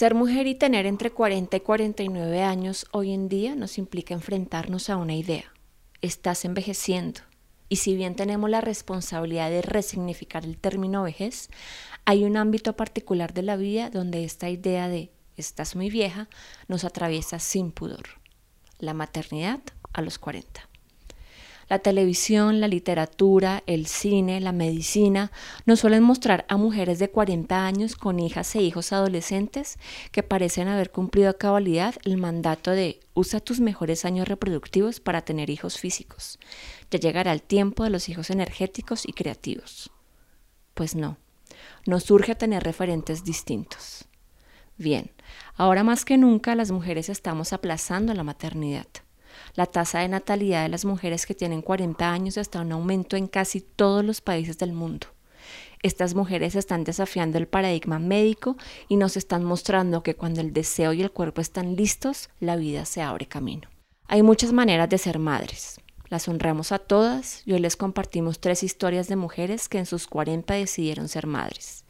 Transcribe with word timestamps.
Ser 0.00 0.14
mujer 0.14 0.46
y 0.46 0.54
tener 0.54 0.86
entre 0.86 1.10
40 1.10 1.58
y 1.58 1.60
49 1.60 2.42
años 2.42 2.86
hoy 2.90 3.12
en 3.12 3.28
día 3.28 3.54
nos 3.54 3.76
implica 3.76 4.14
enfrentarnos 4.14 4.88
a 4.88 4.96
una 4.96 5.14
idea. 5.14 5.52
Estás 6.00 6.46
envejeciendo. 6.46 7.20
Y 7.68 7.76
si 7.76 7.94
bien 7.94 8.16
tenemos 8.16 8.48
la 8.48 8.62
responsabilidad 8.62 9.50
de 9.50 9.60
resignificar 9.60 10.46
el 10.46 10.56
término 10.56 11.02
vejez, 11.02 11.50
hay 12.06 12.24
un 12.24 12.38
ámbito 12.38 12.76
particular 12.76 13.34
de 13.34 13.42
la 13.42 13.56
vida 13.56 13.90
donde 13.90 14.24
esta 14.24 14.48
idea 14.48 14.88
de 14.88 15.12
estás 15.36 15.76
muy 15.76 15.90
vieja 15.90 16.30
nos 16.66 16.84
atraviesa 16.84 17.38
sin 17.38 17.70
pudor. 17.70 18.04
La 18.78 18.94
maternidad 18.94 19.60
a 19.92 20.00
los 20.00 20.18
40. 20.18 20.69
La 21.70 21.78
televisión, 21.78 22.60
la 22.60 22.66
literatura, 22.66 23.62
el 23.68 23.86
cine, 23.86 24.40
la 24.40 24.50
medicina 24.50 25.30
nos 25.66 25.78
suelen 25.78 26.02
mostrar 26.02 26.44
a 26.48 26.56
mujeres 26.56 26.98
de 26.98 27.10
40 27.10 27.64
años 27.64 27.94
con 27.94 28.18
hijas 28.18 28.56
e 28.56 28.60
hijos 28.60 28.92
adolescentes 28.92 29.78
que 30.10 30.24
parecen 30.24 30.66
haber 30.66 30.90
cumplido 30.90 31.30
a 31.30 31.38
cabalidad 31.38 31.94
el 32.04 32.16
mandato 32.16 32.72
de 32.72 32.98
usa 33.14 33.38
tus 33.38 33.60
mejores 33.60 34.04
años 34.04 34.26
reproductivos 34.26 34.98
para 34.98 35.22
tener 35.22 35.48
hijos 35.48 35.78
físicos. 35.78 36.40
Ya 36.90 36.98
llegará 36.98 37.32
el 37.32 37.40
tiempo 37.40 37.84
de 37.84 37.90
los 37.90 38.08
hijos 38.08 38.30
energéticos 38.30 39.06
y 39.06 39.12
creativos. 39.12 39.92
Pues 40.74 40.96
no, 40.96 41.18
nos 41.86 42.02
surge 42.02 42.34
tener 42.34 42.64
referentes 42.64 43.22
distintos. 43.22 44.08
Bien, 44.76 45.12
ahora 45.54 45.84
más 45.84 46.04
que 46.04 46.18
nunca 46.18 46.56
las 46.56 46.72
mujeres 46.72 47.08
estamos 47.08 47.52
aplazando 47.52 48.12
la 48.12 48.24
maternidad. 48.24 48.88
La 49.54 49.66
tasa 49.66 50.00
de 50.00 50.08
natalidad 50.08 50.62
de 50.62 50.68
las 50.68 50.84
mujeres 50.84 51.26
que 51.26 51.34
tienen 51.34 51.62
40 51.62 52.10
años 52.10 52.36
está 52.36 52.62
en 52.62 52.72
aumento 52.72 53.16
en 53.16 53.26
casi 53.26 53.60
todos 53.60 54.04
los 54.04 54.20
países 54.20 54.58
del 54.58 54.72
mundo. 54.72 55.08
Estas 55.82 56.14
mujeres 56.14 56.56
están 56.56 56.84
desafiando 56.84 57.38
el 57.38 57.48
paradigma 57.48 57.98
médico 57.98 58.56
y 58.88 58.96
nos 58.96 59.16
están 59.16 59.44
mostrando 59.44 60.02
que 60.02 60.14
cuando 60.14 60.40
el 60.42 60.52
deseo 60.52 60.92
y 60.92 61.00
el 61.00 61.10
cuerpo 61.10 61.40
están 61.40 61.74
listos, 61.74 62.28
la 62.38 62.56
vida 62.56 62.84
se 62.84 63.00
abre 63.00 63.26
camino. 63.26 63.68
Hay 64.06 64.22
muchas 64.22 64.52
maneras 64.52 64.88
de 64.90 64.98
ser 64.98 65.18
madres. 65.18 65.80
Las 66.08 66.28
honramos 66.28 66.72
a 66.72 66.78
todas 66.78 67.42
y 67.46 67.52
hoy 67.52 67.60
les 67.60 67.76
compartimos 67.76 68.40
tres 68.40 68.62
historias 68.62 69.08
de 69.08 69.16
mujeres 69.16 69.68
que 69.68 69.78
en 69.78 69.86
sus 69.86 70.06
40 70.06 70.54
decidieron 70.54 71.08
ser 71.08 71.26
madres. 71.26 71.84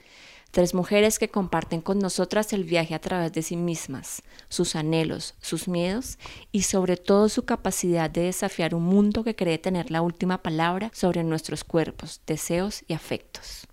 Tres 0.50 0.74
mujeres 0.74 1.20
que 1.20 1.28
comparten 1.28 1.80
con 1.80 2.00
nosotras 2.00 2.52
el 2.52 2.64
viaje 2.64 2.94
a 2.94 3.00
través 3.00 3.32
de 3.32 3.42
sí 3.42 3.56
mismas, 3.56 4.22
sus 4.48 4.74
anhelos, 4.74 5.34
sus 5.40 5.68
miedos 5.68 6.18
y 6.50 6.62
sobre 6.62 6.96
todo 6.96 7.28
su 7.28 7.44
capacidad 7.44 8.10
de 8.10 8.22
desafiar 8.22 8.74
un 8.74 8.82
mundo 8.82 9.22
que 9.22 9.36
cree 9.36 9.58
tener 9.58 9.92
la 9.92 10.02
última 10.02 10.42
palabra 10.42 10.90
sobre 10.92 11.22
nuestros 11.22 11.62
cuerpos, 11.62 12.20
deseos 12.26 12.82
y 12.88 12.94
afectos. 12.94 13.68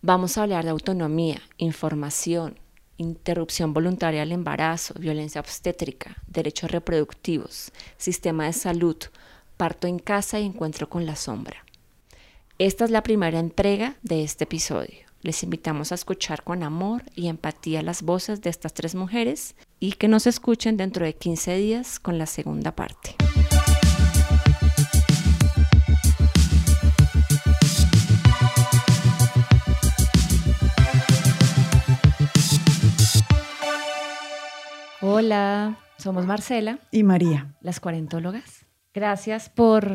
Vamos 0.00 0.38
a 0.38 0.44
hablar 0.44 0.64
de 0.64 0.70
autonomía, 0.70 1.42
información, 1.56 2.60
interrupción 2.98 3.74
voluntaria 3.74 4.20
del 4.20 4.32
embarazo, 4.32 4.94
violencia 4.94 5.40
obstétrica, 5.40 6.22
derechos 6.28 6.70
reproductivos, 6.70 7.72
sistema 7.96 8.46
de 8.46 8.52
salud, 8.52 8.96
parto 9.56 9.88
en 9.88 9.98
casa 9.98 10.38
y 10.38 10.46
encuentro 10.46 10.88
con 10.88 11.04
la 11.04 11.16
sombra. 11.16 11.64
Esta 12.58 12.84
es 12.84 12.92
la 12.92 13.02
primera 13.02 13.40
entrega 13.40 13.96
de 14.02 14.22
este 14.22 14.44
episodio. 14.44 15.11
Les 15.22 15.44
invitamos 15.44 15.92
a 15.92 15.94
escuchar 15.94 16.42
con 16.42 16.64
amor 16.64 17.04
y 17.14 17.28
empatía 17.28 17.80
las 17.82 18.02
voces 18.02 18.40
de 18.40 18.50
estas 18.50 18.74
tres 18.74 18.96
mujeres 18.96 19.54
y 19.78 19.92
que 19.92 20.08
nos 20.08 20.26
escuchen 20.26 20.76
dentro 20.76 21.06
de 21.06 21.14
15 21.14 21.54
días 21.58 22.00
con 22.00 22.18
la 22.18 22.26
segunda 22.26 22.74
parte. 22.74 23.14
Hola, 35.00 35.78
somos 35.98 36.26
Marcela 36.26 36.80
y 36.90 37.04
María, 37.04 37.54
las 37.60 37.78
cuarentólogas. 37.78 38.66
Gracias 38.92 39.50
por 39.50 39.88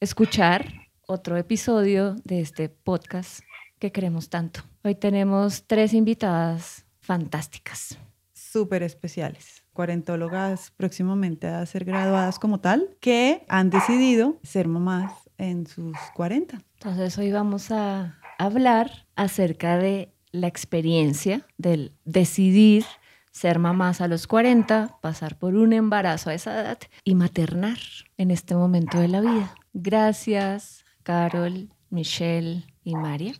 escuchar 0.00 0.72
otro 1.06 1.36
episodio 1.36 2.16
de 2.24 2.40
este 2.40 2.70
podcast 2.70 3.42
que 3.82 3.90
queremos 3.90 4.28
tanto. 4.28 4.60
Hoy 4.84 4.94
tenemos 4.94 5.64
tres 5.66 5.92
invitadas 5.92 6.86
fantásticas. 7.00 7.98
Súper 8.32 8.84
especiales. 8.84 9.64
Cuarentólogas 9.72 10.70
próximamente 10.76 11.48
a 11.48 11.66
ser 11.66 11.84
graduadas 11.84 12.38
como 12.38 12.60
tal, 12.60 12.96
que 13.00 13.44
han 13.48 13.70
decidido 13.70 14.38
ser 14.44 14.68
mamás 14.68 15.12
en 15.36 15.66
sus 15.66 15.96
40. 16.14 16.62
Entonces 16.74 17.18
hoy 17.18 17.32
vamos 17.32 17.72
a 17.72 18.20
hablar 18.38 19.08
acerca 19.16 19.76
de 19.78 20.14
la 20.30 20.46
experiencia 20.46 21.44
del 21.58 21.92
decidir 22.04 22.84
ser 23.32 23.58
mamás 23.58 24.00
a 24.00 24.06
los 24.06 24.28
40, 24.28 24.98
pasar 25.00 25.36
por 25.36 25.56
un 25.56 25.72
embarazo 25.72 26.30
a 26.30 26.34
esa 26.34 26.60
edad 26.60 26.78
y 27.02 27.16
maternar 27.16 27.78
en 28.16 28.30
este 28.30 28.54
momento 28.54 29.00
de 29.00 29.08
la 29.08 29.22
vida. 29.22 29.56
Gracias, 29.72 30.84
Carol, 31.02 31.68
Michelle 31.90 32.64
y 32.84 32.94
María 32.94 33.34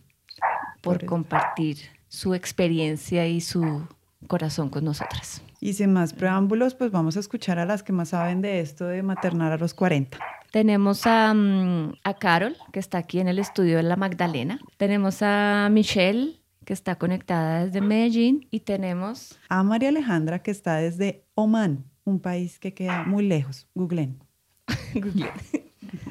por 0.83 1.05
compartir 1.05 1.77
su 2.09 2.35
experiencia 2.35 3.25
y 3.27 3.41
su 3.41 3.87
corazón 4.27 4.69
con 4.69 4.83
nosotras. 4.83 5.41
Y 5.59 5.73
sin 5.73 5.93
más 5.93 6.13
preámbulos, 6.13 6.75
pues 6.75 6.91
vamos 6.91 7.15
a 7.15 7.21
escuchar 7.21 7.57
a 7.57 7.65
las 7.65 7.83
que 7.83 7.93
más 7.93 8.09
saben 8.09 8.41
de 8.41 8.59
esto 8.59 8.85
de 8.85 9.01
maternar 9.01 9.53
a 9.53 9.57
los 9.57 9.73
40. 9.73 10.19
Tenemos 10.51 11.07
a, 11.07 11.33
mm, 11.33 11.93
a 12.03 12.13
Carol, 12.15 12.55
que 12.71 12.79
está 12.79 12.97
aquí 12.99 13.19
en 13.19 13.29
el 13.29 13.39
estudio 13.39 13.77
de 13.77 13.83
la 13.83 13.95
Magdalena. 13.95 14.59
Tenemos 14.77 15.21
a 15.21 15.69
Michelle, 15.71 16.41
que 16.65 16.73
está 16.73 16.95
conectada 16.95 17.65
desde 17.65 17.81
Medellín. 17.81 18.47
Y 18.51 18.59
tenemos 18.59 19.39
a 19.49 19.63
María 19.63 19.89
Alejandra, 19.89 20.39
que 20.39 20.51
está 20.51 20.75
desde 20.75 21.25
Oman, 21.33 21.85
un 22.03 22.19
país 22.19 22.59
que 22.59 22.73
queda 22.73 23.03
muy 23.05 23.25
lejos. 23.25 23.67
Googlen. 23.73 24.21
Googlen. 24.93 25.31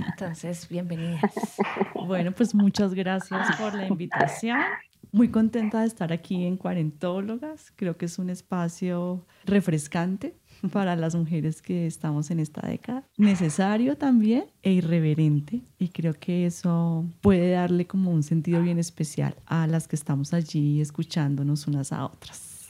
Entonces, 0.06 0.69
bienvenidas. 0.69 1.32
Bueno, 2.06 2.32
pues 2.32 2.54
muchas 2.54 2.94
gracias 2.94 3.56
por 3.56 3.75
la 3.75 3.87
invitación. 3.87 4.59
Muy 5.10 5.28
contenta 5.28 5.81
de 5.81 5.87
estar 5.87 6.12
aquí 6.12 6.44
en 6.44 6.56
Cuarentólogas. 6.56 7.72
Creo 7.76 7.97
que 7.97 8.06
es 8.06 8.19
un 8.19 8.31
espacio 8.31 9.26
refrescante 9.44 10.34
para 10.72 10.97
las 10.97 11.15
mujeres 11.15 11.60
que 11.60 11.87
estamos 11.87 12.31
en 12.31 12.41
esta 12.41 12.66
década. 12.66 13.04
Necesario 13.16 13.97
también 13.97 14.44
e 14.62 14.72
irreverente. 14.72 15.60
Y 15.78 15.88
creo 15.88 16.14
que 16.14 16.47
eso 16.47 17.04
puede 17.20 17.50
darle 17.50 17.87
como 17.87 18.10
un 18.10 18.22
sentido 18.22 18.62
bien 18.62 18.78
especial 18.78 19.34
a 19.47 19.66
las 19.66 19.88
que 19.88 19.97
estamos 19.97 20.32
allí 20.32 20.81
escuchándonos 20.81 21.66
unas 21.66 21.93
a 21.93 22.06
otras. 22.06 22.69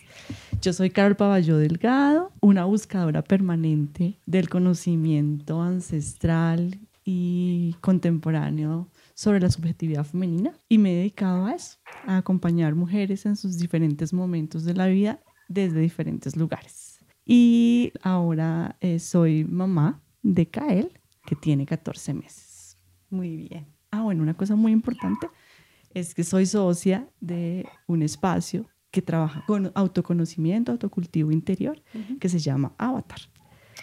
Yo 0.60 0.72
soy 0.72 0.90
Carol 0.90 1.16
Paballó 1.16 1.58
Delgado, 1.58 2.32
una 2.40 2.64
buscadora 2.64 3.22
permanente 3.22 4.18
del 4.26 4.48
conocimiento 4.48 5.60
ancestral 5.60 6.78
y 7.04 7.74
contemporáneo 7.80 8.88
sobre 9.14 9.40
la 9.40 9.50
subjetividad 9.50 10.04
femenina 10.04 10.52
y 10.68 10.78
me 10.78 10.92
he 10.92 10.96
dedicado 10.98 11.46
a 11.46 11.54
eso, 11.54 11.78
a 12.06 12.18
acompañar 12.18 12.74
mujeres 12.74 13.26
en 13.26 13.36
sus 13.36 13.58
diferentes 13.58 14.12
momentos 14.12 14.64
de 14.64 14.74
la 14.74 14.86
vida 14.86 15.20
desde 15.48 15.80
diferentes 15.80 16.36
lugares. 16.36 16.98
Y 17.24 17.92
ahora 18.02 18.76
eh, 18.80 18.98
soy 18.98 19.44
mamá 19.44 20.02
de 20.22 20.48
Kael, 20.48 20.92
que 21.26 21.36
tiene 21.36 21.66
14 21.66 22.14
meses. 22.14 22.76
Muy 23.10 23.36
bien. 23.36 23.66
Ah, 23.90 24.02
bueno, 24.02 24.22
una 24.22 24.34
cosa 24.34 24.56
muy 24.56 24.72
importante 24.72 25.28
es 25.94 26.14
que 26.14 26.24
soy 26.24 26.46
socia 26.46 27.08
de 27.20 27.66
un 27.86 28.02
espacio 28.02 28.66
que 28.90 29.02
trabaja 29.02 29.44
con 29.46 29.70
autoconocimiento, 29.74 30.72
autocultivo 30.72 31.30
interior, 31.32 31.82
que 32.20 32.28
se 32.28 32.38
llama 32.38 32.74
Avatar. 32.78 33.20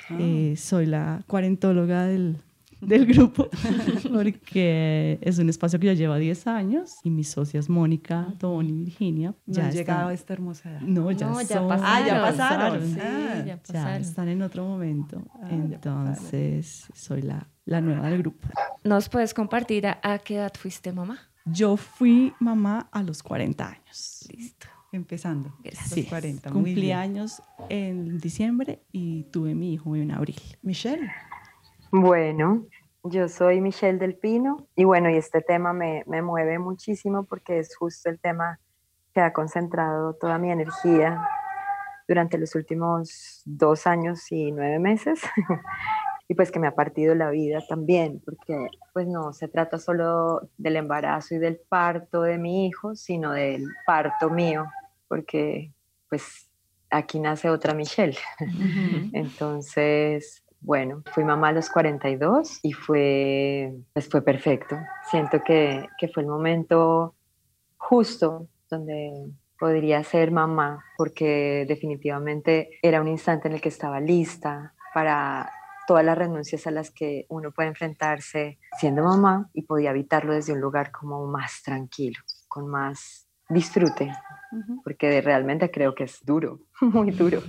Ah. 0.09 0.17
Eh, 0.19 0.55
soy 0.57 0.85
la 0.85 1.23
cuarentóloga 1.27 2.05
del, 2.05 2.37
del 2.81 3.05
grupo, 3.05 3.49
porque 4.13 5.19
es 5.21 5.37
un 5.39 5.49
espacio 5.49 5.79
que 5.79 5.87
ya 5.87 5.93
lleva 5.93 6.17
10 6.17 6.47
años 6.47 6.95
y 7.03 7.09
mis 7.09 7.29
socias 7.29 7.69
Mónica, 7.69 8.33
Tony 8.37 8.69
y 8.69 8.83
Virginia 8.85 9.33
ya 9.45 9.67
han 9.67 9.71
llegado 9.71 10.09
a 10.09 10.13
esta 10.13 10.33
hermosa 10.33 10.71
edad. 10.71 10.81
No, 10.81 11.11
ya, 11.11 11.29
pasaron. 11.29 11.71
Ah, 11.71 12.03
ya 12.05 12.21
pasaron. 12.21 12.85
Sí, 12.85 12.99
ya, 13.45 13.59
pasaron. 13.65 14.01
están 14.01 14.27
en 14.29 14.41
otro 14.41 14.65
momento. 14.65 15.23
Ah, 15.41 15.49
Entonces, 15.51 16.87
soy 16.93 17.21
la, 17.21 17.47
la 17.65 17.81
nueva 17.81 18.09
del 18.09 18.19
grupo. 18.19 18.47
¿Nos 18.83 19.09
puedes 19.09 19.33
compartir 19.33 19.87
a, 19.87 20.19
qué 20.19 20.35
edad 20.35 20.53
fuiste 20.57 20.91
mamá? 20.91 21.19
Yo 21.45 21.77
fui 21.77 22.33
mamá 22.39 22.87
a 22.91 23.03
los 23.03 23.23
40 23.23 23.67
años. 23.67 24.27
Listo. 24.35 24.67
Empezando. 24.91 25.55
Sí, 25.87 26.03
40. 26.03 26.49
Cumplí 26.49 26.91
años 26.91 27.43
en 27.69 28.17
diciembre 28.19 28.81
y 28.91 29.23
tuve 29.25 29.53
mi 29.53 29.73
hijo 29.73 29.95
en 29.95 30.11
abril. 30.11 30.41
Michelle. 30.63 31.11
Bueno, 31.91 32.67
yo 33.03 33.27
soy 33.27 33.61
Michelle 33.61 33.97
del 33.97 34.15
Pino 34.15 34.67
y 34.75 34.83
bueno, 34.83 35.09
y 35.09 35.15
este 35.15 35.41
tema 35.41 35.73
me, 35.73 36.03
me, 36.05 36.21
mueve 36.21 36.59
muchísimo 36.59 37.23
porque 37.23 37.57
es 37.57 37.75
justo 37.75 38.09
el 38.09 38.19
tema 38.19 38.59
que 39.13 39.21
ha 39.21 39.33
concentrado 39.33 40.13
toda 40.13 40.37
mi 40.37 40.51
energía 40.51 41.27
durante 42.07 42.37
los 42.37 42.53
últimos 42.53 43.41
dos 43.45 43.87
años 43.87 44.31
y 44.31 44.51
nueve 44.51 44.77
meses 44.77 45.21
y 46.27 46.35
pues 46.35 46.51
que 46.51 46.59
me 46.59 46.67
ha 46.67 46.75
partido 46.75 47.15
la 47.15 47.31
vida 47.31 47.59
también, 47.67 48.21
porque 48.23 48.69
pues 48.93 49.07
no 49.07 49.33
se 49.33 49.47
trata 49.47 49.79
solo 49.79 50.47
del 50.59 50.75
embarazo 50.75 51.33
y 51.33 51.39
del 51.39 51.57
parto 51.57 52.21
de 52.21 52.37
mi 52.37 52.67
hijo, 52.67 52.95
sino 52.95 53.31
del 53.31 53.65
parto 53.87 54.29
mío, 54.29 54.67
porque 55.07 55.73
pues 56.07 56.51
aquí 56.91 57.19
nace 57.19 57.49
otra 57.49 57.73
Michelle. 57.73 58.17
Entonces, 59.13 60.43
bueno, 60.61 61.03
fui 61.13 61.23
mamá 61.23 61.49
a 61.49 61.53
los 61.53 61.69
42 61.69 62.59
y 62.63 62.73
fue, 62.73 63.73
pues 63.93 64.09
fue 64.09 64.21
perfecto. 64.21 64.77
Siento 65.09 65.41
que, 65.41 65.87
que 65.97 66.07
fue 66.09 66.23
el 66.23 66.29
momento 66.29 67.15
justo 67.77 68.47
donde 68.69 69.31
podría 69.57 70.03
ser 70.03 70.31
mamá, 70.31 70.83
porque 70.97 71.65
definitivamente 71.67 72.69
era 72.81 73.01
un 73.01 73.07
instante 73.07 73.47
en 73.47 73.55
el 73.55 73.61
que 73.61 73.69
estaba 73.69 73.99
lista 73.99 74.73
para 74.93 75.51
todas 75.87 76.05
las 76.05 76.17
renuncias 76.17 76.67
a 76.67 76.71
las 76.71 76.91
que 76.91 77.25
uno 77.29 77.51
puede 77.51 77.69
enfrentarse 77.69 78.59
siendo 78.79 79.03
mamá 79.03 79.49
y 79.53 79.63
podía 79.63 79.89
evitarlo 79.89 80.33
desde 80.33 80.53
un 80.53 80.61
lugar 80.61 80.91
como 80.91 81.25
más 81.25 81.63
tranquilo, 81.63 82.19
con 82.47 82.67
más 82.67 83.28
disfrute, 83.49 84.11
porque 84.83 85.21
realmente 85.21 85.69
creo 85.69 85.93
que 85.93 86.05
es 86.05 86.23
duro, 86.23 86.59
muy 86.81 87.11
duro. 87.11 87.41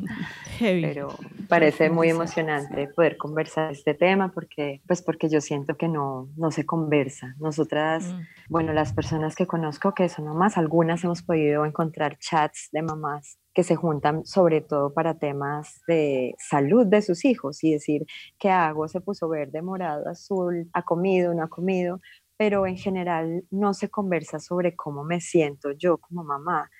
Pero 0.58 1.14
parece 1.48 1.90
muy 1.90 2.10
emocionante 2.10 2.88
poder 2.88 3.16
conversar 3.16 3.72
este 3.72 3.94
tema 3.94 4.32
porque, 4.32 4.82
pues 4.86 5.02
porque 5.02 5.28
yo 5.28 5.40
siento 5.40 5.76
que 5.76 5.88
no, 5.88 6.28
no 6.36 6.50
se 6.50 6.66
conversa. 6.66 7.34
Nosotras, 7.38 8.04
mm. 8.04 8.20
bueno, 8.48 8.72
las 8.72 8.92
personas 8.92 9.34
que 9.34 9.46
conozco 9.46 9.94
que 9.94 10.08
son 10.08 10.26
mamás, 10.26 10.58
algunas 10.58 11.04
hemos 11.04 11.22
podido 11.22 11.64
encontrar 11.64 12.18
chats 12.18 12.68
de 12.72 12.82
mamás 12.82 13.38
que 13.54 13.62
se 13.64 13.76
juntan 13.76 14.24
sobre 14.24 14.60
todo 14.60 14.94
para 14.94 15.18
temas 15.18 15.80
de 15.88 16.34
salud 16.38 16.86
de 16.86 17.02
sus 17.02 17.24
hijos 17.24 17.64
y 17.64 17.72
decir, 17.72 18.06
¿qué 18.38 18.48
hago? 18.48 18.86
Se 18.88 19.00
puso 19.00 19.28
verde, 19.28 19.60
morado, 19.62 20.08
azul, 20.08 20.70
ha 20.72 20.82
comido, 20.82 21.34
no 21.34 21.42
ha 21.42 21.48
comido, 21.48 22.00
pero 22.40 22.66
en 22.66 22.78
general 22.78 23.44
no 23.50 23.74
se 23.74 23.90
conversa 23.90 24.38
sobre 24.38 24.74
cómo 24.74 25.04
me 25.04 25.20
siento 25.20 25.72
yo 25.72 25.98
como 25.98 26.24
mamá. 26.24 26.70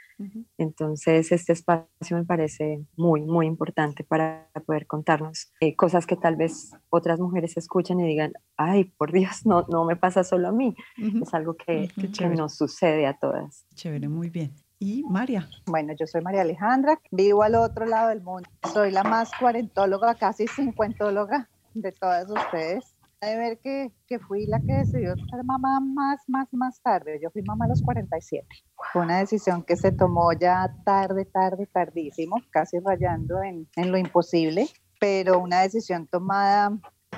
Entonces, 0.57 1.33
este 1.33 1.53
espacio 1.53 2.17
me 2.17 2.25
parece 2.25 2.87
muy, 2.97 3.21
muy 3.21 3.47
importante 3.47 4.03
para 4.03 4.49
poder 4.65 4.87
contarnos 4.87 5.53
eh, 5.61 5.77
cosas 5.77 6.07
que 6.07 6.17
tal 6.17 6.37
vez 6.37 6.73
otras 6.89 7.21
mujeres 7.21 7.59
escuchen 7.59 8.01
y 8.01 8.07
digan, 8.07 8.33
ay, 8.57 8.85
por 8.85 9.12
Dios, 9.12 9.45
no, 9.45 9.67
no 9.69 9.85
me 9.85 9.97
pasa 9.97 10.25
solo 10.25 10.49
a 10.49 10.53
mí. 10.53 10.75
Es 10.97 11.35
algo 11.35 11.55
que, 11.55 11.91
que 12.19 12.29
nos 12.29 12.56
sucede 12.56 13.06
a 13.06 13.19
todas. 13.19 13.67
Chévere, 13.75 14.09
muy 14.09 14.31
bien. 14.31 14.55
¿Y 14.79 15.03
María? 15.11 15.47
Bueno, 15.67 15.93
yo 15.93 16.06
soy 16.06 16.23
María 16.23 16.41
Alejandra, 16.41 16.99
vivo 17.11 17.43
al 17.43 17.56
otro 17.56 17.85
lado 17.85 18.09
del 18.09 18.23
mundo. 18.23 18.49
Soy 18.73 18.93
la 18.93 19.03
más 19.05 19.31
cuarentóloga, 19.39 20.15
casi 20.15 20.47
cincuentóloga 20.47 21.51
de 21.75 21.93
todas 21.93 22.31
ustedes 22.31 22.97
de 23.20 23.37
ver 23.37 23.58
que, 23.58 23.93
que, 24.06 24.19
fui 24.19 24.46
la 24.46 24.61
que 24.61 24.72
decidió 24.72 25.14
ser 25.14 25.44
mamá 25.44 25.78
más, 25.81 26.22
más, 26.26 26.49
más 26.52 26.81
tarde. 26.81 27.20
Yo 27.22 27.31
fui 27.31 27.43
mamá 27.43 27.67
a 27.67 27.69
los 27.69 27.82
47. 27.82 28.46
Fue 28.93 29.02
una 29.02 29.19
decisión 29.19 29.62
que 29.62 29.76
se 29.76 29.93
tomó 29.93 30.32
ya 30.32 30.75
tarde, 30.84 31.26
tarde, 31.26 31.67
tardísimo, 31.67 32.37
casi 32.50 32.78
rayando 32.78 33.43
en, 33.43 33.69
en 33.76 33.93
lo 33.93 33.99
imposible, 33.99 34.69
pero 34.99 35.38
una 35.38 35.61
decisión 35.61 36.06
tomada 36.06 36.72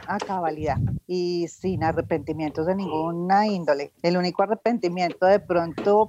a 0.08 0.18
cabalidad 0.18 0.78
y 1.06 1.46
sin 1.46 1.84
arrepentimientos 1.84 2.66
de 2.66 2.74
ninguna 2.74 3.46
índole. 3.46 3.92
El 4.02 4.16
único 4.16 4.42
arrepentimiento 4.42 5.26
de 5.26 5.38
pronto 5.38 6.08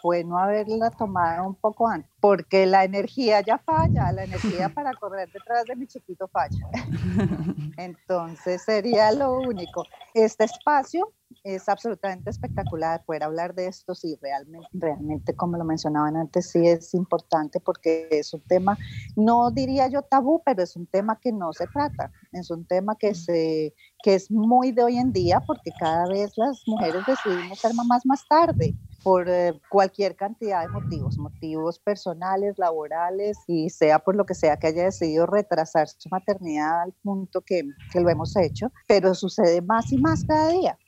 fue 0.00 0.24
no 0.24 0.38
haberla 0.38 0.90
tomado 0.90 1.46
un 1.46 1.54
poco 1.54 1.88
antes, 1.88 2.10
porque 2.20 2.66
la 2.66 2.84
energía 2.84 3.40
ya 3.40 3.58
falla, 3.58 4.12
la 4.12 4.24
energía 4.24 4.68
para 4.74 4.92
correr 4.94 5.30
detrás 5.32 5.64
de 5.64 5.76
mi 5.76 5.86
chiquito 5.86 6.28
falla. 6.28 6.66
Entonces 7.76 8.62
sería 8.62 9.12
lo 9.12 9.38
único. 9.38 9.84
Este 10.14 10.44
espacio 10.44 11.12
es 11.44 11.68
absolutamente 11.68 12.30
espectacular 12.30 13.04
poder 13.04 13.22
hablar 13.22 13.54
de 13.54 13.66
esto, 13.66 13.94
sí, 13.94 14.18
realmente, 14.20 14.68
realmente, 14.72 15.34
como 15.34 15.56
lo 15.56 15.64
mencionaban 15.64 16.16
antes, 16.16 16.50
sí 16.50 16.66
es 16.66 16.94
importante 16.94 17.60
porque 17.60 18.08
es 18.10 18.32
un 18.32 18.40
tema, 18.40 18.78
no 19.14 19.50
diría 19.50 19.88
yo 19.88 20.02
tabú, 20.02 20.42
pero 20.44 20.62
es 20.62 20.74
un 20.76 20.86
tema 20.86 21.18
que 21.20 21.32
no 21.32 21.52
se 21.52 21.66
trata, 21.66 22.10
es 22.32 22.50
un 22.50 22.64
tema 22.64 22.96
que, 22.96 23.14
se, 23.14 23.74
que 24.02 24.14
es 24.14 24.30
muy 24.30 24.72
de 24.72 24.82
hoy 24.82 24.98
en 24.98 25.12
día 25.12 25.40
porque 25.40 25.70
cada 25.78 26.08
vez 26.08 26.32
las 26.36 26.62
mujeres 26.66 27.04
decidimos 27.06 27.58
ser 27.58 27.74
mamás 27.74 28.06
más 28.06 28.26
tarde 28.26 28.74
por 29.02 29.28
eh, 29.28 29.60
cualquier 29.68 30.16
cantidad 30.16 30.62
de 30.62 30.68
motivos, 30.68 31.18
motivos 31.18 31.78
personales, 31.78 32.58
laborales 32.58 33.38
y 33.46 33.70
sea 33.70 33.98
por 33.98 34.16
lo 34.16 34.26
que 34.26 34.34
sea 34.34 34.56
que 34.56 34.68
haya 34.68 34.84
decidido 34.84 35.26
retrasar 35.26 35.88
su 35.88 36.08
maternidad 36.08 36.82
al 36.82 36.92
punto 37.02 37.42
que, 37.42 37.62
que 37.92 38.00
lo 38.00 38.08
hemos 38.08 38.36
hecho, 38.36 38.72
pero 38.86 39.14
sucede 39.14 39.62
más 39.62 39.92
y 39.92 39.98
más 39.98 40.24
cada 40.24 40.48
día. 40.50 40.78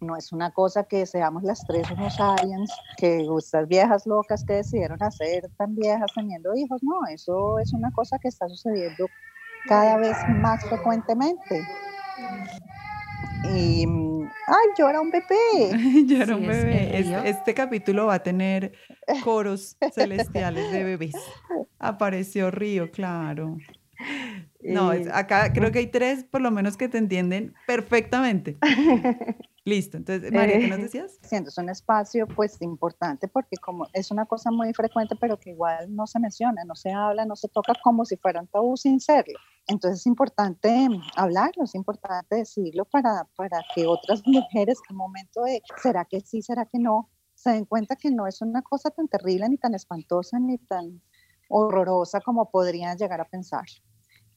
No 0.00 0.16
es 0.16 0.30
una 0.32 0.52
cosa 0.52 0.84
que 0.84 1.06
seamos 1.06 1.42
las 1.42 1.66
tres 1.66 1.90
unos 1.90 2.20
aliens, 2.20 2.70
que 2.98 3.26
estas 3.38 3.66
viejas 3.66 4.06
locas 4.06 4.44
que 4.44 4.54
decidieron 4.54 5.02
hacer 5.02 5.50
tan 5.56 5.74
viejas 5.74 6.10
teniendo 6.14 6.54
hijos, 6.54 6.82
no, 6.82 7.06
eso 7.08 7.58
es 7.58 7.72
una 7.72 7.90
cosa 7.92 8.18
que 8.18 8.28
está 8.28 8.48
sucediendo 8.48 9.06
cada 9.66 9.96
vez 9.96 10.16
más 10.40 10.64
frecuentemente. 10.64 11.66
Y 13.54 13.86
¡Ay, 14.46 14.68
llora 14.78 15.00
un 15.00 15.10
bebé! 15.10 15.26
llora 16.06 16.36
un 16.36 16.46
bebé. 16.46 16.98
Este, 17.28 17.54
capítulo 17.54 18.06
va 18.06 18.14
a 18.14 18.22
tener 18.22 18.72
coros 19.24 19.76
celestiales 19.92 20.70
de 20.72 20.84
bebés. 20.84 21.16
Apareció 21.78 22.50
Río, 22.50 22.90
claro. 22.90 23.56
No, 24.60 24.90
acá 25.12 25.52
creo 25.52 25.70
que 25.70 25.78
hay 25.78 25.86
tres 25.86 26.24
por 26.24 26.40
lo 26.40 26.50
menos 26.50 26.76
que 26.76 26.88
te 26.88 26.98
entienden 26.98 27.54
perfectamente. 27.66 28.58
Listo, 29.64 29.96
entonces, 29.96 30.30
María, 30.30 30.60
¿qué 30.60 30.68
nos 30.68 30.78
decías? 30.78 31.18
Siento, 31.22 31.50
es 31.50 31.58
un 31.58 31.68
espacio 31.68 32.28
pues 32.28 32.62
importante 32.62 33.26
porque 33.26 33.56
como 33.56 33.88
es 33.92 34.12
una 34.12 34.24
cosa 34.24 34.52
muy 34.52 34.72
frecuente, 34.72 35.16
pero 35.20 35.40
que 35.40 35.50
igual 35.50 35.92
no 35.94 36.06
se 36.06 36.20
menciona, 36.20 36.62
no 36.64 36.76
se 36.76 36.92
habla, 36.92 37.24
no 37.26 37.34
se 37.34 37.48
toca 37.48 37.72
como 37.82 38.04
si 38.04 38.16
fuera 38.16 38.40
un 38.40 38.46
tabú 38.46 38.76
sin 38.76 39.00
serlo. 39.00 39.38
Entonces 39.68 40.00
es 40.00 40.06
importante 40.06 40.88
hablarlo, 41.16 41.64
es 41.64 41.74
importante 41.74 42.36
decirlo 42.36 42.84
para, 42.84 43.28
para 43.36 43.60
que 43.74 43.86
otras 43.86 44.22
mujeres 44.26 44.80
que 44.80 44.92
en 44.92 44.96
momento 44.96 45.42
de, 45.42 45.62
¿será 45.82 46.04
que 46.04 46.20
sí, 46.20 46.42
será 46.42 46.66
que 46.66 46.78
no? 46.78 47.10
Se 47.34 47.50
den 47.50 47.64
cuenta 47.64 47.96
que 47.96 48.10
no 48.10 48.26
es 48.26 48.40
una 48.40 48.62
cosa 48.62 48.90
tan 48.90 49.08
terrible, 49.08 49.48
ni 49.48 49.58
tan 49.58 49.74
espantosa, 49.74 50.38
ni 50.38 50.58
tan 50.58 51.02
horrorosa 51.48 52.20
como 52.20 52.50
podrían 52.50 52.96
llegar 52.96 53.20
a 53.20 53.28
pensar. 53.28 53.64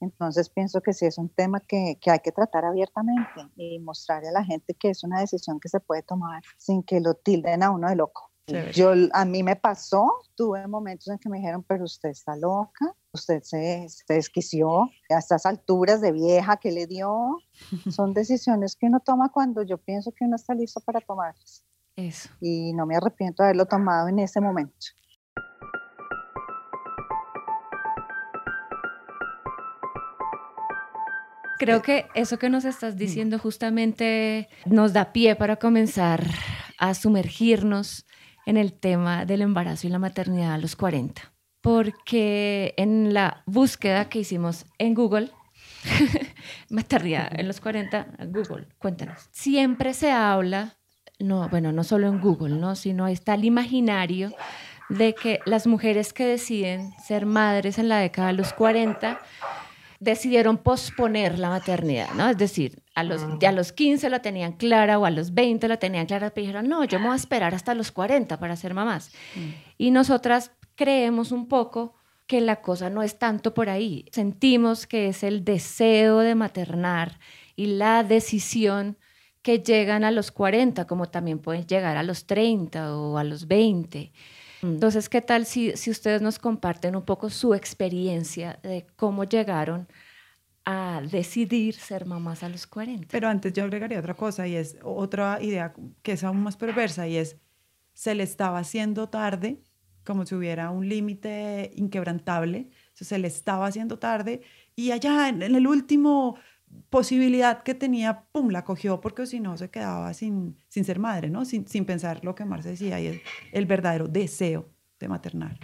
Entonces 0.00 0.48
pienso 0.48 0.80
que 0.80 0.92
sí 0.92 1.06
es 1.06 1.18
un 1.18 1.28
tema 1.28 1.60
que, 1.60 1.98
que, 2.00 2.10
hay 2.10 2.20
que 2.20 2.32
tratar 2.32 2.64
abiertamente 2.64 3.48
y 3.56 3.78
mostrarle 3.78 4.30
a 4.30 4.32
la 4.32 4.44
gente 4.44 4.74
que 4.74 4.90
es 4.90 5.04
una 5.04 5.20
decisión 5.20 5.60
que 5.60 5.68
se 5.68 5.80
puede 5.80 6.02
tomar 6.02 6.42
sin 6.56 6.82
que 6.82 7.00
lo 7.00 7.14
tilden 7.14 7.62
a 7.62 7.70
uno 7.70 7.88
de 7.88 7.96
loco. 7.96 8.29
Yo, 8.72 8.92
a 9.12 9.24
mí 9.24 9.42
me 9.42 9.56
pasó, 9.56 10.10
tuve 10.34 10.66
momentos 10.66 11.08
en 11.08 11.18
que 11.18 11.28
me 11.28 11.38
dijeron, 11.38 11.62
pero 11.62 11.84
usted 11.84 12.10
está 12.10 12.36
loca, 12.36 12.94
usted 13.12 13.42
se, 13.42 13.88
se 13.88 14.14
desquició 14.14 14.82
a 14.82 15.18
estas 15.18 15.46
alturas 15.46 16.00
de 16.00 16.12
vieja 16.12 16.56
que 16.56 16.72
le 16.72 16.86
dio. 16.86 17.38
Son 17.90 18.12
decisiones 18.12 18.76
que 18.76 18.86
uno 18.86 19.00
toma 19.00 19.30
cuando 19.30 19.62
yo 19.62 19.78
pienso 19.78 20.12
que 20.12 20.24
uno 20.24 20.36
está 20.36 20.54
listo 20.54 20.80
para 20.80 21.00
tomarlas. 21.00 21.64
Eso. 21.96 22.30
Y 22.40 22.72
no 22.72 22.86
me 22.86 22.96
arrepiento 22.96 23.42
de 23.42 23.48
haberlo 23.48 23.66
tomado 23.66 24.08
en 24.08 24.18
ese 24.18 24.40
momento. 24.40 24.86
Creo 31.58 31.82
que 31.82 32.08
eso 32.14 32.38
que 32.38 32.48
nos 32.48 32.64
estás 32.64 32.96
diciendo 32.96 33.38
justamente 33.38 34.48
nos 34.64 34.94
da 34.94 35.12
pie 35.12 35.36
para 35.36 35.56
comenzar 35.56 36.24
a 36.78 36.94
sumergirnos 36.94 38.06
en 38.46 38.56
el 38.56 38.72
tema 38.72 39.24
del 39.24 39.42
embarazo 39.42 39.86
y 39.86 39.90
la 39.90 39.98
maternidad 39.98 40.54
a 40.54 40.58
los 40.58 40.76
40. 40.76 41.32
Porque 41.60 42.74
en 42.76 43.12
la 43.12 43.42
búsqueda 43.46 44.08
que 44.08 44.20
hicimos 44.20 44.64
en 44.78 44.94
Google, 44.94 45.30
maternidad 46.70 47.28
en 47.38 47.46
los 47.48 47.60
40, 47.60 48.06
Google, 48.28 48.66
cuéntanos. 48.78 49.28
Siempre 49.30 49.94
se 49.94 50.10
habla, 50.10 50.78
no, 51.18 51.48
bueno, 51.48 51.72
no 51.72 51.84
solo 51.84 52.08
en 52.08 52.20
Google, 52.20 52.56
¿no? 52.56 52.76
sino 52.76 53.08
está 53.08 53.34
el 53.34 53.44
imaginario 53.44 54.32
de 54.88 55.14
que 55.14 55.40
las 55.46 55.66
mujeres 55.66 56.12
que 56.12 56.26
deciden 56.26 56.92
ser 57.02 57.24
madres 57.24 57.78
en 57.78 57.88
la 57.88 57.98
década 57.98 58.28
de 58.28 58.34
los 58.34 58.52
40 58.52 59.20
decidieron 60.00 60.56
posponer 60.58 61.38
la 61.38 61.50
maternidad, 61.50 62.08
¿no? 62.14 62.28
Es 62.28 62.38
decir, 62.38 62.82
a 63.00 63.04
los, 63.04 63.22
ya 63.38 63.50
a 63.50 63.52
los 63.52 63.72
15 63.72 64.08
la 64.10 64.22
tenían 64.22 64.52
clara 64.52 64.98
o 64.98 65.04
a 65.04 65.10
los 65.10 65.34
20 65.34 65.68
la 65.68 65.78
tenían 65.78 66.06
clara, 66.06 66.30
pero 66.30 66.46
dijeron, 66.46 66.68
no, 66.68 66.84
yo 66.84 66.98
me 66.98 67.06
voy 67.06 67.14
a 67.14 67.16
esperar 67.16 67.54
hasta 67.54 67.74
los 67.74 67.92
40 67.92 68.38
para 68.38 68.56
ser 68.56 68.74
mamás. 68.74 69.10
Mm. 69.34 69.48
Y 69.78 69.90
nosotras 69.90 70.52
creemos 70.74 71.32
un 71.32 71.48
poco 71.48 71.94
que 72.26 72.40
la 72.40 72.60
cosa 72.62 72.90
no 72.90 73.02
es 73.02 73.18
tanto 73.18 73.54
por 73.54 73.68
ahí. 73.68 74.06
Sentimos 74.12 74.86
que 74.86 75.08
es 75.08 75.22
el 75.22 75.44
deseo 75.44 76.20
de 76.20 76.34
maternar 76.34 77.18
y 77.56 77.66
la 77.66 78.04
decisión 78.04 78.96
que 79.42 79.58
llegan 79.58 80.04
a 80.04 80.10
los 80.10 80.30
40, 80.30 80.86
como 80.86 81.06
también 81.06 81.38
pueden 81.38 81.66
llegar 81.66 81.96
a 81.96 82.02
los 82.02 82.26
30 82.26 82.96
o 82.96 83.18
a 83.18 83.24
los 83.24 83.48
20. 83.48 84.12
Mm. 84.62 84.66
Entonces, 84.66 85.08
¿qué 85.08 85.22
tal 85.22 85.46
si, 85.46 85.76
si 85.76 85.90
ustedes 85.90 86.22
nos 86.22 86.38
comparten 86.38 86.94
un 86.94 87.02
poco 87.02 87.30
su 87.30 87.54
experiencia 87.54 88.58
de 88.62 88.86
cómo 88.96 89.24
llegaron 89.24 89.88
a 90.64 91.02
decidir 91.10 91.74
ser 91.74 92.06
mamás 92.06 92.42
a 92.42 92.48
los 92.48 92.66
40? 92.66 93.08
Pero 93.10 93.28
antes 93.28 93.52
yo 93.52 93.64
agregaría 93.64 93.98
otra 93.98 94.14
cosa 94.14 94.46
y 94.46 94.56
es 94.56 94.76
otra 94.82 95.38
idea 95.42 95.74
que 96.02 96.12
es 96.12 96.24
aún 96.24 96.42
más 96.42 96.56
perversa 96.56 97.06
y 97.08 97.16
es, 97.16 97.36
se 97.92 98.14
le 98.14 98.22
estaba 98.22 98.58
haciendo 98.58 99.08
tarde 99.08 99.62
como 100.04 100.26
si 100.26 100.34
hubiera 100.34 100.70
un 100.70 100.88
límite 100.88 101.70
inquebrantable, 101.76 102.70
se 102.94 103.18
le 103.18 103.28
estaba 103.28 103.66
haciendo 103.66 103.98
tarde 103.98 104.42
y 104.74 104.90
allá 104.90 105.28
en, 105.28 105.42
el 105.42 105.66
último 105.66 106.36
posibilidad 106.88 107.62
que 107.62 107.74
tenía, 107.74 108.24
pum, 108.32 108.50
la 108.50 108.64
cogió 108.64 109.00
porque 109.00 109.26
si 109.26 109.40
no 109.40 109.56
se 109.56 109.70
quedaba 109.70 110.12
sin, 110.14 110.56
sin 110.68 110.84
ser 110.84 110.98
madre, 110.98 111.30
¿no? 111.30 111.44
Sin, 111.44 111.66
sin 111.66 111.84
pensar 111.84 112.24
lo 112.24 112.34
que 112.34 112.44
Marce 112.44 112.70
decía 112.70 113.00
y 113.00 113.06
el, 113.06 113.22
el 113.52 113.66
verdadero 113.66 114.08
deseo 114.08 114.68
de 114.98 115.08
maternar. 115.08 115.58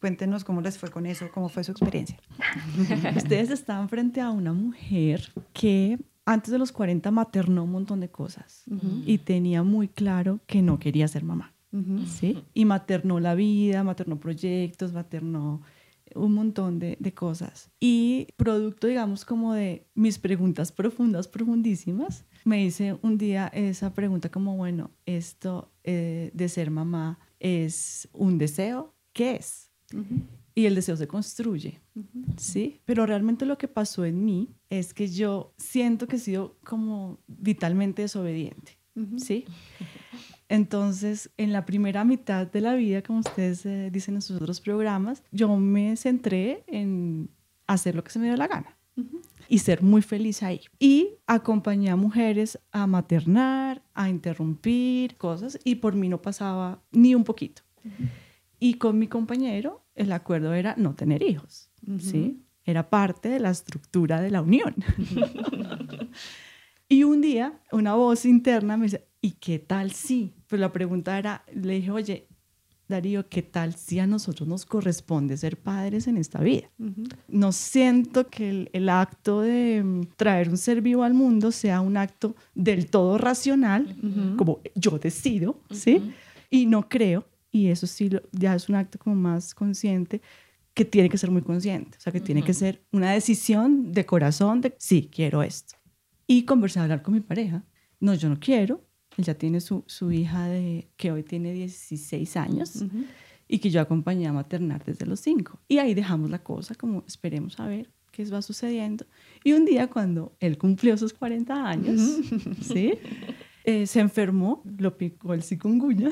Cuéntenos 0.00 0.44
cómo 0.44 0.62
les 0.62 0.78
fue 0.78 0.90
con 0.90 1.04
eso, 1.04 1.30
cómo 1.32 1.48
fue 1.48 1.62
su 1.62 1.72
experiencia. 1.72 2.18
Ustedes 3.16 3.50
estaban 3.50 3.88
frente 3.88 4.20
a 4.20 4.30
una 4.30 4.52
mujer 4.52 5.30
que 5.52 5.98
antes 6.24 6.50
de 6.50 6.58
los 6.58 6.72
40 6.72 7.10
maternó 7.10 7.64
un 7.64 7.72
montón 7.72 8.00
de 8.00 8.08
cosas 8.08 8.64
y 9.04 9.18
tenía 9.18 9.62
muy 9.62 9.88
claro 9.88 10.40
que 10.46 10.62
no 10.62 10.78
quería 10.78 11.06
ser 11.08 11.24
mamá. 11.24 11.52
¿sí? 12.06 12.42
Y 12.54 12.64
maternó 12.64 13.20
la 13.20 13.34
vida, 13.34 13.84
maternó 13.84 14.18
proyectos, 14.18 14.92
maternó 14.92 15.62
un 16.14 16.34
montón 16.34 16.78
de, 16.78 17.14
cosas. 17.14 17.70
Y 17.78 18.28
producto, 18.36 18.86
digamos, 18.86 19.24
como 19.24 19.54
de 19.54 19.86
mis 19.94 20.18
preguntas 20.18 20.72
profundas, 20.72 21.28
profundísimas, 21.28 22.24
me 22.44 22.64
hice 22.64 22.98
un 23.02 23.18
día 23.18 23.48
esa 23.48 23.92
pregunta 23.92 24.30
como, 24.30 24.56
bueno, 24.56 24.90
esto 25.06 25.72
eh, 25.84 26.30
de 26.32 26.48
ser 26.48 26.70
mamá 26.70 27.18
es 27.38 28.08
un 28.12 28.38
deseo, 28.38 28.94
¿qué 29.12 29.36
es? 29.36 29.69
Y 30.54 30.66
el 30.66 30.74
deseo 30.74 30.96
se 30.96 31.06
construye, 31.06 31.80
¿sí? 32.36 32.80
Pero 32.84 33.06
realmente 33.06 33.46
lo 33.46 33.56
que 33.56 33.68
pasó 33.68 34.04
en 34.04 34.24
mí 34.24 34.54
es 34.68 34.92
que 34.92 35.08
yo 35.08 35.54
siento 35.56 36.06
que 36.06 36.16
he 36.16 36.18
sido 36.18 36.58
como 36.64 37.20
vitalmente 37.26 38.02
desobediente, 38.02 38.78
¿sí? 39.16 39.44
Entonces, 40.48 41.30
en 41.36 41.52
la 41.52 41.64
primera 41.64 42.04
mitad 42.04 42.46
de 42.48 42.60
la 42.60 42.74
vida, 42.74 43.02
como 43.02 43.20
ustedes 43.20 43.64
eh, 43.64 43.90
dicen 43.92 44.16
en 44.16 44.22
sus 44.22 44.40
otros 44.40 44.60
programas, 44.60 45.22
yo 45.30 45.56
me 45.56 45.96
centré 45.96 46.64
en 46.66 47.30
hacer 47.68 47.94
lo 47.94 48.02
que 48.02 48.10
se 48.10 48.18
me 48.18 48.26
dio 48.26 48.36
la 48.36 48.48
gana 48.48 48.76
y 49.48 49.58
ser 49.58 49.82
muy 49.82 50.02
feliz 50.02 50.42
ahí. 50.42 50.62
Y 50.78 51.18
acompañé 51.26 51.90
a 51.90 51.96
mujeres 51.96 52.58
a 52.72 52.86
maternar, 52.86 53.82
a 53.94 54.08
interrumpir 54.08 55.16
cosas 55.16 55.58
y 55.64 55.76
por 55.76 55.94
mí 55.94 56.08
no 56.08 56.20
pasaba 56.20 56.82
ni 56.90 57.14
un 57.14 57.24
poquito. 57.24 57.62
Y 58.58 58.74
con 58.74 58.98
mi 58.98 59.06
compañero 59.06 59.79
el 59.94 60.12
acuerdo 60.12 60.54
era 60.54 60.74
no 60.76 60.94
tener 60.94 61.22
hijos, 61.22 61.70
¿sí? 61.98 62.42
Era 62.64 62.90
parte 62.90 63.28
de 63.28 63.40
la 63.40 63.50
estructura 63.50 64.20
de 64.20 64.30
la 64.30 64.42
unión. 64.42 64.74
y 66.88 67.04
un 67.04 67.20
día 67.20 67.60
una 67.72 67.94
voz 67.94 68.24
interna 68.24 68.76
me 68.76 68.84
dice, 68.84 69.06
¿y 69.20 69.32
qué 69.32 69.58
tal 69.58 69.92
si? 69.92 70.34
Pues 70.46 70.60
la 70.60 70.72
pregunta 70.72 71.18
era, 71.18 71.44
le 71.52 71.74
dije, 71.74 71.90
oye, 71.90 72.28
Darío, 72.90 73.28
¿qué 73.28 73.42
tal 73.42 73.74
si 73.76 74.00
a 74.00 74.06
nosotros 74.06 74.48
nos 74.48 74.66
corresponde 74.66 75.36
ser 75.36 75.56
padres 75.56 76.08
en 76.08 76.16
esta 76.16 76.40
vida? 76.40 76.68
No 77.28 77.52
siento 77.52 78.26
que 78.26 78.68
el, 78.72 78.88
acto 78.88 79.40
de 79.40 79.82
mm, 79.82 80.00
traer 80.16 80.50
un 80.50 80.58
ser 80.58 80.82
vivo 80.82 81.04
al 81.04 81.14
mundo 81.14 81.52
sea 81.52 81.80
un 81.80 81.96
acto 81.96 82.34
del 82.54 82.90
todo 82.90 83.16
racional, 83.16 83.96
como 84.36 84.60
yo 84.74 84.98
decido, 84.98 85.60
¿sí? 85.70 86.12
Y 86.50 86.66
no 86.66 86.88
creo, 86.88 87.24
y 87.50 87.68
eso 87.68 87.86
sí 87.86 88.10
ya 88.32 88.54
es 88.54 88.68
un 88.68 88.76
acto 88.76 88.98
como 88.98 89.16
más 89.16 89.54
consciente, 89.54 90.20
que 90.74 90.84
tiene 90.84 91.08
que 91.08 91.18
ser 91.18 91.30
muy 91.30 91.42
consciente, 91.42 91.98
o 91.98 92.00
sea, 92.00 92.12
que 92.12 92.20
tiene 92.20 92.42
que 92.42 92.54
ser 92.54 92.82
una 92.92 93.12
decisión 93.12 93.92
de 93.92 94.06
corazón 94.06 94.60
de, 94.60 94.74
sí, 94.78 95.10
quiero 95.12 95.42
esto. 95.42 95.74
Y 96.26 96.44
conversar, 96.44 96.84
hablar 96.84 97.02
con 97.02 97.14
mi 97.14 97.20
pareja, 97.20 97.64
no, 97.98 98.14
yo 98.14 98.28
no 98.28 98.38
quiero, 98.38 98.84
él 99.16 99.24
ya 99.24 99.34
tiene 99.34 99.60
su, 99.60 99.82
su 99.86 100.12
hija 100.12 100.46
de, 100.46 100.88
que 100.96 101.10
hoy 101.10 101.22
tiene 101.22 101.52
16 101.52 102.36
años 102.36 102.84
y 103.48 103.58
que 103.58 103.70
yo 103.70 103.80
acompañé 103.80 104.28
a 104.28 104.32
maternar 104.32 104.84
desde 104.84 105.06
los 105.06 105.18
5. 105.20 105.60
Y 105.66 105.78
ahí 105.78 105.92
dejamos 105.92 106.30
la 106.30 106.42
cosa 106.42 106.74
como 106.76 107.04
esperemos 107.06 107.58
a 107.58 107.66
ver 107.66 107.90
qué 108.12 108.24
va 108.26 108.42
sucediendo. 108.42 109.06
Y 109.42 109.52
un 109.52 109.64
día 109.64 109.88
cuando 109.88 110.36
él 110.38 110.56
cumplió 110.56 110.96
sus 110.96 111.12
40 111.12 111.68
años, 111.68 112.00
¿sí? 112.62 112.94
Eh, 113.64 113.86
se 113.86 114.00
enfermó, 114.00 114.62
lo 114.78 114.96
picó 114.96 115.34
el 115.34 115.42
cikungunya 115.42 116.10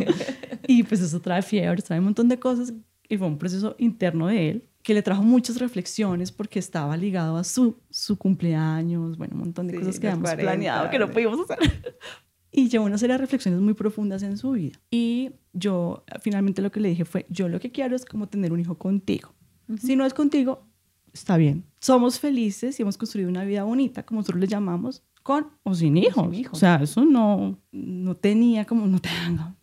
y 0.66 0.82
pues 0.82 1.00
eso 1.00 1.20
trae 1.20 1.42
fiebre, 1.42 1.82
trae 1.82 1.98
un 1.98 2.06
montón 2.06 2.28
de 2.28 2.38
cosas 2.38 2.72
y 3.08 3.18
fue 3.18 3.26
un 3.26 3.38
proceso 3.38 3.76
interno 3.78 4.28
de 4.28 4.50
él 4.50 4.70
que 4.82 4.94
le 4.94 5.02
trajo 5.02 5.22
muchas 5.22 5.58
reflexiones 5.58 6.32
porque 6.32 6.58
estaba 6.58 6.96
ligado 6.96 7.36
a 7.36 7.44
su, 7.44 7.76
su 7.90 8.16
cumpleaños, 8.16 9.18
bueno, 9.18 9.34
un 9.34 9.40
montón 9.40 9.66
de 9.66 9.78
cosas 9.78 10.00
que 10.00 10.08
habíamos 10.08 10.34
planeado 10.34 10.90
que 10.90 10.98
no 10.98 11.10
pudimos 11.10 11.40
hacer. 11.40 11.58
Y 12.52 12.68
llevó 12.68 12.86
una 12.86 12.98
serie 12.98 13.14
de 13.14 13.18
reflexiones 13.18 13.60
muy 13.60 13.74
profundas 13.74 14.24
en 14.24 14.36
su 14.36 14.50
vida. 14.50 14.76
Y 14.90 15.30
yo 15.52 16.02
finalmente 16.20 16.60
lo 16.60 16.72
que 16.72 16.80
le 16.80 16.88
dije 16.88 17.04
fue, 17.04 17.24
yo 17.28 17.48
lo 17.48 17.60
que 17.60 17.70
quiero 17.70 17.94
es 17.94 18.04
como 18.04 18.28
tener 18.28 18.52
un 18.52 18.58
hijo 18.58 18.76
contigo. 18.76 19.32
Si 19.78 19.94
no 19.94 20.04
es 20.04 20.12
contigo, 20.12 20.66
está 21.12 21.36
bien. 21.36 21.64
Somos 21.78 22.18
felices 22.18 22.80
y 22.80 22.82
hemos 22.82 22.98
construido 22.98 23.30
una 23.30 23.44
vida 23.44 23.62
bonita, 23.62 24.02
como 24.04 24.20
nosotros 24.20 24.40
le 24.40 24.48
llamamos, 24.48 25.04
con 25.22 25.48
o 25.62 25.74
sin 25.74 25.96
hijos. 25.96 26.28
O 26.50 26.56
sea, 26.56 26.76
eso 26.76 27.04
no, 27.04 27.58
no 27.72 28.14
tenía 28.14 28.64
como, 28.64 28.86
no 28.86 28.98
tenga. 29.00 29.54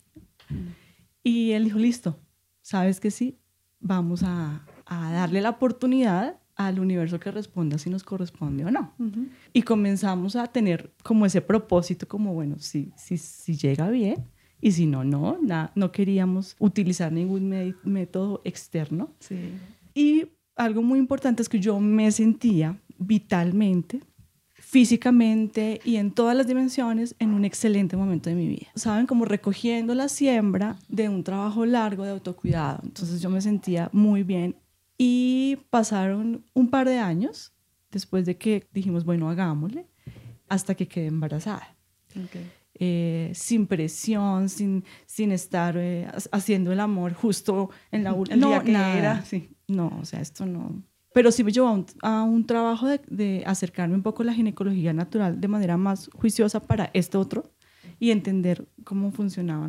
Y 1.22 1.52
él 1.52 1.64
dijo, 1.64 1.78
listo, 1.78 2.18
sabes 2.62 3.00
que 3.00 3.10
sí, 3.10 3.38
vamos 3.80 4.22
a, 4.22 4.64
a 4.86 5.12
darle 5.12 5.40
la 5.40 5.50
oportunidad 5.50 6.40
al 6.58 6.80
universo 6.80 7.20
que 7.20 7.30
responda 7.30 7.78
si 7.78 7.88
nos 7.88 8.02
corresponde 8.02 8.64
o 8.64 8.70
no. 8.70 8.92
Y 9.52 9.62
comenzamos 9.62 10.34
a 10.34 10.48
tener 10.48 10.92
como 11.04 11.24
ese 11.24 11.40
propósito, 11.40 12.08
como 12.08 12.34
bueno, 12.34 12.58
si, 12.58 12.92
si, 12.96 13.16
si 13.16 13.56
llega 13.56 13.88
bien 13.88 14.26
y 14.60 14.72
si 14.72 14.86
no, 14.86 15.04
no, 15.04 15.38
no 15.74 15.92
queríamos 15.92 16.56
utilizar 16.58 17.12
ningún 17.12 17.74
método 17.84 18.42
externo. 18.44 19.12
Y 19.94 20.26
algo 20.56 20.82
muy 20.82 20.98
importante 20.98 21.42
es 21.42 21.48
que 21.48 21.60
yo 21.60 21.78
me 21.78 22.10
sentía 22.10 22.76
vitalmente, 22.98 24.00
físicamente 24.68 25.80
y 25.82 25.96
en 25.96 26.10
todas 26.10 26.36
las 26.36 26.46
dimensiones 26.46 27.14
en 27.18 27.32
un 27.32 27.46
excelente 27.46 27.96
momento 27.96 28.28
de 28.28 28.36
mi 28.36 28.46
vida. 28.46 28.66
Saben, 28.74 29.06
como 29.06 29.24
recogiendo 29.24 29.94
la 29.94 30.10
siembra 30.10 30.76
de 30.88 31.08
un 31.08 31.24
trabajo 31.24 31.64
largo 31.64 32.04
de 32.04 32.10
autocuidado. 32.10 32.80
Entonces 32.82 33.22
yo 33.22 33.30
me 33.30 33.40
sentía 33.40 33.88
muy 33.94 34.24
bien 34.24 34.56
y 34.98 35.56
pasaron 35.70 36.44
un 36.52 36.68
par 36.68 36.86
de 36.86 36.98
años 36.98 37.54
después 37.90 38.26
de 38.26 38.36
que 38.36 38.68
dijimos, 38.70 39.06
bueno, 39.06 39.30
hagámosle, 39.30 39.86
hasta 40.50 40.74
que 40.74 40.86
quedé 40.86 41.06
embarazada. 41.06 41.74
Eh, 42.74 43.32
sin 43.34 43.66
presión, 43.66 44.50
sin, 44.50 44.84
sin 45.06 45.32
estar 45.32 45.78
eh, 45.78 46.08
haciendo 46.30 46.72
el 46.72 46.80
amor 46.80 47.14
justo 47.14 47.70
en 47.90 48.04
la 48.04 48.12
última 48.12 48.58
no, 48.58 48.62
que 48.62 48.72
era. 48.72 49.24
Sí. 49.24 49.48
No, 49.66 49.98
o 49.98 50.04
sea, 50.04 50.20
esto 50.20 50.44
no. 50.44 50.82
Pero 51.18 51.32
sí 51.32 51.42
me 51.42 51.50
llevó 51.50 51.66
a 51.66 51.72
un, 51.72 51.86
a 52.02 52.22
un 52.22 52.46
trabajo 52.46 52.86
de, 52.86 53.00
de, 53.08 53.42
acercarme 53.44 53.96
un 53.96 54.04
poco 54.04 54.22
a 54.22 54.26
la 54.26 54.32
ginecología 54.32 54.92
natural 54.92 55.40
de 55.40 55.48
manera 55.48 55.76
más 55.76 56.08
juiciosa 56.14 56.60
para 56.60 56.92
este 56.94 57.18
otro 57.18 57.50
y 57.98 58.12
entender 58.12 58.68
cómo 58.84 59.10
funcionaba 59.10 59.68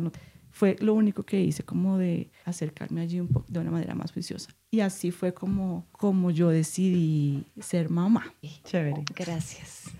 fue 0.52 0.76
lo 0.78 0.94
único 0.94 1.24
que 1.24 1.40
hice, 1.40 1.64
como 1.64 1.98
de 1.98 2.30
acercarme 2.44 3.00
allí 3.00 3.18
un 3.18 3.26
poco 3.26 3.46
de 3.48 3.58
una 3.58 3.72
manera 3.72 3.96
más 3.96 4.12
juiciosa. 4.12 4.54
Y 4.70 4.78
así 4.78 5.10
fue 5.10 5.34
como, 5.34 5.88
como 5.90 6.30
yo 6.30 6.50
decidí 6.50 7.44
ser 7.58 7.90
mamá. 7.90 8.32
Chévere. 8.62 9.02
Gracias. 9.16 9.90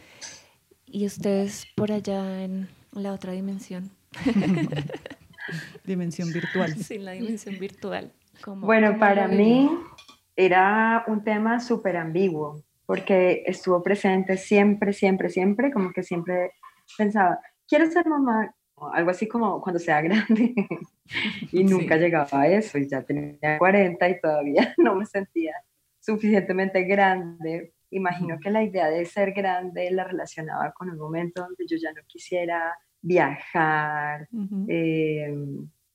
¿Y 0.87 1.04
ustedes 1.04 1.66
por 1.75 1.90
allá 1.90 2.45
en 2.45 2.69
la 2.92 3.12
otra 3.12 3.33
dimensión? 3.33 3.90
dimensión 5.85 6.33
virtual. 6.33 6.76
Sí, 6.76 6.99
la 6.99 7.11
dimensión 7.11 7.59
virtual. 7.59 8.12
bueno, 8.47 9.00
para 9.00 9.26
mí 9.26 9.69
era 10.37 11.05
un 11.07 11.23
tema 11.25 11.61
súper 11.61 11.97
ambiguo, 11.97 12.63
porque 12.87 13.43
estuvo 13.47 13.83
presente 13.83 14.37
siempre, 14.37 14.93
siempre, 14.93 15.29
siempre, 15.29 15.73
como 15.73 15.93
que 15.93 16.03
siempre 16.03 16.53
pensaba, 16.97 17.39
quiero 17.69 17.91
ser 17.91 18.07
mamá, 18.07 18.55
algo 18.93 19.11
así 19.11 19.29
como 19.29 19.61
cuando 19.61 19.79
sea 19.79 20.01
grande. 20.03 20.55
y 21.53 21.65
nunca 21.65 21.97
llegaba 21.97 22.43
a 22.43 22.49
eso, 22.49 22.79
y 22.79 22.89
ya 22.89 23.03
tenía 23.03 23.59
40 23.59 24.09
y 24.09 24.21
todavía 24.21 24.75
no 24.79 24.95
me 24.95 25.07
sentía 25.07 25.55
suficientemente 26.01 26.85
grande. 26.85 27.75
Imagino 27.91 28.39
que 28.41 28.51
la 28.51 28.63
idea 28.63 28.89
de 28.89 29.05
ser 29.05 29.33
grande 29.33 29.91
la 29.91 30.05
relacionaba 30.05 30.73
con 30.73 30.91
un 30.91 30.97
momento 30.97 31.43
donde 31.43 31.67
yo 31.69 31.77
ya 31.77 31.93
no 31.93 32.03
quisiera 32.07 32.73
viajar, 33.03 34.29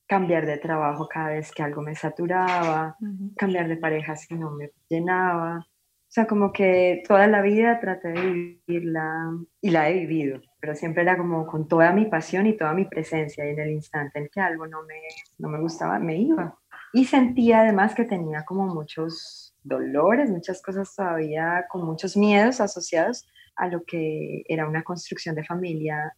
cambiar 0.06 0.46
de 0.46 0.58
trabajo 0.58 1.08
cada 1.08 1.30
vez 1.30 1.52
que 1.52 1.62
algo 1.62 1.82
me 1.82 1.94
saturaba, 1.94 2.96
cambiar 3.36 3.68
de 3.68 3.76
pareja 3.76 4.16
si 4.16 4.34
no 4.34 4.50
me 4.50 4.70
llenaba. 4.88 5.58
O 5.58 6.08
sea, 6.16 6.26
como 6.26 6.52
que 6.52 7.02
toda 7.06 7.26
la 7.26 7.42
vida 7.42 7.80
traté 7.80 8.08
de 8.08 8.62
vivirla 8.66 9.32
y 9.60 9.70
la 9.70 9.90
he 9.90 9.94
vivido 9.94 10.40
pero 10.66 10.74
siempre 10.74 11.02
era 11.02 11.16
como 11.16 11.46
con 11.46 11.68
toda 11.68 11.92
mi 11.92 12.06
pasión 12.06 12.44
y 12.48 12.56
toda 12.56 12.72
mi 12.72 12.86
presencia 12.86 13.46
y 13.46 13.50
en 13.50 13.60
el 13.60 13.70
instante 13.70 14.18
en 14.18 14.28
que 14.28 14.40
algo 14.40 14.66
no 14.66 14.82
me, 14.82 15.00
no 15.38 15.48
me 15.48 15.60
gustaba, 15.60 16.00
me 16.00 16.16
iba. 16.16 16.58
Y 16.92 17.04
sentía 17.04 17.60
además 17.60 17.94
que 17.94 18.04
tenía 18.04 18.44
como 18.44 18.66
muchos 18.66 19.54
dolores, 19.62 20.28
muchas 20.28 20.60
cosas 20.60 20.92
todavía 20.92 21.66
con 21.68 21.84
muchos 21.84 22.16
miedos 22.16 22.60
asociados 22.60 23.28
a 23.54 23.68
lo 23.68 23.84
que 23.84 24.42
era 24.48 24.66
una 24.66 24.82
construcción 24.82 25.36
de 25.36 25.44
familia 25.44 26.16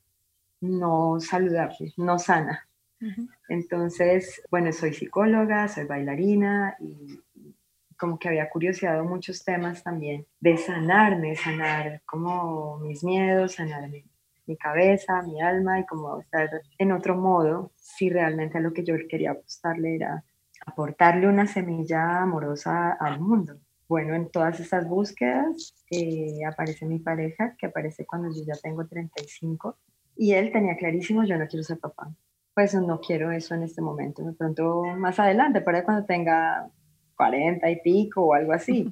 no 0.63 1.21
saludable, 1.21 1.93
no 1.99 2.19
sana. 2.19 2.68
Entonces, 3.49 4.43
bueno, 4.51 4.73
soy 4.73 4.93
psicóloga, 4.93 5.69
soy 5.69 5.85
bailarina 5.85 6.77
y 6.81 7.21
como 7.99 8.19
que 8.19 8.29
había 8.29 8.49
curiosidad 8.49 9.03
muchos 9.03 9.45
temas 9.45 9.83
también 9.83 10.27
de 10.41 10.57
sanarme, 10.57 11.35
sanar 11.35 12.01
como 12.07 12.79
mis 12.79 13.03
miedos, 13.03 13.55
sanar 13.55 13.89
mi, 13.91 14.05
cabeza, 14.57 15.21
mi 15.23 15.43
alma 15.43 15.81
y 15.81 15.85
como 15.85 16.21
estar 16.21 16.49
en 16.79 16.93
otro 16.93 17.17
modo, 17.17 17.73
si 17.77 18.09
realmente 18.09 18.61
lo 18.61 18.73
que 18.73 18.83
yo 18.83 18.95
quería 19.09 19.33
apostarle 19.33 19.97
era 19.97 20.25
aportarle 20.65 21.29
una 21.29 21.47
semilla 21.47 22.23
amorosa 22.23 22.93
al 22.93 23.21
mundo. 23.21 23.59
Bueno, 23.89 24.15
en 24.15 24.31
todas 24.31 24.59
estas 24.61 24.89
búsquedas 24.89 25.75
eh, 25.91 26.45
aparece 26.47 26.87
mi 26.87 26.99
pareja, 26.99 27.57
que 27.59 27.67
aparece 27.67 28.07
cuando 28.07 28.29
yo 28.29 28.43
ya 28.45 28.55
tengo 28.63 28.87
35, 28.87 29.77
y 30.17 30.33
él 30.33 30.51
tenía 30.51 30.77
clarísimo, 30.77 31.25
yo 31.25 31.39
no 31.39 31.47
quiero 31.47 31.63
ser 31.63 31.79
papá. 31.79 32.11
Pues 32.59 32.75
no 32.75 33.01
quiero 33.01 33.31
eso 33.31 33.55
en 33.55 33.63
este 33.63 33.81
momento, 33.81 34.25
de 34.25 34.33
pronto 34.33 34.83
más 34.97 35.21
adelante, 35.21 35.61
para 35.61 35.85
cuando 35.85 36.05
tenga 36.07 36.69
40 37.15 37.71
y 37.71 37.81
pico 37.83 38.25
o 38.25 38.35
algo 38.35 38.53
así. 38.53 38.91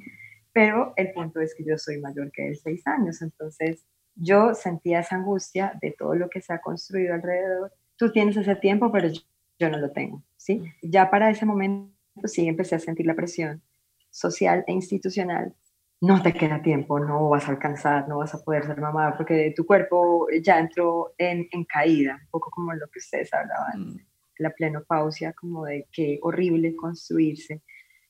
Pero 0.52 0.92
el 0.94 1.10
punto 1.10 1.40
es 1.40 1.52
que 1.52 1.64
yo 1.64 1.76
soy 1.76 1.98
mayor 1.98 2.30
que 2.30 2.46
él, 2.46 2.56
seis 2.56 2.86
años, 2.86 3.22
entonces 3.22 3.84
yo 4.14 4.54
sentía 4.54 5.00
esa 5.00 5.16
angustia 5.16 5.76
de 5.82 5.90
todo 5.98 6.14
lo 6.14 6.30
que 6.30 6.40
se 6.42 6.52
ha 6.52 6.60
construido 6.60 7.12
alrededor. 7.14 7.72
Tú 7.96 8.12
tienes 8.12 8.36
ese 8.36 8.54
tiempo, 8.54 8.92
pero 8.92 9.08
yo 9.58 9.68
no 9.68 9.78
lo 9.78 9.90
tengo, 9.90 10.22
¿sí? 10.36 10.62
Ya 10.80 11.10
para 11.10 11.28
ese 11.28 11.44
momento 11.44 11.90
sí 12.26 12.46
empecé 12.46 12.76
a 12.76 12.78
sentir 12.78 13.04
la 13.04 13.16
presión 13.16 13.62
social 14.10 14.62
e 14.68 14.74
institucional, 14.74 15.56
no 16.00 16.22
te 16.22 16.32
queda 16.32 16.62
tiempo, 16.62 17.00
no 17.00 17.28
vas 17.28 17.48
a 17.48 17.52
alcanzar, 17.52 18.08
no 18.08 18.18
vas 18.18 18.34
a 18.34 18.42
poder 18.44 18.64
ser 18.66 18.80
mamá, 18.80 19.16
porque 19.16 19.52
tu 19.56 19.64
cuerpo 19.64 20.26
ya 20.42 20.58
entró 20.58 21.14
en, 21.16 21.48
en 21.50 21.64
caída, 21.64 22.20
un 22.22 22.30
poco 22.30 22.50
como 22.50 22.72
lo 22.74 22.88
que 22.88 22.98
ustedes 22.98 23.32
hablaban, 23.32 23.80
mm. 23.80 24.00
la 24.38 24.50
plenopausia, 24.50 25.32
como 25.32 25.64
de 25.64 25.88
qué 25.90 26.18
horrible 26.22 26.76
construirse 26.76 27.62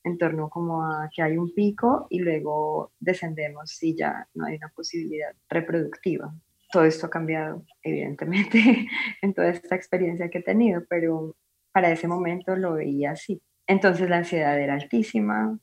en 0.07 0.19
torno 0.19 0.49
como 0.49 0.85
a 0.85 1.11
que 1.12 1.21
hay 1.21 1.37
un 1.37 1.52
pico 1.52 2.07
y 2.11 2.21
luego 2.21 2.93
descendemos 3.00 3.71
si 3.71 3.97
ya 3.97 4.28
no 4.35 4.47
hay 4.47 4.57
una 4.57 4.69
posibilidad 4.69 5.35
reproductiva. 5.49 6.33
Todo 6.71 6.85
esto 6.85 7.07
ha 7.07 7.11
cambiado, 7.11 7.64
evidentemente, 7.83 8.88
en 9.23 9.35
toda 9.35 9.49
esta 9.49 9.75
experiencia 9.75 10.31
que 10.31 10.38
he 10.38 10.43
tenido, 10.43 10.85
pero 10.88 11.37
para 11.73 11.90
ese 11.90 12.07
momento 12.07 12.55
lo 12.55 12.75
veía 12.75 13.12
así. 13.12 13.43
Entonces 13.66 14.09
la 14.09 14.19
ansiedad 14.19 14.59
era 14.59 14.75
altísima, 14.75 15.59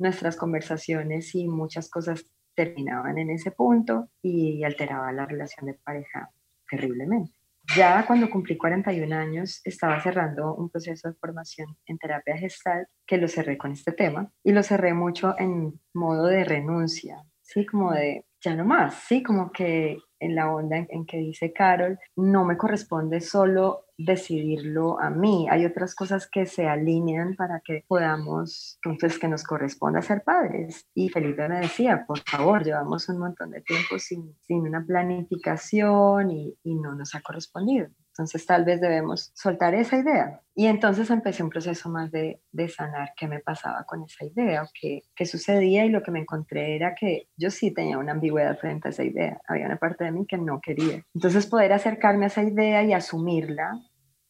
nuestras 0.00 0.36
conversaciones 0.36 1.34
y 1.34 1.46
muchas 1.46 1.88
cosas 1.88 2.24
terminaban 2.54 3.18
en 3.18 3.30
ese 3.30 3.52
punto 3.52 4.08
y 4.22 4.64
alteraba 4.64 5.12
la 5.12 5.26
relación 5.26 5.66
de 5.66 5.74
pareja 5.74 6.30
terriblemente. 6.68 7.32
Ya 7.76 8.04
cuando 8.06 8.28
cumplí 8.30 8.56
41 8.56 9.14
años 9.14 9.60
estaba 9.64 10.00
cerrando 10.02 10.54
un 10.54 10.70
proceso 10.70 11.08
de 11.08 11.14
formación 11.14 11.76
en 11.86 11.98
terapia 11.98 12.36
gestal 12.36 12.88
que 13.06 13.18
lo 13.18 13.28
cerré 13.28 13.56
con 13.58 13.72
este 13.72 13.92
tema 13.92 14.32
y 14.42 14.52
lo 14.52 14.62
cerré 14.62 14.92
mucho 14.94 15.36
en 15.38 15.80
modo 15.94 16.26
de 16.26 16.44
renuncia, 16.44 17.22
sí, 17.42 17.66
como 17.66 17.92
de 17.92 18.24
ya 18.42 18.54
no 18.54 18.64
más, 18.64 18.94
sí, 19.06 19.22
como 19.22 19.52
que 19.52 19.98
en 20.18 20.34
la 20.34 20.52
onda 20.52 20.76
en, 20.76 21.06
que 21.06 21.16
dice 21.16 21.52
Carol, 21.52 21.98
no 22.16 22.44
me 22.44 22.56
corresponde 22.56 23.20
solo 23.20 23.86
decidirlo 23.96 25.00
a 25.00 25.10
mí. 25.10 25.46
Hay 25.50 25.64
otras 25.64 25.94
cosas 25.94 26.28
que 26.30 26.46
se 26.46 26.66
alinean 26.66 27.34
para 27.36 27.60
que 27.64 27.84
podamos, 27.88 28.78
entonces 28.84 29.18
que 29.18 29.28
nos 29.28 29.44
corresponda 29.44 30.02
ser 30.02 30.22
padres. 30.22 30.86
Y 30.94 31.08
Felipe 31.08 31.48
me 31.48 31.60
decía, 31.60 32.04
por 32.06 32.20
favor, 32.20 32.64
llevamos 32.64 33.08
un 33.08 33.18
montón 33.18 33.50
de 33.50 33.62
tiempo 33.62 33.98
sin, 33.98 34.36
sin 34.40 34.60
una 34.60 34.84
planificación 34.84 36.30
y, 36.30 36.54
y 36.62 36.74
no 36.74 36.94
nos 36.94 37.14
ha 37.14 37.20
correspondido. 37.20 37.88
Entonces 38.20 38.44
tal 38.44 38.66
vez 38.66 38.82
debemos 38.82 39.32
soltar 39.34 39.74
esa 39.74 39.96
idea. 39.96 40.42
Y 40.54 40.66
entonces 40.66 41.08
empecé 41.08 41.42
un 41.42 41.48
proceso 41.48 41.88
más 41.88 42.10
de, 42.10 42.42
sanar 42.68 43.14
qué 43.16 43.26
me 43.26 43.40
pasaba 43.40 43.84
con 43.84 44.02
esa 44.02 44.26
idea 44.26 44.62
o 44.62 44.68
qué, 44.78 45.00
qué, 45.16 45.24
sucedía 45.24 45.86
y 45.86 45.88
lo 45.88 46.02
que 46.02 46.10
me 46.10 46.20
encontré 46.20 46.76
era 46.76 46.94
que 46.94 47.28
yo 47.34 47.50
sí 47.50 47.70
tenía 47.70 47.96
una 47.96 48.12
ambigüedad 48.12 48.58
frente 48.58 48.88
a 48.88 48.90
esa 48.90 49.04
idea. 49.04 49.40
Había 49.48 49.64
una 49.64 49.78
parte 49.78 50.04
de 50.04 50.12
mí 50.12 50.26
que 50.26 50.36
no 50.36 50.60
quería. 50.60 51.02
Entonces 51.14 51.46
poder 51.46 51.72
acercarme 51.72 52.26
a 52.26 52.28
esa 52.28 52.42
idea 52.42 52.84
y 52.84 52.92
asumirla, 52.92 53.80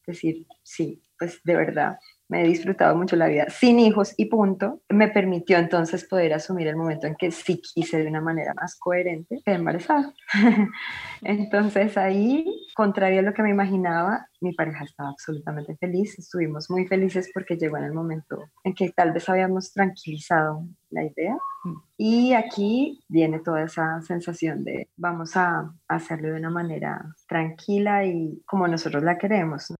decir, 0.06 0.46
sí, 0.62 1.02
pues 1.18 1.40
de 1.42 1.56
verdad 1.56 1.98
me 2.30 2.42
he 2.42 2.46
disfrutado 2.46 2.96
mucho 2.96 3.16
la 3.16 3.26
vida 3.26 3.46
sin 3.50 3.80
hijos 3.80 4.14
y 4.16 4.26
punto, 4.26 4.80
me 4.88 5.08
permitió 5.08 5.58
entonces 5.58 6.04
poder 6.04 6.32
asumir 6.32 6.68
el 6.68 6.76
momento 6.76 7.06
en 7.08 7.16
que 7.16 7.32
sí 7.32 7.60
quise 7.60 7.98
de 7.98 8.06
una 8.06 8.20
manera 8.20 8.54
más 8.54 8.76
coherente 8.76 9.42
embarazada. 9.44 10.14
entonces 11.22 11.96
ahí, 11.98 12.46
contrario 12.74 13.18
a 13.18 13.22
lo 13.22 13.34
que 13.34 13.42
me 13.42 13.50
imaginaba, 13.50 14.28
mi 14.40 14.54
pareja 14.54 14.84
estaba 14.84 15.10
absolutamente 15.10 15.76
feliz, 15.76 16.18
estuvimos 16.18 16.70
muy 16.70 16.86
felices 16.86 17.30
porque 17.34 17.56
llegó 17.56 17.76
en 17.78 17.84
el 17.84 17.92
momento 17.92 18.38
en 18.62 18.74
que 18.74 18.90
tal 18.90 19.12
vez 19.12 19.28
habíamos 19.28 19.72
tranquilizado 19.72 20.64
la 20.90 21.04
idea. 21.04 21.36
Mm. 21.64 21.76
Y 21.98 22.32
aquí 22.34 23.00
viene 23.08 23.40
toda 23.40 23.64
esa 23.64 24.00
sensación 24.02 24.64
de 24.64 24.88
vamos 24.96 25.36
a 25.36 25.74
hacerlo 25.88 26.28
de 26.28 26.38
una 26.38 26.50
manera 26.50 27.04
tranquila 27.26 28.06
y 28.06 28.40
como 28.46 28.68
nosotros 28.68 29.02
la 29.02 29.18
queremos. 29.18 29.74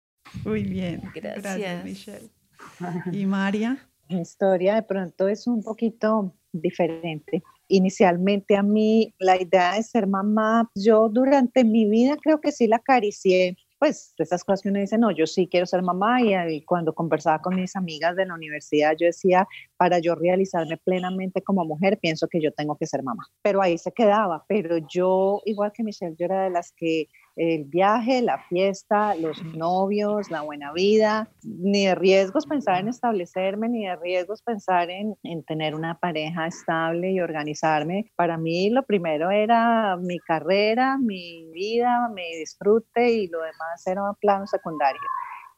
Muy 0.45 0.65
bien. 0.65 1.03
Gracias, 1.15 1.43
Gracias 1.43 1.85
Michelle. 1.85 2.40
¿Y 3.13 3.27
María? 3.27 3.79
Mi 4.09 4.21
historia 4.21 4.75
de 4.75 4.83
pronto 4.83 5.29
es 5.29 5.47
un 5.47 5.63
poquito 5.63 6.35
diferente. 6.53 7.43
Inicialmente 7.69 8.57
a 8.57 8.63
mí 8.63 9.15
la 9.19 9.41
idea 9.41 9.75
de 9.75 9.83
ser 9.83 10.07
mamá, 10.07 10.69
yo 10.75 11.09
durante 11.09 11.65
mi 11.65 11.89
vida 11.89 12.17
creo 12.21 12.41
que 12.41 12.51
sí 12.51 12.67
la 12.67 12.77
acaricié, 12.77 13.57
pues 13.79 14.13
esas 14.19 14.45
cosas 14.45 14.63
que 14.63 14.69
uno 14.69 14.79
dice, 14.79 14.99
no, 14.99 15.11
yo 15.11 15.27
sí 15.27 15.49
quiero 15.49 15.65
ser 15.65 15.83
mamá 15.83 16.21
y, 16.21 16.35
y, 16.35 16.65
cuando 16.65 16.93
conversaba 16.93 17.41
con 17.41 17.55
mis 17.55 17.75
amigas 17.77 18.15
de 18.15 18.27
la 18.27 18.35
universidad, 18.35 18.95
yo 18.99 19.07
decía, 19.07 19.49
para 19.79 20.01
yo 20.01 20.15
realizarme 20.15 20.77
plenamente 20.77 21.43
como 21.43 21.65
mujer, 21.65 21.99
pienso 21.99 22.29
que 22.29 22.43
yo 22.43 22.53
tengo 22.53 22.77
que 22.77 22.87
ser 22.87 23.03
mamá. 23.03 23.27
Pero 23.41 23.63
ahí 23.63 23.79
se 23.79 23.93
quedaba, 23.93 24.45
pero 24.49 24.77
yo, 24.93 25.41
igual 25.47 25.73
que 25.73 25.83
Michelle, 25.83 26.15
yo 26.19 26.27
era 26.27 26.43
de 26.43 26.51
las 26.51 26.73
que 26.73 27.09
el 27.37 27.65
viaje, 27.65 28.23
la 28.23 28.39
fiesta, 28.49 29.15
los 29.15 29.43
novios, 29.45 30.31
la 30.31 30.43
buena 30.43 30.73
vida, 30.73 31.29
ni 31.43 31.87
de 31.87 31.95
riesgos 31.95 32.47
pensar 32.47 32.81
en 32.81 32.89
establecerme, 32.89 33.69
ni 33.69 33.87
de 33.87 33.97
riesgos 33.97 34.43
pensar 34.43 34.91
en, 34.91 35.17
en, 35.23 35.43
tener 35.45 35.75
una 35.75 35.99
pareja 35.99 36.47
estable 36.47 37.13
y 37.13 37.21
organizarme. 37.21 38.11
Para 38.17 38.37
mí 38.37 38.71
lo 38.71 38.83
primero 38.85 39.31
era 39.31 39.97
mi 39.97 40.19
carrera, 40.19 40.99
mi 40.99 41.51
vida, 41.53 42.09
mi 42.15 42.37
disfrute 42.37 43.11
y 43.11 43.29
lo 43.29 43.39
demás 43.41 43.87
era 43.87 44.03
un 44.03 44.15
plano 44.17 44.47
secundario 44.47 45.01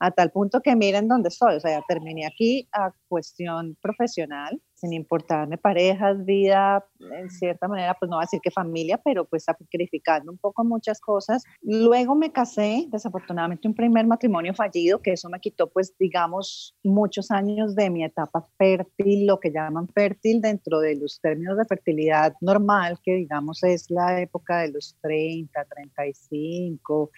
a 0.02 0.10
tal 0.10 0.32
punto 0.32 0.60
que 0.60 0.74
miren 0.74 1.06
dónde 1.06 1.28
estoy, 1.28 1.54
o 1.54 1.60
sea, 1.60 1.80
terminé 1.86 2.26
aquí 2.26 2.68
a 2.72 2.90
cuestión 3.06 3.76
profesional, 3.80 4.60
sin 4.82 4.92
importarme 4.92 5.58
parejas, 5.58 6.24
vida, 6.24 6.84
en 6.98 7.30
cierta 7.30 7.68
manera, 7.68 7.94
pues 7.94 8.10
no 8.10 8.16
voy 8.16 8.24
a 8.24 8.26
decir 8.26 8.40
que 8.42 8.50
familia, 8.50 8.98
pero 8.98 9.24
pues 9.24 9.44
sacrificando 9.44 10.32
un 10.32 10.38
poco 10.38 10.64
muchas 10.64 11.00
cosas. 11.00 11.44
Luego 11.62 12.16
me 12.16 12.32
casé, 12.32 12.86
desafortunadamente 12.90 13.68
un 13.68 13.74
primer 13.74 14.08
matrimonio 14.08 14.52
fallido, 14.54 15.00
que 15.00 15.12
eso 15.12 15.28
me 15.28 15.38
quitó 15.38 15.70
pues 15.70 15.94
digamos 16.00 16.76
muchos 16.82 17.30
años 17.30 17.76
de 17.76 17.90
mi 17.90 18.02
etapa 18.02 18.44
fértil, 18.58 19.26
lo 19.26 19.38
que 19.38 19.52
llaman 19.52 19.86
fértil 19.86 20.40
dentro 20.40 20.80
de 20.80 20.96
los 20.96 21.20
términos 21.20 21.56
de 21.56 21.64
fertilidad 21.64 22.34
normal, 22.40 22.98
que 23.04 23.14
digamos 23.14 23.62
es 23.62 23.88
la 23.88 24.20
época 24.20 24.62
de 24.62 24.72
los 24.72 24.96
30, 25.00 25.64
35, 25.64 27.10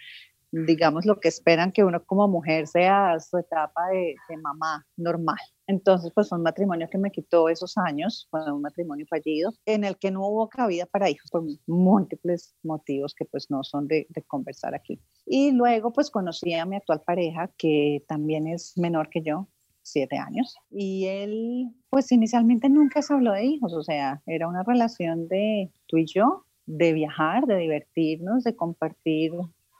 digamos, 0.63 1.05
lo 1.05 1.19
que 1.19 1.27
esperan 1.27 1.71
que 1.71 1.83
uno 1.83 2.03
como 2.05 2.27
mujer 2.29 2.67
sea 2.67 3.19
su 3.19 3.37
etapa 3.37 3.81
de, 3.91 4.15
mamá 4.37 4.85
normal. 4.95 5.37
Entonces, 5.67 6.11
pues 6.13 6.29
fue 6.29 6.37
un 6.37 6.43
matrimonio 6.43 6.87
que 6.89 6.97
me 6.97 7.11
quitó 7.11 7.49
esos 7.49 7.77
años, 7.77 8.27
fue 8.29 8.51
un 8.51 8.61
matrimonio 8.61 9.05
fallido, 9.09 9.51
en 9.65 9.83
el 9.83 9.97
que 9.97 10.11
no 10.11 10.27
hubo 10.27 10.47
cabida 10.47 10.85
para 10.85 11.09
hijos 11.09 11.29
por 11.31 11.43
múltiples 11.67 12.55
motivos 12.63 13.13
que 13.15 13.25
pues 13.25 13.49
no 13.49 13.63
son 13.63 13.87
de, 13.87 14.05
de 14.09 14.23
conversar 14.23 14.75
aquí. 14.75 15.01
Y 15.25 15.51
luego 15.51 15.91
pues 15.91 16.09
conocí 16.09 16.53
a 16.53 16.65
mi 16.65 16.77
actual 16.77 17.01
pareja, 17.05 17.51
que 17.57 18.03
también 18.07 18.47
es 18.47 18.77
menor 18.77 19.09
que 19.09 19.21
yo, 19.23 19.49
siete 19.81 20.17
años, 20.17 20.55
y 20.71 21.05
él 21.05 21.69
pues 21.89 22.11
inicialmente 22.11 22.69
nunca 22.69 23.01
se 23.01 23.13
habló 23.13 23.33
de 23.33 23.45
hijos, 23.45 23.73
o 23.73 23.83
sea, 23.83 24.21
era 24.25 24.47
una 24.47 24.63
relación 24.63 25.27
de 25.27 25.71
tú 25.87 25.97
y 25.97 26.05
yo, 26.05 26.45
de 26.65 26.93
viajar, 26.93 27.45
de 27.45 27.57
divertirnos, 27.57 28.43
de 28.43 28.55
compartir 28.55 29.31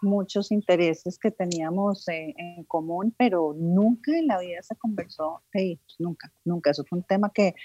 muchos 0.01 0.51
intereses 0.51 1.17
que 1.17 1.31
teníamos 1.31 2.07
en 2.07 2.63
común, 2.65 3.13
pero 3.17 3.53
nunca 3.57 4.17
en 4.17 4.27
la 4.27 4.39
vida 4.39 4.61
se 4.61 4.75
conversó 4.75 5.41
de 5.53 5.63
hijos, 5.63 5.95
nunca, 5.99 6.31
nunca. 6.43 6.71
Eso 6.71 6.83
fue 6.83 6.99
un 6.99 7.05
tema 7.05 7.31
que 7.33 7.55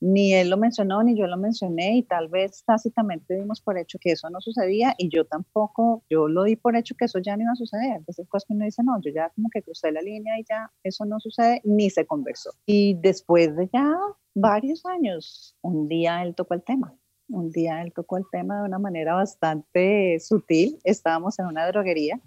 ni 0.00 0.32
él 0.32 0.48
lo 0.48 0.56
mencionó 0.56 1.02
ni 1.02 1.16
yo 1.16 1.26
lo 1.26 1.36
mencioné 1.36 1.96
y 1.96 2.02
tal 2.04 2.28
vez 2.28 2.62
tácitamente 2.64 3.34
dimos 3.34 3.60
por 3.60 3.78
hecho 3.78 3.98
que 4.00 4.12
eso 4.12 4.30
no 4.30 4.40
sucedía 4.40 4.94
y 4.96 5.08
yo 5.08 5.24
tampoco, 5.24 6.04
yo 6.08 6.28
lo 6.28 6.44
di 6.44 6.56
por 6.56 6.76
hecho 6.76 6.94
que 6.96 7.06
eso 7.06 7.18
ya 7.18 7.36
no 7.36 7.42
iba 7.42 7.52
a 7.52 7.56
suceder. 7.56 7.96
Entonces, 7.96 8.26
cosas 8.28 8.46
que 8.46 8.54
uno 8.54 8.64
dice, 8.64 8.82
no, 8.84 9.00
yo 9.00 9.10
ya 9.12 9.30
como 9.30 9.48
que 9.50 9.62
crucé 9.62 9.90
la 9.90 10.00
línea 10.00 10.38
y 10.38 10.44
ya 10.48 10.70
eso 10.82 11.04
no 11.04 11.18
sucede, 11.20 11.60
ni 11.64 11.90
se 11.90 12.06
conversó. 12.06 12.50
Y 12.66 12.94
después 12.94 13.56
de 13.56 13.68
ya 13.72 13.96
varios 14.34 14.86
años, 14.86 15.56
un 15.62 15.88
día 15.88 16.22
él 16.22 16.34
tocó 16.34 16.54
el 16.54 16.62
tema 16.62 16.96
un 17.28 17.50
día 17.50 17.82
él 17.82 17.92
tocó 17.92 18.16
el 18.16 18.24
tema 18.30 18.60
de 18.60 18.68
una 18.68 18.78
manera 18.78 19.14
bastante 19.14 20.18
sutil. 20.20 20.78
Estábamos 20.84 21.38
en 21.38 21.46
una 21.46 21.66
droguería 21.66 22.20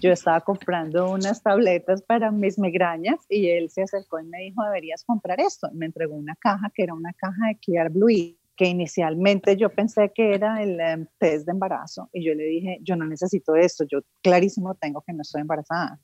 yo 0.00 0.12
estaba 0.12 0.40
comprando 0.40 1.10
unas 1.10 1.42
tabletas 1.42 2.02
para 2.02 2.30
mis 2.30 2.58
migrañas 2.58 3.18
y 3.28 3.48
él 3.48 3.70
se 3.70 3.82
acercó 3.82 4.18
y 4.20 4.24
me 4.24 4.38
dijo, 4.38 4.62
deberías 4.64 5.04
comprar 5.04 5.40
esto. 5.40 5.68
Me 5.72 5.86
entregó 5.86 6.14
una 6.14 6.36
caja 6.36 6.70
que 6.74 6.82
era 6.82 6.94
una 6.94 7.12
caja 7.12 7.48
de 7.48 7.58
Clear 7.58 7.90
Blue 7.90 8.36
que 8.56 8.66
inicialmente 8.66 9.56
yo 9.56 9.70
pensé 9.70 10.10
que 10.12 10.34
era 10.34 10.60
el 10.60 10.80
em, 10.80 11.06
test 11.18 11.46
de 11.46 11.52
embarazo 11.52 12.10
y 12.12 12.24
yo 12.24 12.34
le 12.34 12.42
dije, 12.44 12.78
yo 12.82 12.96
no 12.96 13.06
necesito 13.06 13.54
esto, 13.54 13.84
yo 13.84 14.00
clarísimo 14.20 14.74
tengo 14.74 15.00
que 15.02 15.12
no 15.12 15.22
estoy 15.22 15.42
embarazada. 15.42 16.00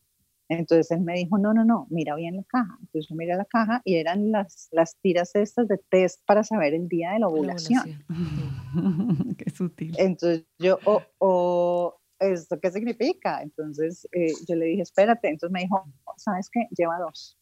Entonces 0.49 0.91
él 0.91 1.01
me 1.01 1.15
dijo, 1.15 1.39
no, 1.39 1.55
no, 1.55 1.65
no, 1.65 1.87
mira 1.91 2.15
bien 2.15 2.37
la 2.37 2.45
caja. 2.45 2.77
Entonces 2.81 3.09
yo 3.09 3.17
miré 3.17 3.37
la 3.37 3.45
caja 3.45 3.81
y 3.85 3.97
eran 3.97 4.31
las, 4.31 4.69
las 4.73 4.97
tiras 5.01 5.35
estas 5.35 5.69
de 5.69 5.79
test 5.89 6.21
para 6.27 6.43
saber 6.45 6.75
el 6.75 6.89
día 6.89 7.13
de 7.13 7.21
la 7.21 7.29
ovulación. 7.29 8.05
Qué 9.39 9.51
sutil. 9.51 9.95
Entonces 9.99 10.45
yo, 10.59 10.79
o, 10.85 11.03
o 11.19 12.01
¿esto 12.19 12.59
qué 12.61 12.71
significa? 12.71 13.43
Entonces 13.43 14.07
eh, 14.13 14.33
yo 14.47 14.57
le 14.57 14.67
dije, 14.67 14.83
espérate. 14.83 15.29
Entonces 15.29 15.53
me 15.53 15.61
dijo, 15.61 15.85
¿sabes 16.17 16.49
qué? 16.51 16.69
Lleva 16.77 16.99
dos. 16.99 17.39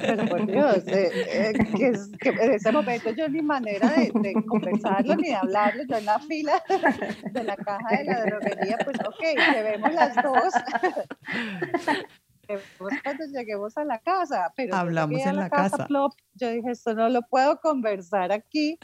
Pero 0.00 0.26
por 0.26 0.46
Dios, 0.50 0.86
eh, 0.86 1.10
eh, 1.14 1.52
que, 1.76 1.92
que, 2.18 2.28
en 2.28 2.52
ese 2.52 2.72
momento 2.72 3.10
yo 3.10 3.28
ni 3.28 3.42
manera 3.42 3.88
de, 3.90 4.10
de, 4.14 4.34
conversarlo 4.46 5.16
ni 5.16 5.28
de 5.28 5.34
hablarlo, 5.34 5.82
yo 5.88 5.96
en 5.96 6.06
la 6.06 6.18
fila 6.20 6.62
de 7.30 7.44
la 7.44 7.56
caja 7.56 7.96
de 7.96 8.04
la 8.04 8.24
droguería, 8.24 8.78
pues 8.84 8.98
ok, 9.00 9.54
llevemos 9.54 9.92
las 9.92 10.14
dos 10.16 10.54
cuando 12.78 13.24
lleguemos 13.32 13.76
a 13.76 13.84
la 13.84 13.98
casa, 13.98 14.52
pero 14.56 14.74
hablamos 14.76 15.20
en 15.20 15.36
la, 15.36 15.50
casa. 15.50 15.86
yo 15.88 16.50
dije, 16.50 16.70
esto 16.70 16.94
no 16.94 17.08
lo 17.08 17.22
puedo 17.22 17.60
conversar 17.60 18.32
aquí. 18.32 18.78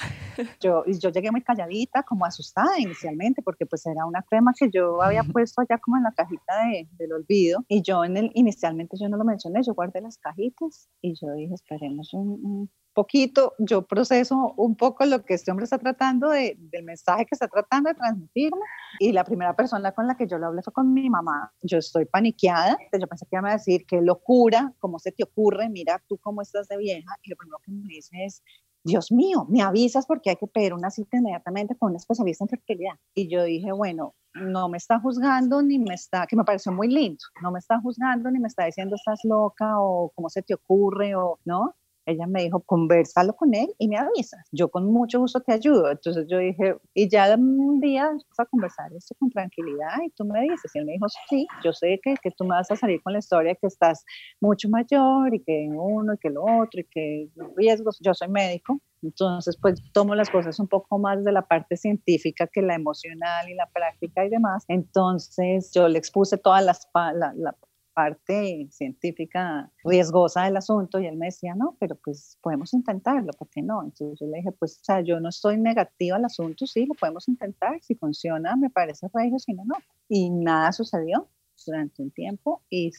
Yo, 0.61 0.83
y 0.87 0.98
yo 0.98 1.11
llegué 1.11 1.31
muy 1.31 1.42
calladita, 1.42 2.03
como 2.03 2.25
asustada 2.25 2.79
inicialmente, 2.79 3.42
porque 3.42 3.66
pues 3.66 3.85
era 3.85 4.07
una 4.07 4.22
crema 4.22 4.53
que 4.59 4.70
yo 4.70 5.03
había 5.03 5.22
puesto 5.25 5.61
allá 5.61 5.79
como 5.79 5.98
en 5.98 6.05
la 6.05 6.12
cajita 6.12 6.64
de, 6.64 6.88
del 6.92 7.12
olvido. 7.12 7.64
Y 7.68 7.83
yo 7.83 8.03
en 8.05 8.16
el, 8.16 8.31
inicialmente 8.35 8.96
yo 8.98 9.09
no 9.09 9.18
lo 9.18 9.25
mencioné, 9.25 9.61
yo 9.62 9.75
guardé 9.75 10.01
las 10.01 10.16
cajitas 10.16 10.88
y 11.03 11.14
yo 11.20 11.33
dije, 11.35 11.55
esperemos 11.55 12.14
un, 12.14 12.70
poquito, 12.92 13.55
yo 13.59 13.83
proceso 13.83 14.55
un 14.57 14.76
poco 14.76 15.05
lo 15.05 15.24
que 15.24 15.35
este 15.35 15.50
hombre 15.50 15.64
está 15.64 15.78
tratando 15.78 16.31
de, 16.31 16.57
del 16.59 16.85
mensaje 16.85 17.26
que 17.26 17.35
está 17.35 17.48
tratando 17.48 17.88
de 17.88 17.94
transmitirme. 17.94 18.61
Y 18.98 19.12
la 19.12 19.24
primera 19.24 19.57
persona 19.57 19.92
con 19.92 20.07
la 20.07 20.16
que 20.16 20.26
yo 20.26 20.38
lo 20.38 20.46
hablé 20.46 20.62
fue 20.62 20.72
con 20.72 20.92
mi 20.92 21.09
mamá. 21.11 21.52
Yo 21.62 21.78
estoy 21.78 22.05
paniqueada. 22.05 22.76
Yo 22.98 23.07
pensé 23.07 23.26
que 23.26 23.37
iba 23.37 23.48
a 23.48 23.52
decir, 23.52 23.87
qué 23.87 24.00
locura, 24.00 24.72
cómo 24.78 24.98
se 24.98 25.12
te 25.12 25.24
ocurre, 25.24 25.68
mira 25.68 26.02
tú 26.07 26.18
cómo 26.18 26.42
estás 26.42 26.68
de 26.68 26.76
vieja. 26.76 27.16
Y 27.22 27.31
lo 27.31 27.37
primero 27.37 27.59
que 27.64 27.72
me 27.72 27.88
dice 27.88 28.24
es, 28.24 28.42
Dios 28.85 29.12
mío, 29.12 29.46
me 29.48 29.62
avisas 29.62 30.07
porque 30.07 30.31
hay 30.31 30.37
que 30.37 30.48
pedir 30.48 30.74
una 30.74 30.90
cita 30.90 31.16
inmediatamente 31.16 31.76
con 31.76 31.90
un 31.90 31.96
especialista 31.96 32.44
en 32.44 32.48
fertilidad. 32.48 32.94
Y 33.14 33.28
yo 33.28 33.44
dije, 33.44 33.70
bueno, 33.70 34.14
no 34.35 34.68
me 34.68 34.78
está 34.78 34.98
juzgando 34.98 35.62
ni 35.62 35.78
me 35.78 35.94
está, 35.94 36.26
que 36.26 36.37
me 36.37 36.44
pareció 36.44 36.72
muy 36.72 36.88
lindo, 36.88 37.20
no 37.42 37.52
me 37.52 37.59
está 37.59 37.81
juzgando 37.81 38.31
ni 38.31 38.38
me 38.38 38.48
está 38.48 38.64
diciendo 38.64 38.96
estás 38.96 39.20
loca 39.24 39.78
o 39.78 40.11
cómo 40.14 40.31
se 40.31 40.42
te 40.42 40.55
ocurre 40.55 41.14
o 41.14 41.38
no, 41.44 41.76
ella 42.07 42.27
me 42.27 42.43
dijo, 42.43 42.61
conversalo 42.61 43.35
con 43.35 43.55
él 43.55 43.69
y 43.79 43.88
me 43.88 43.97
avisas. 43.97 44.47
Yo 44.53 44.69
con 44.69 44.87
mucho 44.93 45.21
gusto 45.21 45.41
te 45.41 45.53
ayudo. 45.53 45.91
Entonces 45.91 46.27
yo 46.29 46.38
dije, 46.38 46.77
y 46.95 47.09
ya 47.09 47.35
un 47.37 47.81
día 47.81 48.07
vamos 48.07 48.25
a 48.38 48.47
conversar 48.47 48.93
esto 48.95 49.15
con 49.19 49.31
tranquilidad 49.31 50.03
y 50.05 50.11
tú 50.11 50.25
me 50.25 50.43
dices. 50.43 50.71
Y 50.75 50.79
él 50.79 50.87
me 50.87 50.93
dijo, 50.93 51.07
sí, 51.29 51.47
yo 51.65 51.73
sé 51.73 52.01
que, 52.03 52.15
que 52.23 52.31
tú 52.31 52.45
me 52.45 52.51
vas 52.51 52.71
a 52.71 52.77
salir 52.77 53.03
con 53.03 53.12
la 53.12 53.19
historia 53.19 53.55
que 53.55 53.67
estás 53.67 54.05
mucho 54.41 54.69
mayor 54.69 55.35
y 55.35 55.41
que 55.41 55.69
uno 55.71 56.15
y 56.15 56.19
que 56.19 56.31
lo 56.31 56.45
otro 56.45 56.81
y 56.81 56.85
que 56.85 57.29
los 57.35 57.55
riesgos. 57.57 57.99
Yo 58.01 58.15
soy 58.15 58.29
médico, 58.29 58.79
entonces, 59.03 59.59
pues 59.61 59.83
tomo 59.93 60.15
las 60.15 60.31
cosas 60.31 60.59
un 60.61 60.69
poco 60.69 60.99
más 60.99 61.25
de 61.25 61.33
la 61.33 61.43
parte 61.43 61.77
científica 61.77 62.47
que 62.47 62.62
la 62.62 62.75
emocional 62.75 63.49
y 63.49 63.55
la 63.55 63.69
práctica 63.73 64.25
y 64.25 64.31
demás. 64.31 64.65
Entonces, 64.69 65.73
yo 65.75 65.88
le 65.88 65.99
expuse 65.99 66.38
todas 66.38 66.65
las, 66.65 66.88
la, 66.95 67.33
la, 67.35 67.57
parte 67.92 68.68
científica 68.70 69.70
riesgosa 69.85 70.44
del 70.44 70.57
asunto 70.57 70.98
y 70.98 71.07
él 71.07 71.16
me 71.16 71.26
decía, 71.26 71.55
no, 71.55 71.76
pero 71.78 71.96
pues 71.96 72.38
podemos 72.42 72.72
intentarlo, 72.74 73.33
¿por 73.33 73.48
qué 73.48 73.62
no? 73.62 73.83
Entonces 73.83 74.18
yo 74.20 74.26
le 74.26 74.38
dije, 74.38 74.52
pues, 74.52 74.78
o 74.81 74.85
sea, 74.85 75.00
yo 75.00 75.20
no 75.20 75.28
estoy 75.28 75.59
negativa 75.59 76.16
al 76.16 76.24
asunto, 76.24 76.66
sí, 76.66 76.87
lo 76.87 76.94
podemos 76.94 77.28
intentar, 77.28 77.78
si 77.83 77.94
funciona, 77.94 78.57
me 78.57 78.70
parece 78.70 79.09
regio, 79.12 79.38
si 79.38 79.52
no, 79.55 79.64
no. 79.64 79.76
Y 80.09 80.31
nada 80.31 80.72
sucedió 80.72 81.28
durante 81.64 82.02
un 82.02 82.11
tiempo 82.11 82.62
y 82.68 82.90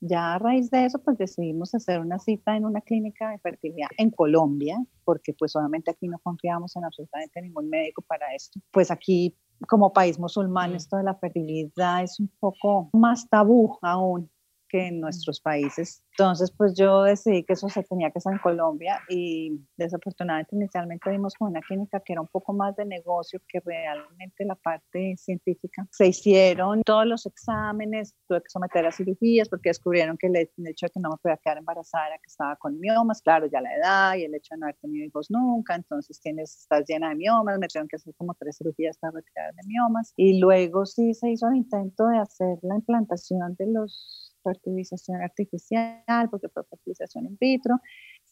ya 0.00 0.34
a 0.34 0.38
raíz 0.38 0.70
de 0.70 0.84
eso, 0.84 1.00
pues 1.00 1.18
decidimos 1.18 1.74
hacer 1.74 2.00
una 2.00 2.18
cita 2.18 2.56
en 2.56 2.64
una 2.64 2.80
clínica 2.80 3.30
de 3.30 3.38
fertilidad 3.38 3.88
en 3.96 4.10
Colombia, 4.10 4.76
porque 5.04 5.34
pues 5.34 5.56
obviamente 5.56 5.90
aquí 5.90 6.06
no 6.06 6.18
confiamos 6.20 6.76
en 6.76 6.84
absolutamente 6.84 7.42
ningún 7.42 7.68
médico 7.68 8.02
para 8.02 8.34
esto. 8.34 8.60
Pues 8.70 8.90
aquí 8.90 9.36
como 9.66 9.92
país 9.92 10.18
musulmán, 10.18 10.74
esto 10.74 10.96
de 10.96 11.02
la 11.02 11.14
fertilidad 11.14 12.02
es 12.04 12.20
un 12.20 12.30
poco 12.38 12.90
más 12.92 13.28
tabú 13.28 13.76
aún 13.82 14.30
que 14.68 14.88
en 14.88 15.00
nuestros 15.00 15.40
países. 15.40 16.02
Entonces, 16.18 16.50
pues 16.50 16.74
yo 16.74 17.02
decidí 17.02 17.44
que 17.44 17.52
eso 17.52 17.68
se 17.68 17.82
tenía 17.82 18.10
que 18.10 18.18
hacer 18.18 18.32
en 18.32 18.38
Colombia 18.38 19.00
y 19.08 19.60
desafortunadamente 19.76 20.56
inicialmente 20.56 21.10
vimos 21.10 21.34
con 21.34 21.48
una 21.48 21.60
clínica 21.60 22.00
que 22.00 22.12
era 22.12 22.22
un 22.22 22.28
poco 22.28 22.52
más 22.52 22.74
de 22.76 22.84
negocio 22.84 23.40
que 23.48 23.60
realmente 23.60 24.44
la 24.44 24.56
parte 24.56 25.16
científica. 25.16 25.86
Se 25.90 26.08
hicieron 26.08 26.82
todos 26.82 27.06
los 27.06 27.24
exámenes, 27.26 28.14
tuve 28.26 28.42
que 28.42 28.50
someter 28.50 28.86
a 28.86 28.92
cirugías 28.92 29.48
porque 29.48 29.70
descubrieron 29.70 30.16
que 30.18 30.26
el, 30.26 30.36
hecho 30.36 30.86
de 30.86 30.90
que 30.90 31.00
no 31.00 31.10
me 31.10 31.16
podía 31.22 31.36
quedar 31.36 31.58
embarazada 31.58 32.08
era 32.08 32.18
que 32.18 32.26
estaba 32.26 32.56
con 32.56 32.78
miomas, 32.80 33.22
claro, 33.22 33.46
ya 33.46 33.60
la 33.60 33.74
edad 33.74 34.16
y 34.16 34.24
el 34.24 34.34
hecho 34.34 34.54
de 34.54 34.58
no 34.58 34.66
haber 34.66 34.76
tenido 34.76 35.06
hijos 35.06 35.30
nunca, 35.30 35.74
entonces 35.74 36.20
tienes, 36.20 36.58
estás 36.58 36.84
llena 36.86 37.10
de 37.10 37.14
miomas, 37.14 37.58
me 37.58 37.68
tuvieron 37.68 37.88
que 37.88 37.96
hacer 37.96 38.14
como 38.16 38.34
tres 38.34 38.58
cirugías 38.58 38.98
para 38.98 39.12
retirar 39.12 39.54
de 39.54 39.62
miomas 39.66 40.12
y 40.16 40.40
luego 40.40 40.84
sí 40.86 41.14
se 41.14 41.30
hizo 41.30 41.48
el 41.48 41.56
intento 41.56 42.06
de 42.08 42.18
hacer 42.18 42.58
la 42.62 42.76
implantación 42.76 43.54
de 43.56 43.66
los 43.66 44.34
fertilización 44.42 45.22
artificial, 45.22 46.28
porque 46.30 46.48
fue 46.48 46.64
fertilización 46.64 47.26
in 47.26 47.36
vitro, 47.40 47.80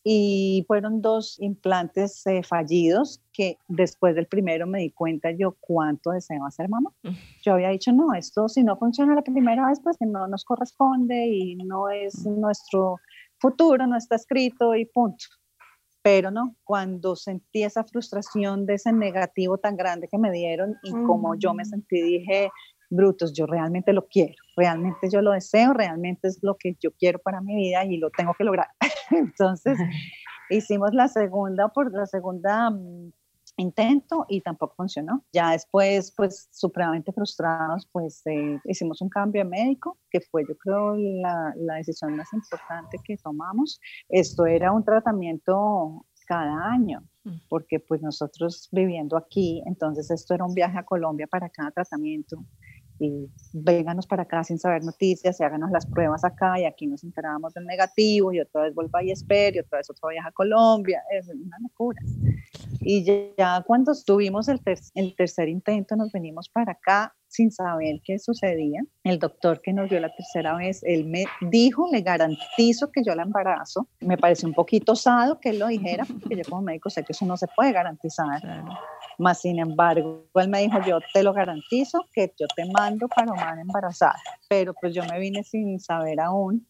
y 0.08 0.64
fueron 0.68 1.02
dos 1.02 1.36
implantes 1.40 2.24
eh, 2.26 2.42
fallidos 2.44 3.20
que 3.32 3.58
después 3.66 4.14
del 4.14 4.26
primero 4.26 4.66
me 4.66 4.78
di 4.78 4.90
cuenta 4.90 5.32
yo 5.32 5.56
cuánto 5.58 6.12
deseo 6.12 6.48
ser 6.50 6.68
mamá. 6.68 6.92
Yo 7.42 7.54
había 7.54 7.70
dicho, 7.70 7.92
no, 7.92 8.14
esto 8.14 8.48
si 8.48 8.62
no 8.62 8.76
funciona 8.76 9.16
la 9.16 9.22
primera 9.22 9.66
vez, 9.66 9.80
pues 9.82 9.96
que 9.98 10.06
no 10.06 10.28
nos 10.28 10.44
corresponde 10.44 11.26
y 11.26 11.56
no 11.56 11.88
es 11.88 12.24
nuestro 12.24 13.00
futuro, 13.40 13.86
no 13.86 13.96
está 13.96 14.14
escrito 14.14 14.74
y 14.76 14.84
punto. 14.86 15.24
Pero 16.02 16.30
no, 16.30 16.54
cuando 16.62 17.16
sentí 17.16 17.64
esa 17.64 17.82
frustración 17.82 18.64
de 18.64 18.74
ese 18.74 18.92
negativo 18.92 19.58
tan 19.58 19.76
grande 19.76 20.06
que 20.06 20.18
me 20.18 20.30
dieron 20.30 20.76
y 20.84 20.92
como 20.92 21.34
yo 21.34 21.52
me 21.52 21.64
sentí, 21.64 22.00
dije, 22.00 22.50
brutos, 22.90 23.32
yo 23.32 23.46
realmente 23.46 23.92
lo 23.92 24.06
quiero, 24.06 24.34
realmente 24.56 25.08
yo 25.10 25.20
lo 25.22 25.32
deseo, 25.32 25.72
realmente 25.72 26.28
es 26.28 26.38
lo 26.42 26.56
que 26.56 26.76
yo 26.80 26.90
quiero 26.92 27.18
para 27.18 27.40
mi 27.40 27.54
vida 27.56 27.84
y 27.84 27.98
lo 27.98 28.10
tengo 28.10 28.34
que 28.34 28.44
lograr. 28.44 28.68
Entonces, 29.10 29.78
hicimos 30.50 30.92
la 30.92 31.08
segunda 31.08 31.68
por 31.68 31.92
la 31.92 32.06
segunda 32.06 32.70
mm, 32.70 33.12
intento 33.58 34.26
y 34.28 34.40
tampoco 34.40 34.74
funcionó. 34.76 35.24
Ya 35.32 35.52
después, 35.52 36.12
pues 36.16 36.48
supremamente 36.52 37.12
frustrados, 37.12 37.88
pues 37.92 38.22
eh, 38.26 38.60
hicimos 38.64 39.00
un 39.00 39.08
cambio 39.08 39.44
de 39.44 39.50
médico, 39.50 39.98
que 40.10 40.20
fue 40.20 40.44
yo 40.48 40.56
creo 40.58 40.96
la, 40.96 41.52
la 41.56 41.74
decisión 41.76 42.16
más 42.16 42.32
importante 42.32 42.98
que 43.04 43.16
tomamos. 43.16 43.80
Esto 44.08 44.46
era 44.46 44.72
un 44.72 44.84
tratamiento 44.84 46.04
cada 46.26 46.70
año, 46.72 47.02
mm. 47.24 47.36
porque 47.48 47.80
pues 47.80 48.02
nosotros 48.02 48.68
viviendo 48.72 49.16
aquí, 49.16 49.62
entonces 49.66 50.10
esto 50.10 50.34
era 50.34 50.44
un 50.44 50.54
viaje 50.54 50.78
a 50.78 50.84
Colombia 50.84 51.26
para 51.26 51.48
cada 51.48 51.70
tratamiento 51.70 52.44
y 52.98 53.28
vénganos 53.52 54.06
para 54.06 54.22
acá 54.22 54.42
sin 54.44 54.58
saber 54.58 54.82
noticias 54.84 55.38
y 55.38 55.44
háganos 55.44 55.70
las 55.70 55.86
pruebas 55.86 56.24
acá 56.24 56.58
y 56.58 56.64
aquí 56.64 56.86
nos 56.86 57.04
enterábamos 57.04 57.52
del 57.54 57.66
negativo 57.66 58.32
y 58.32 58.40
otra 58.40 58.62
vez 58.62 58.74
vuelva 58.74 59.02
y 59.02 59.10
espere 59.10 59.56
y 59.56 59.60
otra 59.60 59.78
vez 59.78 59.90
otro 59.90 60.08
viaje 60.08 60.28
a 60.28 60.32
Colombia, 60.32 61.02
es 61.10 61.28
una 61.28 61.58
locura. 61.60 62.00
Y 62.80 63.04
ya, 63.36 63.62
cuando 63.66 63.92
estuvimos 63.92 64.48
el, 64.48 64.60
el 64.94 65.14
tercer 65.16 65.48
intento 65.48 65.96
nos 65.96 66.12
venimos 66.12 66.48
para 66.48 66.72
acá 66.72 67.14
sin 67.28 67.50
saber 67.50 68.00
qué 68.04 68.18
sucedía. 68.18 68.82
El 69.04 69.18
doctor 69.18 69.60
que 69.60 69.72
nos 69.72 69.90
dio 69.90 70.00
la 70.00 70.14
tercera 70.14 70.56
vez, 70.56 70.82
él 70.84 71.06
me 71.06 71.24
dijo, 71.40 71.88
le 71.90 72.00
garantizo 72.00 72.90
que 72.90 73.02
yo 73.04 73.14
la 73.14 73.22
embarazo. 73.22 73.88
Me 74.00 74.16
pareció 74.16 74.48
un 74.48 74.54
poquito 74.54 74.92
osado 74.92 75.40
que 75.40 75.50
él 75.50 75.58
lo 75.58 75.66
dijera, 75.66 76.04
porque 76.04 76.36
yo 76.36 76.42
como 76.48 76.62
médico 76.62 76.90
sé 76.90 77.04
que 77.04 77.12
eso 77.12 77.26
no 77.26 77.36
se 77.36 77.46
puede 77.54 77.72
garantizar. 77.72 78.42
Más 79.18 79.40
sin 79.40 79.58
embargo, 79.58 80.26
él 80.34 80.48
me 80.48 80.60
dijo, 80.60 80.78
yo 80.86 80.98
te 81.12 81.22
lo 81.22 81.32
garantizo 81.32 82.06
que 82.12 82.32
yo 82.38 82.46
te 82.54 82.64
mando 82.66 83.08
para 83.08 83.32
Omar 83.32 83.58
embarazada. 83.58 84.20
Pero 84.48 84.74
pues 84.74 84.94
yo 84.94 85.02
me 85.04 85.18
vine 85.18 85.42
sin 85.42 85.80
saber 85.80 86.20
aún 86.20 86.66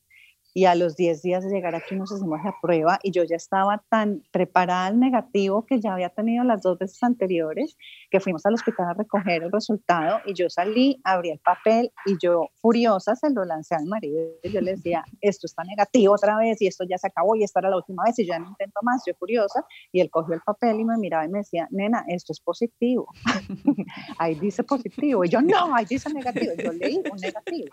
y 0.57 0.65
a 0.65 0.75
los 0.75 0.97
10 0.97 1.21
días 1.21 1.45
de 1.45 1.51
llegar 1.51 1.75
aquí 1.75 1.95
nos 1.97 2.11
hicimos 2.11 2.41
la 2.43 2.55
prueba 2.63 2.99
y 3.03 3.11
yo 3.11 3.25
ya 3.25 3.37
estaba 3.37 3.85
tan 3.91 4.23
preparada 4.33 4.87
al 4.87 4.99
negativo 4.99 5.67
que 5.67 5.83
ya 5.83 5.93
había 5.93 6.09
tenido 6.09 6.45
las 6.45 6.63
dos 6.63 6.79
veces 6.79 7.03
anteriores 7.03 7.77
que 8.11 8.21
fuimos 8.21 8.47
al 8.47 8.55
hospital 8.55 8.87
a 8.89 8.95
recoger 8.95 9.43
el 9.43 9.53
resultado 9.53 10.19
y 10.25 10.33
yo 10.33 10.49
salí, 10.49 10.99
abrí 11.05 11.29
el 11.29 11.41
papel 11.41 11.93
y 12.07 12.17
yo 12.23 12.49
furiosa 12.55 13.15
se 13.17 13.29
lo 13.29 13.45
lancé 13.45 13.75
al 13.75 13.85
marido 13.85 14.19
y 14.43 14.51
yo 14.51 14.63
le 14.63 14.77
decía, 14.77 15.05
esto 15.21 15.47
está 15.47 15.63
negativo 15.63 16.15
otra 16.15 16.39
vez 16.39 16.63
y 16.63 16.69
esto 16.69 16.85
ya 16.89 16.97
se 16.97 17.09
acabó 17.09 17.37
y 17.37 17.45
esta 17.45 17.61
era 17.61 17.69
la 17.69 17.77
última 17.77 18.05
vez 18.05 18.19
y 18.19 18.25
ya 18.25 18.39
no 18.39 18.49
intento 18.49 18.81
más, 18.81 19.03
yo 19.07 19.13
furiosa 19.19 19.63
y 19.93 20.01
él 20.01 20.09
cogió 20.09 20.33
el 20.33 20.41
papel 20.41 20.81
y 20.81 20.87
me 20.87 20.97
miraba 20.97 21.27
y 21.27 21.29
me 21.29 21.41
decía, 21.41 21.69
nena, 21.71 22.03
esto 22.09 22.33
es 22.33 22.41
positivo, 22.41 23.09
ahí 24.19 24.35
dice 24.37 24.65
positivo 24.65 25.23
y 25.23 25.29
yo 25.29 25.43
no, 25.43 25.77
ahí 25.77 25.85
dice 25.85 26.11
negativo, 26.11 26.55
yo 26.57 26.73
leí 26.73 26.97
un 26.97 27.19
negativo. 27.19 27.69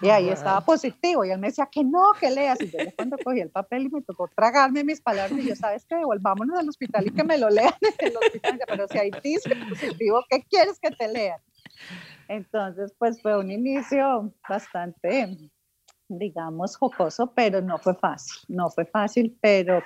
Y 0.00 0.08
ahí 0.08 0.28
estaba 0.28 0.60
positivo. 0.60 1.24
Y 1.24 1.30
él 1.30 1.38
me 1.38 1.48
decía 1.48 1.68
que 1.70 1.84
no, 1.84 2.12
que 2.18 2.30
leas. 2.30 2.60
Y 2.60 2.70
yo 2.70 2.78
cuando 2.96 3.16
cogí 3.18 3.40
el 3.40 3.50
papel 3.50 3.84
y 3.84 3.88
me 3.90 4.02
tocó 4.02 4.28
tragarme 4.34 4.84
mis 4.84 5.00
palabras, 5.00 5.38
y 5.38 5.48
yo, 5.48 5.56
¿sabes 5.56 5.84
qué? 5.84 5.96
Devolvámonos 5.96 6.58
al 6.58 6.68
hospital 6.68 7.06
y 7.06 7.10
que 7.10 7.24
me 7.24 7.38
lo 7.38 7.48
lean 7.50 7.74
en 7.80 8.08
el 8.08 8.16
hospital. 8.16 8.60
Pero 8.66 8.88
si 8.88 8.98
ahí 8.98 9.10
dice 9.22 9.54
positivo, 9.68 10.24
¿qué 10.28 10.42
quieres 10.48 10.78
que 10.80 10.90
te 10.90 11.08
lean? 11.08 11.40
Entonces, 12.28 12.94
pues 12.98 13.20
fue 13.20 13.38
un 13.38 13.50
inicio 13.50 14.32
bastante, 14.48 15.36
digamos, 16.08 16.76
jocoso, 16.76 17.32
pero 17.34 17.60
no 17.60 17.78
fue 17.78 17.94
fácil. 17.94 18.34
No 18.48 18.70
fue 18.70 18.86
fácil, 18.86 19.36
pero 19.40 19.82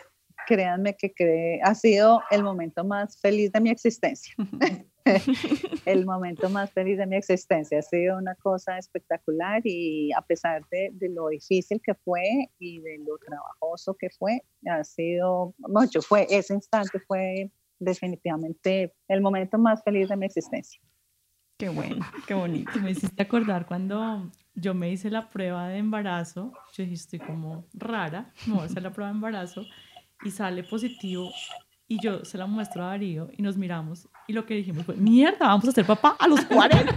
créanme 0.46 0.96
que 0.96 1.60
ha 1.62 1.74
sido 1.74 2.22
el 2.30 2.42
momento 2.42 2.84
más 2.84 3.20
feliz 3.20 3.52
de 3.52 3.60
mi 3.60 3.70
existencia. 3.70 4.34
el 5.86 6.06
momento 6.06 6.48
más 6.50 6.72
feliz 6.72 6.98
de 6.98 7.06
mi 7.06 7.16
existencia. 7.16 7.78
Ha 7.78 7.82
sido 7.82 8.18
una 8.18 8.34
cosa 8.36 8.78
espectacular 8.78 9.62
y 9.64 10.12
a 10.12 10.22
pesar 10.22 10.62
de, 10.70 10.92
lo 11.10 11.28
difícil 11.28 11.80
que 11.82 11.94
fue 11.94 12.50
y 12.58 12.80
de 12.80 12.98
lo 12.98 13.18
trabajoso 13.18 13.96
que 13.98 14.08
fue, 14.10 14.42
ha 14.66 14.84
sido 14.84 15.54
mucho. 15.58 16.02
Fue 16.02 16.26
ese 16.30 16.54
instante 16.54 16.98
fue 17.00 17.50
definitivamente 17.78 18.94
el 19.08 19.20
momento 19.20 19.58
más 19.58 19.82
feliz 19.82 20.08
de 20.08 20.16
mi 20.16 20.26
existencia. 20.26 20.80
Qué 21.58 21.68
bueno, 21.68 22.06
qué 22.26 22.34
bonito. 22.34 22.78
Me 22.80 22.92
hiciste 22.92 23.20
acordar 23.20 23.66
cuando 23.66 24.30
yo 24.54 24.74
me 24.74 24.90
hice 24.90 25.10
la 25.10 25.28
prueba 25.28 25.68
de 25.68 25.78
embarazo. 25.78 26.52
Yo 26.72 26.84
dije, 26.84 26.94
estoy 26.94 27.18
como 27.18 27.66
rara, 27.74 28.32
me 28.46 28.54
voy 28.54 28.62
a 28.62 28.66
hacer 28.66 28.82
la 28.82 28.92
prueba 28.92 29.10
de 29.10 29.16
embarazo 29.16 29.64
y 30.24 30.30
sale 30.30 30.62
positivo 30.62 31.30
y 31.88 32.00
yo 32.00 32.24
se 32.24 32.38
la 32.38 32.46
muestro 32.46 32.84
a 32.84 32.88
Darío 32.88 33.28
y 33.32 33.42
nos 33.42 33.56
miramos 33.56 34.08
y 34.28 34.34
lo 34.34 34.44
que 34.44 34.54
dijimos 34.54 34.84
fue, 34.84 34.94
mierda, 34.94 35.46
vamos 35.46 35.66
a 35.66 35.72
ser 35.72 35.86
papá 35.86 36.14
a 36.20 36.28
los 36.28 36.44
40. 36.44 36.94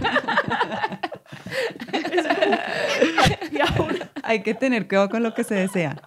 y 3.50 3.60
ahora 3.60 4.12
hay 4.22 4.42
que 4.42 4.54
tener 4.54 4.86
cuidado 4.86 5.08
con 5.08 5.22
lo 5.22 5.32
que 5.32 5.42
se 5.42 5.54
desea. 5.54 6.00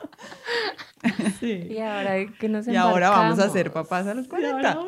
Sí. 1.40 1.68
Y 1.70 1.80
ahora 1.80 2.26
que 2.40 2.48
nos 2.48 2.68
Y 2.68 2.76
ahora 2.76 3.10
vamos 3.10 3.40
a 3.40 3.50
ser 3.50 3.72
papás 3.72 4.06
a 4.08 4.14
los 4.14 4.28
40. 4.28 4.80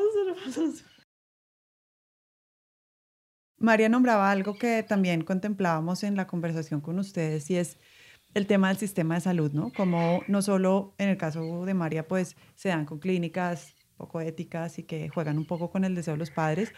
María 3.58 3.90
nombraba 3.90 4.30
algo 4.30 4.58
que 4.58 4.84
también 4.84 5.24
contemplábamos 5.24 6.04
en 6.04 6.16
la 6.16 6.28
conversación 6.28 6.82
con 6.82 7.00
ustedes 7.00 7.50
y 7.50 7.58
es 7.58 7.80
el 8.36 8.46
tema 8.46 8.68
del 8.68 8.78
sistema 8.78 9.16
de 9.16 9.22
salud, 9.22 9.52
¿no? 9.54 9.72
Como 9.74 10.22
no 10.28 10.44
solo 10.44 10.94
en 11.00 11.10
el 11.10 11.18
caso 11.18 11.66
de 11.66 11.74
María, 11.74 12.08
pues 12.08 12.36
se 12.54 12.70
dan 12.70 12.86
con 12.86 13.00
clínicas 13.00 13.74
poco 13.98 14.22
éticas 14.22 14.80
y 14.80 14.84
que 14.84 15.10
juegan 15.10 15.38
un 15.38 15.46
poco 15.46 15.70
con 15.70 15.84
el 15.84 15.96
deseo 15.96 16.14
de 16.14 16.20
los 16.20 16.32
padres, 16.32 16.72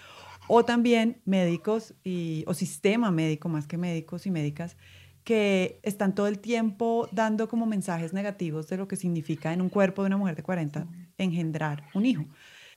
o 0.47 0.65
también 0.65 1.21
médicos 1.25 1.93
y, 2.03 2.43
o 2.47 2.53
sistema 2.53 3.11
médico, 3.11 3.49
más 3.49 3.67
que 3.67 3.77
médicos 3.77 4.25
y 4.25 4.31
médicas, 4.31 4.77
que 5.23 5.79
están 5.83 6.15
todo 6.15 6.27
el 6.27 6.39
tiempo 6.39 7.07
dando 7.11 7.47
como 7.49 7.65
mensajes 7.65 8.13
negativos 8.13 8.67
de 8.67 8.77
lo 8.77 8.87
que 8.87 8.95
significa 8.95 9.53
en 9.53 9.61
un 9.61 9.69
cuerpo 9.69 10.01
de 10.01 10.07
una 10.07 10.17
mujer 10.17 10.35
de 10.35 10.43
40 10.43 10.87
engendrar 11.17 11.83
un 11.93 12.05
hijo. 12.05 12.25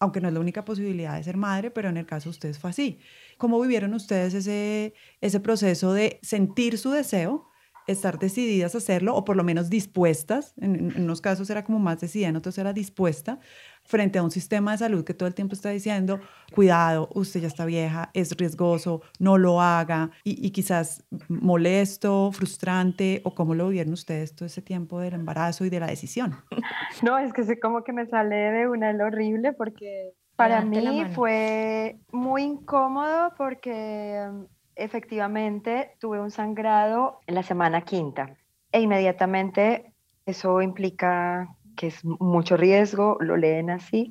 Aunque 0.00 0.20
no 0.20 0.28
es 0.28 0.34
la 0.34 0.40
única 0.40 0.64
posibilidad 0.64 1.16
de 1.16 1.22
ser 1.22 1.36
madre, 1.36 1.70
pero 1.70 1.88
en 1.88 1.96
el 1.96 2.06
caso 2.06 2.24
de 2.24 2.30
ustedes 2.30 2.58
fue 2.58 2.70
así. 2.70 2.98
¿Cómo 3.38 3.60
vivieron 3.60 3.94
ustedes 3.94 4.34
ese, 4.34 4.94
ese 5.20 5.40
proceso 5.40 5.92
de 5.92 6.18
sentir 6.22 6.76
su 6.76 6.90
deseo, 6.90 7.51
estar 7.86 8.18
decididas 8.18 8.74
a 8.74 8.78
hacerlo, 8.78 9.14
o 9.14 9.24
por 9.24 9.36
lo 9.36 9.44
menos 9.44 9.70
dispuestas? 9.70 10.54
En, 10.58 10.92
en 10.94 11.04
unos 11.04 11.20
casos 11.20 11.48
era 11.50 11.64
como 11.64 11.78
más 11.78 12.00
decidida, 12.00 12.28
en 12.28 12.36
otros 12.36 12.58
era 12.58 12.72
dispuesta 12.72 13.38
frente 13.84 14.18
a 14.18 14.22
un 14.22 14.30
sistema 14.30 14.72
de 14.72 14.78
salud 14.78 15.04
que 15.04 15.14
todo 15.14 15.26
el 15.26 15.34
tiempo 15.34 15.54
está 15.54 15.70
diciendo, 15.70 16.20
cuidado, 16.54 17.08
usted 17.14 17.40
ya 17.40 17.48
está 17.48 17.64
vieja, 17.64 18.10
es 18.14 18.36
riesgoso, 18.36 19.02
no 19.18 19.38
lo 19.38 19.60
haga, 19.60 20.10
y, 20.24 20.50
quizás 20.50 21.04
molesto, 21.28 22.30
frustrante, 22.32 23.20
o 23.24 23.34
cómo 23.34 23.54
lo 23.54 23.68
vieron 23.68 23.92
ustedes 23.92 24.34
todo 24.34 24.46
ese 24.46 24.62
tiempo 24.62 25.00
del 25.00 25.14
embarazo 25.14 25.64
y 25.64 25.70
de 25.70 25.80
la 25.80 25.86
decisión. 25.86 26.36
No, 27.02 27.18
es 27.18 27.32
que 27.32 27.42
sé 27.42 27.58
como 27.58 27.82
que 27.84 27.92
me 27.92 28.06
sale 28.06 28.36
de 28.36 28.68
una 28.68 28.92
lo 28.92 29.06
horrible 29.06 29.52
porque 29.52 30.12
para 30.36 30.62
mí 30.64 31.04
fue 31.14 31.98
muy 32.12 32.42
incómodo 32.42 33.32
porque 33.36 34.28
mm, 34.30 34.44
efectivamente 34.76 35.96
tuve 36.00 36.20
un 36.20 36.30
sangrado 36.30 37.20
en 37.26 37.34
la 37.34 37.42
semana 37.42 37.82
quinta 37.82 38.36
e 38.70 38.80
inmediatamente 38.80 39.92
eso 40.26 40.62
implica 40.62 41.48
que 41.76 41.88
es 41.88 42.04
mucho 42.04 42.56
riesgo, 42.56 43.16
lo 43.20 43.36
leen 43.36 43.70
así, 43.70 44.10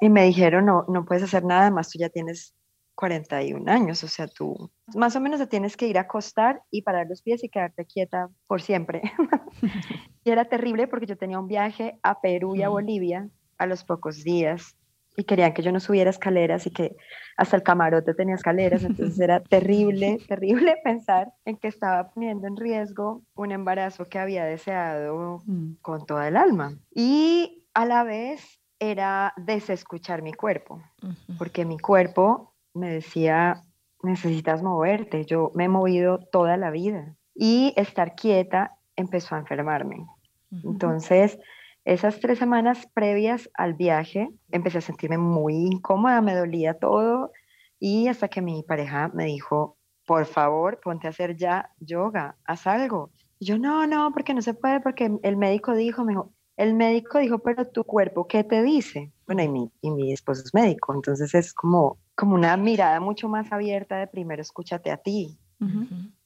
y 0.00 0.08
me 0.08 0.24
dijeron, 0.24 0.66
no, 0.66 0.84
no 0.88 1.04
puedes 1.04 1.24
hacer 1.24 1.44
nada 1.44 1.70
más, 1.70 1.90
tú 1.90 1.98
ya 1.98 2.08
tienes 2.08 2.54
41 2.94 3.70
años, 3.70 4.02
o 4.02 4.08
sea, 4.08 4.26
tú 4.26 4.70
más 4.94 5.14
o 5.14 5.20
menos 5.20 5.38
te 5.38 5.46
tienes 5.46 5.76
que 5.76 5.86
ir 5.86 5.98
a 5.98 6.02
acostar 6.02 6.62
y 6.70 6.82
parar 6.82 7.06
los 7.08 7.22
pies 7.22 7.44
y 7.44 7.48
quedarte 7.48 7.86
quieta 7.86 8.28
por 8.46 8.60
siempre. 8.60 9.02
y 10.24 10.30
era 10.30 10.46
terrible 10.46 10.88
porque 10.88 11.06
yo 11.06 11.16
tenía 11.16 11.38
un 11.38 11.46
viaje 11.46 11.98
a 12.02 12.20
Perú 12.20 12.56
y 12.56 12.62
a 12.62 12.68
Bolivia 12.68 13.28
a 13.56 13.66
los 13.66 13.84
pocos 13.84 14.24
días 14.24 14.76
y 15.18 15.24
querían 15.24 15.52
que 15.52 15.62
yo 15.62 15.72
no 15.72 15.80
subiera 15.80 16.10
escaleras 16.10 16.64
y 16.68 16.70
que 16.70 16.96
hasta 17.36 17.56
el 17.56 17.64
camarote 17.64 18.14
tenía 18.14 18.36
escaleras, 18.36 18.84
entonces 18.84 19.18
era 19.18 19.40
terrible, 19.50 20.18
terrible 20.28 20.76
pensar 20.84 21.32
en 21.44 21.56
que 21.56 21.66
estaba 21.66 22.10
poniendo 22.10 22.46
en 22.46 22.56
riesgo 22.56 23.22
un 23.34 23.50
embarazo 23.50 24.04
que 24.04 24.20
había 24.20 24.44
deseado 24.44 25.42
mm. 25.44 25.78
con 25.82 26.06
toda 26.06 26.28
el 26.28 26.36
alma. 26.36 26.78
Y 26.94 27.66
a 27.74 27.84
la 27.84 28.04
vez 28.04 28.60
era 28.78 29.34
desescuchar 29.36 30.22
mi 30.22 30.32
cuerpo, 30.32 30.80
porque 31.36 31.64
mi 31.64 31.80
cuerpo 31.80 32.54
me 32.72 32.88
decía, 32.88 33.64
necesitas 34.04 34.62
moverte, 34.62 35.24
yo 35.24 35.50
me 35.56 35.64
he 35.64 35.68
movido 35.68 36.20
toda 36.30 36.56
la 36.56 36.70
vida 36.70 37.16
y 37.34 37.74
estar 37.76 38.14
quieta 38.14 38.76
empezó 38.94 39.34
a 39.34 39.38
enfermarme. 39.38 40.06
Entonces, 40.62 41.40
esas 41.88 42.20
tres 42.20 42.38
semanas 42.38 42.86
previas 42.92 43.48
al 43.54 43.72
viaje 43.72 44.28
empecé 44.50 44.76
a 44.76 44.82
sentirme 44.82 45.16
muy 45.16 45.54
incómoda, 45.54 46.20
me 46.20 46.34
dolía 46.34 46.74
todo 46.74 47.32
y 47.80 48.08
hasta 48.08 48.28
que 48.28 48.42
mi 48.42 48.62
pareja 48.62 49.08
me 49.14 49.24
dijo, 49.24 49.78
por 50.06 50.26
favor, 50.26 50.80
ponte 50.84 51.06
a 51.06 51.10
hacer 51.10 51.34
ya 51.36 51.70
yoga, 51.80 52.36
haz 52.44 52.66
algo. 52.66 53.10
Y 53.38 53.46
yo, 53.46 53.58
no, 53.58 53.86
no, 53.86 54.12
porque 54.12 54.34
no 54.34 54.42
se 54.42 54.52
puede, 54.52 54.80
porque 54.80 55.10
el 55.22 55.36
médico 55.38 55.74
dijo, 55.74 56.04
me 56.04 56.12
dijo, 56.12 56.34
el 56.58 56.74
médico 56.74 57.20
dijo, 57.20 57.38
pero 57.38 57.66
tu 57.66 57.84
cuerpo, 57.84 58.26
¿qué 58.26 58.44
te 58.44 58.62
dice? 58.62 59.10
Bueno, 59.26 59.42
y 59.42 59.48
mi, 59.48 59.72
y 59.80 59.90
mi 59.90 60.12
esposo 60.12 60.42
es 60.44 60.52
médico, 60.52 60.92
entonces 60.92 61.34
es 61.34 61.54
como, 61.54 61.96
como 62.14 62.34
una 62.34 62.54
mirada 62.58 63.00
mucho 63.00 63.30
más 63.30 63.50
abierta 63.50 63.96
de 63.96 64.08
primero 64.08 64.42
escúchate 64.42 64.90
a 64.90 64.98
ti, 64.98 65.38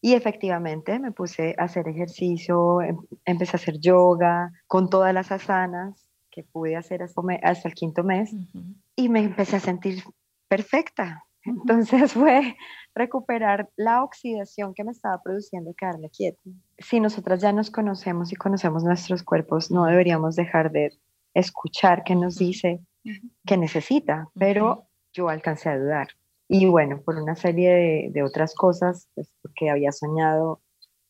y 0.01 0.15
efectivamente 0.15 0.99
me 0.99 1.13
puse 1.13 1.55
a 1.59 1.65
hacer 1.65 1.89
ejercicio, 1.89 2.83
em, 2.83 2.99
empecé 3.25 3.57
a 3.57 3.61
hacer 3.61 3.79
yoga 3.79 4.53
con 4.67 4.91
todas 4.91 5.15
las 5.15 5.33
asanas 5.33 6.09
que 6.31 6.43
pude 6.43 6.77
hacer 6.77 7.03
hasta, 7.03 7.69
el 7.69 7.75
quinto 7.75 8.03
mes 8.03 8.35
y 8.97 9.09
me 9.09 9.21
empecé 9.21 9.57
a 9.57 9.61
sentir 9.61 10.03
perfecta. 10.49 11.25
Entonces 11.45 12.13
fue 12.13 12.57
recuperar 12.95 13.71
la 13.77 14.03
oxidación 14.05 14.75
que 14.75 14.85
me 14.85 14.93
estaba 14.93 15.23
produciendo 15.23 15.75
quedarme 15.75 16.11
quieta. 16.11 16.41
Si 16.79 17.01
nosotras 17.01 17.41
ya 17.41 17.53
nos 17.53 17.71
conocemos 17.71 18.33
y 18.33 18.37
conocemos 18.37 18.85
nuestros 18.85 19.23
cuerpos, 19.23 19.71
no 19.71 19.85
deberíamos 19.87 20.37
dejar 20.37 20.71
de 20.73 20.91
escuchar 21.35 22.05
qué 22.05 22.15
nos 22.15 22.37
dice 22.37 22.81
que 23.47 23.57
necesita, 23.57 24.29
pero 24.35 24.87
yo 25.13 25.29
alcancé 25.29 25.71
a 25.71 25.79
dudar. 25.79 26.09
Y 26.55 26.67
bueno, 26.67 27.01
por 27.03 27.17
una 27.17 27.35
serie 27.35 28.11
de, 28.13 28.23
otras 28.23 28.55
cosas, 28.55 29.09
pues 29.15 29.33
porque 29.41 29.71
había 29.71 29.91
soñado, 29.91 30.61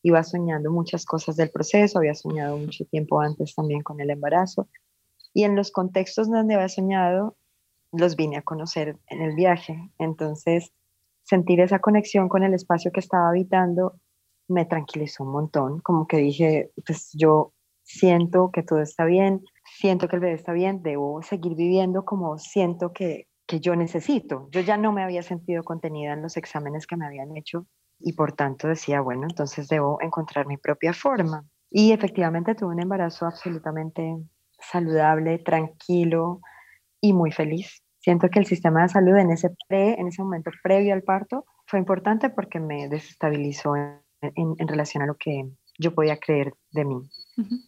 iba 0.01 0.23
soñando 0.23 0.71
muchas 0.71 1.05
cosas 1.05 1.35
del 1.35 1.51
proceso, 1.51 1.99
había 1.99 2.15
soñado 2.15 2.57
mucho 2.57 2.85
tiempo 2.85 3.19
antes 3.19 3.53
también 3.53 3.81
con 3.81 3.99
el 3.99 4.09
embarazo. 4.09 4.69
Y 5.33 5.43
en 5.43 5.57
los 5.57 5.69
contextos 5.69 6.31
donde 6.31 6.55
había 6.55 6.69
soñado, 6.69 7.35
los 7.91 8.15
vine 8.15 8.37
a 8.37 8.41
conocer 8.41 8.95
en 9.07 9.21
el 9.21 9.35
viaje. 9.35 9.91
Entonces, 9.99 10.71
sentir 11.23 11.59
esa 11.59 11.79
conexión 11.79 12.29
con 12.29 12.43
el 12.43 12.53
espacio 12.53 12.93
que 12.93 13.01
estaba 13.01 13.27
habitando 13.27 13.99
me 14.47 14.63
tranquilizó 14.63 15.25
un 15.25 15.31
montón, 15.33 15.81
como 15.81 16.07
que 16.07 16.19
dije, 16.19 16.71
pues 16.85 17.09
yo 17.11 17.51
siento 17.81 18.49
que 18.53 18.63
todo 18.63 18.79
está 18.79 19.03
bien, 19.03 19.43
siento 19.77 20.07
que 20.07 20.15
el 20.15 20.21
bebé 20.21 20.35
está 20.35 20.53
bien, 20.53 20.81
debo 20.83 21.21
seguir 21.21 21.55
viviendo 21.55 22.05
como 22.05 22.37
siento 22.37 22.93
que, 22.93 23.27
que 23.45 23.59
yo 23.59 23.75
necesito. 23.75 24.47
Yo 24.51 24.61
ya 24.61 24.77
no 24.77 24.91
me 24.91 25.03
había 25.03 25.23
sentido 25.23 25.63
contenida 25.63 26.13
en 26.13 26.21
los 26.21 26.37
exámenes 26.37 26.87
que 26.87 26.97
me 26.97 27.05
habían 27.05 27.35
hecho 27.35 27.67
y 27.99 28.13
por 28.13 28.33
tanto 28.33 28.67
decía, 28.67 29.01
bueno, 29.01 29.23
entonces 29.23 29.67
debo 29.67 29.97
encontrar 30.01 30.45
mi 30.45 30.57
propia 30.57 30.93
forma. 30.93 31.45
Y 31.69 31.91
efectivamente 31.91 32.55
tuve 32.55 32.73
un 32.73 32.81
embarazo 32.81 33.25
absolutamente 33.25 34.17
saludable, 34.59 35.39
tranquilo 35.39 36.41
y 37.01 37.13
muy 37.13 37.31
feliz. 37.31 37.83
Siento 37.99 38.29
que 38.29 38.39
el 38.39 38.45
sistema 38.45 38.83
de 38.83 38.89
salud 38.89 39.17
en 39.17 39.31
ese, 39.31 39.49
pre, 39.67 39.93
en 39.99 40.07
ese 40.07 40.21
momento 40.21 40.51
previo 40.61 40.93
al 40.93 41.03
parto 41.03 41.45
fue 41.65 41.79
importante 41.79 42.29
porque 42.29 42.59
me 42.59 42.89
desestabilizó 42.89 43.75
en, 43.75 44.01
en, 44.35 44.67
relación 44.67 45.03
a 45.03 45.07
lo 45.07 45.15
que 45.15 45.49
yo 45.79 45.95
podía 45.95 46.17
creer 46.17 46.53
de 46.71 46.85
mí. 46.85 46.97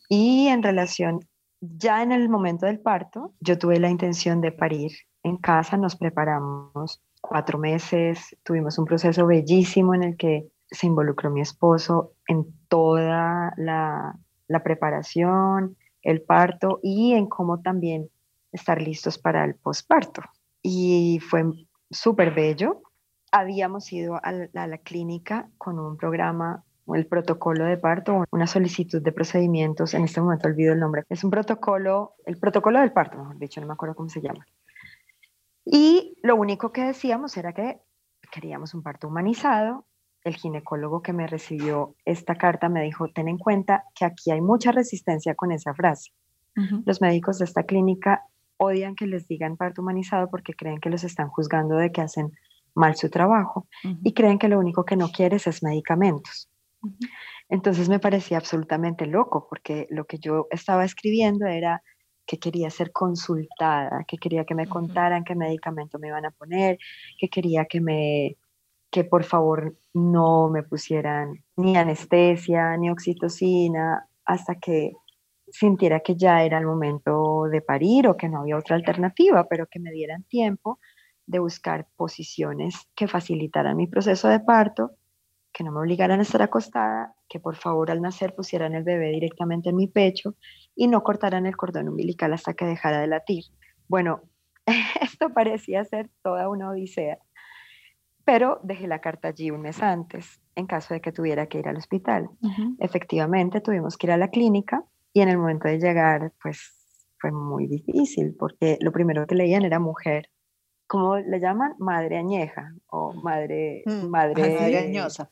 Y 0.09 0.47
en 0.47 0.61
relación, 0.61 1.21
ya 1.61 2.03
en 2.03 2.11
el 2.11 2.29
momento 2.29 2.65
del 2.65 2.79
parto, 2.79 3.33
yo 3.39 3.57
tuve 3.57 3.79
la 3.79 3.89
intención 3.89 4.41
de 4.41 4.51
parir 4.51 4.91
en 5.25 5.38
casa, 5.38 5.75
nos 5.75 5.95
preparamos 5.95 7.01
cuatro 7.19 7.57
meses, 7.57 8.38
tuvimos 8.43 8.77
un 8.77 8.85
proceso 8.85 9.25
bellísimo 9.25 9.95
en 9.95 10.03
el 10.03 10.17
que 10.17 10.47
se 10.69 10.85
involucró 10.85 11.31
mi 11.31 11.41
esposo 11.41 12.13
en 12.27 12.45
toda 12.67 13.51
la, 13.57 14.15
preparación, 14.63 15.77
el 16.03 16.21
parto 16.21 16.79
y 16.83 17.13
en 17.13 17.25
cómo 17.25 17.61
también 17.61 18.07
estar 18.51 18.79
listos 18.79 19.17
para 19.17 19.43
el 19.43 19.55
posparto. 19.55 20.21
Y 20.61 21.19
fue 21.27 21.43
súper 21.89 22.31
bello. 22.31 22.83
Habíamos 23.31 23.91
ido 23.91 24.19
a 24.23 24.31
la, 24.31 24.77
clínica 24.77 25.49
con 25.57 25.79
un 25.79 25.97
programa, 25.97 26.63
el 26.93 27.07
protocolo 27.07 27.65
de 27.65 27.77
parto, 27.77 28.25
una 28.29 28.45
solicitud 28.45 29.01
de 29.01 29.11
procedimientos, 29.11 29.95
en 29.95 30.03
este 30.03 30.21
momento 30.21 30.47
olvido 30.47 30.73
el 30.73 30.79
nombre, 30.79 31.03
es 31.09 31.23
un 31.23 31.31
protocolo, 31.31 32.13
el 32.27 32.38
protocolo 32.38 32.79
del 32.79 32.91
parto, 32.91 33.17
mejor 33.17 33.39
dicho, 33.39 33.59
no 33.59 33.65
me 33.65 33.73
acuerdo 33.73 33.95
cómo 33.95 34.09
se 34.09 34.21
llama. 34.21 34.45
Y 35.65 36.15
lo 36.21 36.36
único 36.36 36.71
que 36.71 36.84
decíamos 36.84 37.36
era 37.38 37.54
que 37.54 37.82
queríamos 38.32 38.73
un 38.73 38.84
parto 38.84 39.08
humanizado, 39.08 39.86
el 40.23 40.36
ginecólogo 40.36 41.01
que 41.01 41.13
me 41.13 41.28
recibió 41.28 41.95
esta 42.04 42.36
carta 42.36 42.67
me 42.67 42.84
dijo, 42.84 43.08
ten 43.10 43.28
en 43.28 43.38
cuenta 43.38 43.86
que 43.93 44.06
aquí 44.06 44.32
hay 44.32 44.41
mucha 44.41 44.71
resistencia 44.71 45.36
con 45.36 45.51
esa 45.51 45.73
frase. 45.73 46.12
Los 46.86 47.01
médicos 47.01 47.39
de 47.39 47.45
esta 47.45 47.63
clínica 47.63 48.23
odian 48.58 48.95
que 48.95 49.08
les 49.08 49.28
digan 49.28 49.58
parto 49.58 49.82
humanizado 49.82 50.30
porque 50.30 50.54
creen 50.54 50.80
que 50.80 50.89
los 50.89 51.04
están 51.04 51.28
juzgando 51.30 51.75
de 51.75 51.91
que 51.91 52.01
hacen 52.01 52.32
mal 52.73 52.95
su 52.95 53.10
trabajo 53.10 53.67
y 54.04 54.13
creen 54.13 54.39
que 54.39 54.47
lo 54.47 54.60
único 54.60 54.86
que 54.86 54.95
no 54.95 55.10
quieres 55.10 55.47
es 55.47 55.63
medicamentos. 55.63 56.49
Entonces 57.49 57.89
me 57.89 57.99
parecía 57.99 58.38
absolutamente 58.38 59.06
loco 59.06 59.47
porque 59.49 59.88
lo 59.89 60.06
que 60.06 60.17
yo 60.17 60.47
estaba 60.49 60.86
escribiendo 60.86 61.45
era 61.45 61.84
que 62.25 62.39
quería 62.39 62.69
ser 62.69 62.91
consultada, 62.91 64.03
que 64.07 64.17
quería 64.17 64.45
que 64.45 64.55
me 64.55 64.67
contaran 64.67 65.23
qué 65.23 65.35
medicamento 65.35 65.99
me 65.99 66.07
iban 66.07 66.25
a 66.25 66.31
poner, 66.31 66.77
que 67.19 67.29
quería 67.29 67.65
que 67.65 67.81
me 67.81 68.38
que 68.91 69.03
por 69.03 69.25
favor 69.25 69.75
no 69.93 70.49
me 70.49 70.63
pusieran 70.63 71.43
ni 71.57 71.75
anestesia, 71.75 72.77
ni 72.77 72.89
oxitocina, 72.89 74.07
hasta 74.23 74.55
que 74.55 74.93
sintiera 75.49 75.99
que 75.99 76.15
ya 76.15 76.43
era 76.43 76.57
el 76.59 76.65
momento 76.65 77.43
de 77.51 77.61
parir 77.61 78.07
o 78.07 78.15
que 78.15 78.29
no 78.29 78.39
había 78.39 78.57
otra 78.57 78.75
alternativa, 78.77 79.47
pero 79.49 79.67
que 79.67 79.79
me 79.79 79.91
dieran 79.91 80.23
tiempo 80.23 80.79
de 81.25 81.39
buscar 81.39 81.88
posiciones 81.95 82.88
que 82.95 83.07
facilitaran 83.07 83.75
mi 83.75 83.88
proceso 83.88 84.27
de 84.29 84.39
parto, 84.39 84.91
que 85.55 85.63
no 85.63 85.71
me 85.71 85.79
obligaran 85.79 86.19
a 86.19 86.23
estar 86.23 86.41
acostada, 86.41 87.15
que 87.29 87.39
por 87.39 87.55
favor 87.55 87.89
al 87.89 88.01
nacer 88.01 88.35
pusieran 88.35 88.75
el 88.75 88.83
bebé 88.83 89.11
directamente 89.11 89.69
en 89.69 89.77
mi 89.77 89.87
pecho 89.87 90.35
y 90.75 90.87
no 90.87 91.01
cortaran 91.01 91.45
el 91.45 91.55
cordón 91.55 91.87
umbilical 91.87 92.33
hasta 92.33 92.55
que 92.55 92.65
dejara 92.65 92.99
de 92.99 93.07
latir. 93.07 93.45
Bueno, 93.87 94.23
esto 95.01 95.33
parecía 95.33 95.85
ser 95.85 96.09
toda 96.21 96.49
una 96.49 96.69
odisea 96.69 97.19
pero 98.25 98.59
dejé 98.63 98.87
la 98.87 98.99
carta 98.99 99.29
allí 99.29 99.51
un 99.51 99.61
mes 99.61 99.81
antes, 99.81 100.41
en 100.55 100.65
caso 100.65 100.95
de 100.95 100.99
que 100.99 101.11
tuviera 101.11 101.45
que 101.45 101.59
ir 101.59 101.67
al 101.67 101.77
hospital. 101.77 102.27
Efectivamente, 102.79 103.61
tuvimos 103.61 103.97
que 103.97 104.07
ir 104.07 104.11
a 104.11 104.17
la 104.17 104.29
clínica 104.29 104.83
y 105.13 105.21
en 105.21 105.29
el 105.29 105.37
momento 105.37 105.67
de 105.67 105.79
llegar, 105.79 106.33
pues 106.41 106.73
fue 107.19 107.31
muy 107.31 107.67
difícil, 107.67 108.35
porque 108.37 108.77
lo 108.81 108.91
primero 108.91 109.27
que 109.27 109.35
leían 109.35 109.63
era 109.63 109.79
mujer. 109.79 110.29
¿Cómo 110.87 111.17
le 111.17 111.39
llaman? 111.39 111.75
Madre 111.77 112.17
añeja 112.17 112.73
o 112.87 113.13
madre... 113.13 113.83
Mm, 113.85 114.07
madre, 114.07 114.77
añosa. 114.77 115.29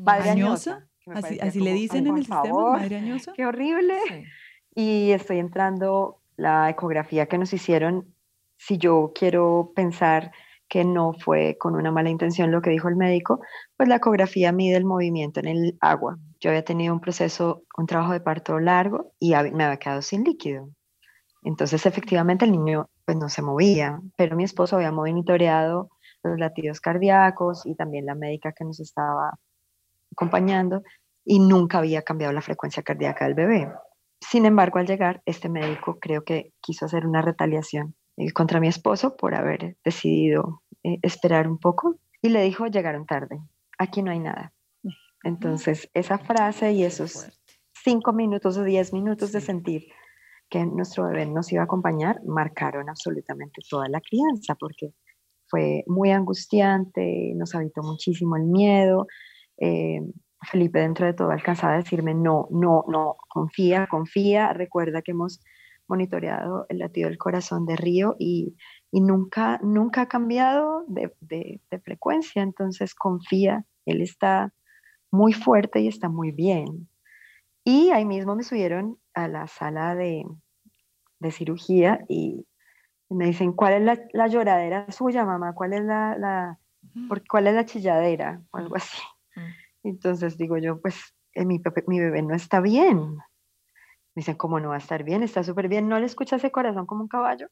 Madre 0.00 0.30
añosa. 0.30 0.86
Así, 1.06 1.60
le 1.60 1.72
dicen 1.72 2.06
en 2.06 2.16
el 2.16 2.24
sistema, 2.24 2.78
madre 2.78 2.96
añosa. 2.96 3.32
Qué 3.34 3.44
horrible. 3.44 3.98
Y 4.74 5.10
estoy 5.10 5.38
entrando 5.38 6.20
la 6.36 6.70
ecografía 6.70 7.26
que 7.26 7.38
nos 7.38 7.52
hicieron. 7.52 8.14
Si 8.56 8.78
yo 8.78 9.12
quiero 9.14 9.72
pensar 9.74 10.32
que 10.68 10.84
no 10.84 11.12
fue 11.12 11.56
con 11.58 11.74
una 11.74 11.92
mala 11.92 12.08
intención 12.08 12.50
lo 12.50 12.62
que 12.62 12.70
dijo 12.70 12.88
el 12.88 12.96
médico, 12.96 13.40
pues 13.76 13.88
la 13.88 13.96
ecografía 13.96 14.50
mide 14.50 14.76
el 14.76 14.84
movimiento 14.84 15.40
en 15.40 15.48
el 15.48 15.78
agua. 15.80 16.18
Yo 16.40 16.50
había 16.50 16.64
tenido 16.64 16.94
un 16.94 17.00
proceso, 17.00 17.64
un 17.76 17.86
trabajo 17.86 18.12
de 18.12 18.20
parto 18.20 18.58
largo 18.58 19.12
y 19.20 19.34
me 19.52 19.64
había 19.64 19.76
quedado 19.76 20.02
sin 20.02 20.24
líquido. 20.24 20.70
Entonces, 21.42 21.84
efectivamente, 21.84 22.46
el 22.46 22.52
niño 22.52 22.88
pues 23.04 23.18
no 23.18 23.28
se 23.28 23.42
movía, 23.42 24.00
pero 24.16 24.34
mi 24.34 24.44
esposo 24.44 24.76
había 24.76 24.90
monitoreado 24.90 25.90
los 26.22 26.38
latidos 26.38 26.80
cardíacos 26.80 27.66
y 27.66 27.74
también 27.74 28.06
la 28.06 28.14
médica 28.14 28.52
que 28.52 28.64
nos 28.64 28.80
estaba 28.80 29.38
acompañando 30.14 30.82
y 31.24 31.38
nunca 31.38 31.78
había 31.78 32.02
cambiado 32.02 32.32
la 32.32 32.42
frecuencia 32.42 32.82
cardíaca 32.82 33.26
del 33.26 33.34
bebé. 33.34 33.72
Sin 34.20 34.46
embargo, 34.46 34.78
al 34.78 34.86
llegar, 34.86 35.22
este 35.26 35.48
médico 35.48 35.98
creo 36.00 36.24
que 36.24 36.52
quiso 36.60 36.86
hacer 36.86 37.06
una 37.06 37.22
retaliación 37.22 37.94
eh, 38.16 38.32
contra 38.32 38.60
mi 38.60 38.68
esposo 38.68 39.16
por 39.16 39.34
haber 39.34 39.76
decidido 39.84 40.62
eh, 40.82 40.98
esperar 41.02 41.48
un 41.48 41.58
poco 41.58 41.96
y 42.22 42.30
le 42.30 42.42
dijo, 42.42 42.66
llegaron 42.66 43.06
tarde, 43.06 43.40
aquí 43.78 44.02
no 44.02 44.10
hay 44.10 44.20
nada. 44.20 44.52
Entonces, 45.24 45.90
esa 45.94 46.18
frase 46.18 46.72
y 46.72 46.84
esos 46.84 47.28
cinco 47.72 48.12
minutos 48.12 48.56
o 48.56 48.64
diez 48.64 48.92
minutos 48.92 49.32
de 49.32 49.40
sentir 49.40 49.84
que 50.48 50.64
nuestro 50.66 51.06
bebé 51.08 51.26
nos 51.26 51.50
iba 51.52 51.62
a 51.62 51.64
acompañar 51.64 52.20
marcaron 52.24 52.88
absolutamente 52.88 53.62
toda 53.68 53.88
la 53.88 54.00
crianza 54.00 54.54
porque 54.54 54.94
fue 55.46 55.84
muy 55.86 56.10
angustiante, 56.10 57.32
nos 57.36 57.54
habitó 57.54 57.82
muchísimo 57.82 58.36
el 58.36 58.44
miedo. 58.44 59.06
Eh, 59.58 60.00
Felipe 60.44 60.80
dentro 60.80 61.06
de 61.06 61.14
todo 61.14 61.30
alcanzaba 61.30 61.74
a 61.74 61.78
decirme, 61.78 62.14
no, 62.14 62.48
no, 62.50 62.84
no, 62.88 63.16
confía, 63.28 63.86
confía, 63.86 64.52
recuerda 64.52 65.02
que 65.02 65.12
hemos 65.12 65.40
monitoreado 65.88 66.66
el 66.68 66.78
latido 66.78 67.08
del 67.08 67.18
corazón 67.18 67.66
de 67.66 67.76
Río 67.76 68.16
y, 68.18 68.56
nunca, 68.92 69.58
nunca 69.62 70.02
ha 70.02 70.08
cambiado 70.08 70.84
de, 70.86 71.60
frecuencia, 71.82 72.42
entonces 72.42 72.94
confía, 72.94 73.64
él 73.86 74.00
está 74.00 74.52
muy 75.10 75.32
fuerte 75.32 75.80
y 75.80 75.88
está 75.88 76.08
muy 76.08 76.30
bien. 76.30 76.88
Y 77.64 77.90
ahí 77.90 78.04
mismo 78.04 78.36
me 78.36 78.44
subieron 78.44 78.98
a 79.14 79.28
la 79.28 79.46
sala 79.46 79.94
de, 79.94 80.24
cirugía 81.30 82.04
y 82.08 82.46
me 83.08 83.26
dicen, 83.26 83.52
¿cuál 83.52 83.88
es 83.88 83.98
la, 84.12 84.26
lloradera 84.26 84.90
suya, 84.90 85.24
mamá? 85.24 85.54
¿Cuál 85.54 85.72
es 85.72 85.82
la, 85.82 86.58
¿cuál 87.30 87.46
es 87.46 87.54
la 87.54 87.64
chilladera? 87.64 88.42
O 88.50 88.58
algo 88.58 88.76
así. 88.76 88.98
Entonces 89.82 90.36
digo 90.38 90.56
yo, 90.58 90.80
pues 90.80 91.14
eh, 91.34 91.44
mi, 91.44 91.60
mi 91.86 92.00
bebé 92.00 92.22
no 92.22 92.34
está 92.34 92.60
bien. 92.60 93.16
Me 93.16 94.20
dicen, 94.20 94.36
¿cómo 94.36 94.60
no 94.60 94.70
va 94.70 94.76
a 94.76 94.78
estar 94.78 95.02
bien? 95.02 95.22
Está 95.22 95.42
súper 95.42 95.68
bien. 95.68 95.88
¿No 95.88 95.98
le 95.98 96.06
escucha 96.06 96.36
ese 96.36 96.52
corazón 96.52 96.86
como 96.86 97.02
un 97.02 97.08
caballo? 97.08 97.48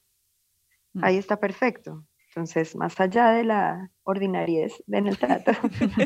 Mm. 0.94 1.04
Ahí 1.04 1.18
está 1.18 1.38
perfecto. 1.38 2.04
Entonces, 2.34 2.74
más 2.76 2.98
allá 2.98 3.30
de 3.30 3.44
la 3.44 3.90
ordinariedad 4.04 4.70
en 4.90 5.06
el 5.08 5.18
trato, 5.18 5.52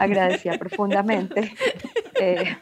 agradecía 0.00 0.58
profundamente, 0.58 1.52
eh, 2.20 2.56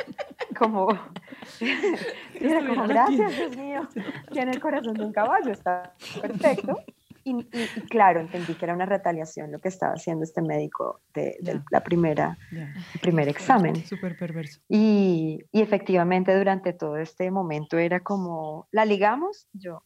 como, 0.58 0.88
como, 2.68 2.86
gracias, 2.86 3.36
Dios 3.36 3.56
mío, 3.56 3.88
tiene 4.32 4.52
el 4.52 4.60
corazón 4.60 4.94
de 4.94 5.04
un 5.04 5.12
caballo, 5.12 5.52
está 5.52 5.94
perfecto. 6.20 6.78
Y, 7.24 7.42
claro, 7.88 8.20
entendí 8.20 8.54
que 8.54 8.66
era 8.66 8.74
una 8.74 8.86
retaliación 8.86 9.50
lo 9.50 9.60
que 9.60 9.68
estaba 9.68 9.94
haciendo 9.94 10.24
este 10.24 10.42
médico 10.42 11.00
de, 11.14 11.38
la 11.70 11.82
primera, 11.82 12.36
el 12.50 13.00
primer 13.00 13.28
examen. 13.28 13.76
Súper 13.86 14.16
perverso. 14.16 14.60
Y, 14.68 15.40
y, 15.50 15.62
efectivamente 15.62 16.36
durante 16.36 16.74
todo 16.74 16.98
este 16.98 17.30
momento 17.30 17.78
era 17.78 18.00
como, 18.00 18.68
¿la 18.70 18.84
ligamos? 18.84 19.48
Yo, 19.54 19.84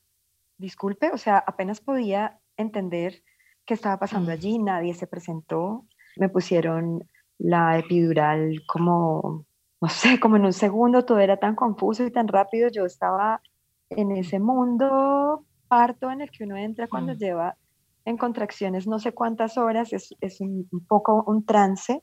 disculpe, 0.56 1.10
o 1.12 1.18
sea, 1.18 1.38
apenas 1.46 1.80
podía 1.80 2.40
entender 2.56 3.22
qué 3.64 3.74
estaba 3.74 3.98
pasando 3.98 4.32
allí, 4.32 4.58
nadie 4.58 4.94
se 4.94 5.06
presentó, 5.06 5.86
me 6.16 6.28
pusieron 6.28 7.08
la 7.38 7.78
epidural 7.78 8.62
como, 8.66 9.46
no 9.80 9.88
sé, 9.88 10.18
como 10.18 10.36
en 10.36 10.46
un 10.46 10.52
segundo, 10.52 11.04
todo 11.04 11.20
era 11.20 11.36
tan 11.36 11.54
confuso 11.54 12.04
y 12.04 12.10
tan 12.10 12.26
rápido, 12.26 12.68
yo 12.68 12.84
estaba 12.84 13.40
en 13.90 14.10
ese 14.12 14.38
mundo 14.38 15.44
parto 15.68 16.10
en 16.10 16.20
el 16.20 16.30
que 16.30 16.44
uno 16.44 16.56
entra 16.56 16.88
cuando 16.88 17.14
mm. 17.14 17.16
lleva 17.16 17.56
en 18.08 18.16
contracciones 18.16 18.86
no 18.86 18.98
sé 18.98 19.12
cuántas 19.12 19.58
horas, 19.58 19.92
es, 19.92 20.14
es 20.20 20.40
un, 20.40 20.66
poco 20.88 21.24
un 21.26 21.44
trance. 21.44 22.02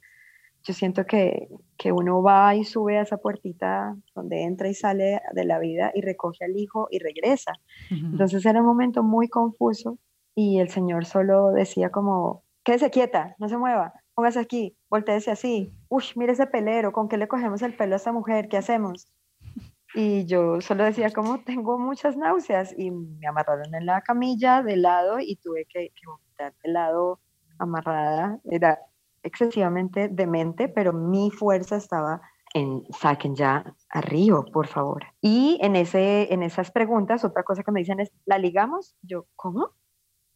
Yo 0.64 0.74
siento 0.74 1.06
que, 1.06 1.48
que, 1.78 1.92
uno 1.92 2.22
va 2.22 2.56
y 2.56 2.64
sube 2.64 2.98
a 2.98 3.02
esa 3.02 3.18
puertita 3.18 3.96
donde 4.14 4.44
entra 4.44 4.70
y 4.70 4.74
sale 4.74 5.22
de 5.34 5.46
la 5.46 5.60
vida 5.60 5.92
y 5.94 6.02
recoge 6.02 6.46
al 6.46 6.58
hijo 6.58 6.88
y 6.92 7.00
regresa. 7.00 7.54
Entonces 7.90 8.46
era 8.46 8.62
un 8.62 8.68
momento 8.68 9.04
muy 9.04 9.30
confuso 9.30 9.98
y 10.36 10.60
el 10.60 10.70
Señor 10.70 11.06
solo 11.06 11.52
decía 11.52 11.90
como, 11.90 12.44
quédese 12.64 12.90
quieta, 12.90 13.36
no 13.40 13.48
se 13.48 13.58
mueva, 13.58 13.94
póngase 14.16 14.40
aquí, 14.40 14.76
volteese 14.90 15.32
así, 15.32 15.72
uy, 15.88 16.04
mire 16.16 16.34
ese 16.34 16.48
pelero, 16.48 16.92
¿con 16.92 17.08
qué 17.08 17.18
le 17.18 17.28
cogemos 17.28 17.62
el 17.62 17.76
pelo 17.76 17.94
a 17.94 17.98
esta 17.98 18.12
mujer? 18.12 18.48
¿Qué 18.48 18.58
hacemos? 18.58 19.08
Y 19.96 20.26
yo 20.26 20.60
solo 20.60 20.84
decía 20.84 21.12
como 21.12 21.40
tengo 21.40 21.80
muchas 21.80 22.18
náuseas 22.18 22.78
y 22.78 22.92
me 22.92 23.28
amarraron 23.28 23.74
en 23.74 23.86
la 23.86 24.02
camilla 24.02 24.62
de 24.62 24.76
lado 24.76 25.20
y 25.20 25.38
tuve 25.38 25.66
que, 25.66 25.92
que 25.96 26.44
de 26.64 26.70
lado 26.70 27.22
amarrada. 27.58 28.40
Era 28.52 28.80
excesivamente 29.24 30.10
demente, 30.10 30.68
pero 30.68 30.92
mi 30.92 31.32
fuerza 31.32 31.78
estaba 31.78 32.22
en 32.54 32.84
saquen 32.92 33.36
ya 33.36 33.74
a 33.90 34.02
por 34.52 34.68
favor. 34.68 35.04
Y 35.22 35.58
en, 35.62 35.76
ese, 35.76 36.34
en 36.34 36.44
esas 36.44 36.72
preguntas, 36.72 37.26
otra 37.26 37.44
cosa 37.44 37.64
que 37.64 37.72
me 37.72 37.80
dicen 37.80 38.00
es, 38.00 38.12
¿la 38.26 38.38
ligamos? 38.38 38.96
Yo, 39.02 39.28
¿cómo? 39.36 39.72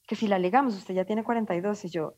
Que 0.08 0.16
si 0.16 0.28
la 0.28 0.40
ligamos, 0.40 0.76
usted 0.76 0.94
ya 0.94 1.06
tiene 1.06 1.24
42 1.24 1.86
y 1.86 1.90
yo, 1.90 2.16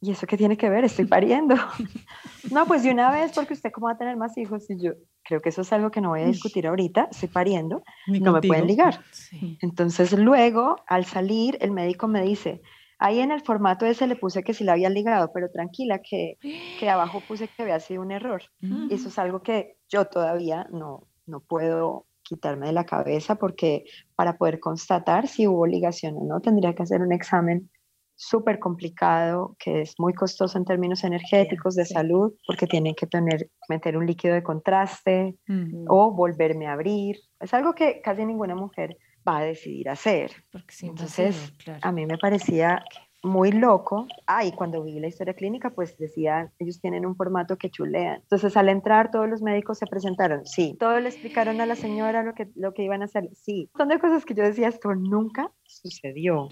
¿y 0.00 0.12
eso 0.12 0.26
qué 0.26 0.36
tiene 0.36 0.56
que 0.56 0.70
ver? 0.70 0.84
Estoy 0.84 1.06
pariendo. 1.06 1.54
no, 2.50 2.66
pues 2.66 2.82
de 2.82 2.90
una 2.90 3.10
vez, 3.10 3.32
porque 3.34 3.54
usted 3.54 3.70
cómo 3.72 3.86
va 3.86 3.92
a 3.92 3.98
tener 3.98 4.16
más 4.16 4.36
hijos 4.38 4.68
y 4.70 4.80
yo, 4.80 4.92
creo 5.22 5.40
que 5.40 5.48
eso 5.48 5.62
es 5.62 5.72
algo 5.72 5.90
que 5.90 6.00
no 6.00 6.10
voy 6.10 6.22
a 6.22 6.26
discutir 6.26 6.66
ahorita, 6.66 7.08
estoy 7.10 7.28
pariendo, 7.28 7.82
no 8.06 8.32
me 8.32 8.40
pueden 8.40 8.66
ligar. 8.66 9.00
Entonces 9.60 10.12
luego, 10.12 10.76
al 10.86 11.04
salir, 11.04 11.58
el 11.60 11.70
médico 11.72 12.08
me 12.08 12.22
dice, 12.22 12.62
Ahí 13.00 13.20
en 13.20 13.30
el 13.30 13.42
formato 13.42 13.86
ese 13.86 14.08
le 14.08 14.16
puse 14.16 14.42
que 14.42 14.52
sí 14.52 14.64
la 14.64 14.72
había 14.72 14.90
ligado, 14.90 15.30
pero 15.32 15.50
tranquila 15.50 16.00
que, 16.00 16.36
que 16.40 16.90
abajo 16.90 17.22
puse 17.26 17.46
que 17.46 17.62
había 17.62 17.78
sido 17.78 18.02
un 18.02 18.10
error. 18.10 18.42
Y 18.60 18.92
eso 18.92 19.08
es 19.08 19.18
algo 19.20 19.40
que 19.40 19.76
yo 19.88 20.06
todavía 20.06 20.66
no, 20.72 21.06
no 21.24 21.38
puedo 21.38 22.06
quitarme 22.22 22.66
de 22.66 22.72
la 22.72 22.84
cabeza 22.84 23.36
porque 23.36 23.84
para 24.16 24.36
poder 24.36 24.58
constatar 24.58 25.28
si 25.28 25.46
hubo 25.46 25.64
ligación 25.66 26.16
o 26.16 26.24
no, 26.24 26.40
tendría 26.40 26.74
que 26.74 26.82
hacer 26.82 27.00
un 27.00 27.12
examen 27.12 27.70
súper 28.18 28.58
complicado, 28.58 29.54
que 29.60 29.82
es 29.82 29.94
muy 29.96 30.12
costoso 30.12 30.58
en 30.58 30.64
términos 30.64 31.04
energéticos 31.04 31.76
de 31.76 31.86
salud, 31.86 32.34
porque 32.46 32.66
tienen 32.66 32.94
que 32.94 33.06
tener, 33.06 33.48
meter 33.68 33.96
un 33.96 34.06
líquido 34.06 34.34
de 34.34 34.42
contraste 34.42 35.36
mm. 35.46 35.84
o 35.88 36.12
volverme 36.12 36.66
a 36.66 36.72
abrir. 36.72 37.16
Es 37.38 37.54
algo 37.54 37.74
que 37.74 38.00
casi 38.02 38.26
ninguna 38.26 38.56
mujer 38.56 38.98
va 39.26 39.38
a 39.38 39.44
decidir 39.44 39.88
hacer. 39.88 40.32
Entonces, 40.82 41.54
a 41.80 41.92
mí 41.92 42.06
me 42.06 42.18
parecía 42.18 42.82
muy 43.22 43.52
loco. 43.52 44.08
Ah, 44.26 44.44
y 44.44 44.50
cuando 44.50 44.82
vi 44.82 44.98
la 44.98 45.06
historia 45.06 45.34
clínica, 45.34 45.70
pues 45.70 45.96
decía, 45.96 46.52
ellos 46.58 46.80
tienen 46.80 47.06
un 47.06 47.14
formato 47.14 47.56
que 47.56 47.70
chulean. 47.70 48.16
Entonces, 48.22 48.56
al 48.56 48.68
entrar, 48.68 49.12
todos 49.12 49.28
los 49.28 49.42
médicos 49.42 49.78
se 49.78 49.86
presentaron. 49.86 50.44
Sí. 50.44 50.76
Todos 50.80 51.00
le 51.00 51.08
explicaron 51.08 51.60
a 51.60 51.66
la 51.66 51.76
señora 51.76 52.24
lo 52.24 52.34
que, 52.34 52.48
lo 52.56 52.74
que 52.74 52.82
iban 52.82 53.02
a 53.02 53.04
hacer. 53.04 53.28
Sí. 53.34 53.70
Son 53.76 53.88
de 53.88 54.00
cosas 54.00 54.24
que 54.24 54.34
yo 54.34 54.42
decía, 54.42 54.68
esto 54.68 54.92
nunca 54.94 55.52
sucedió. 55.64 56.48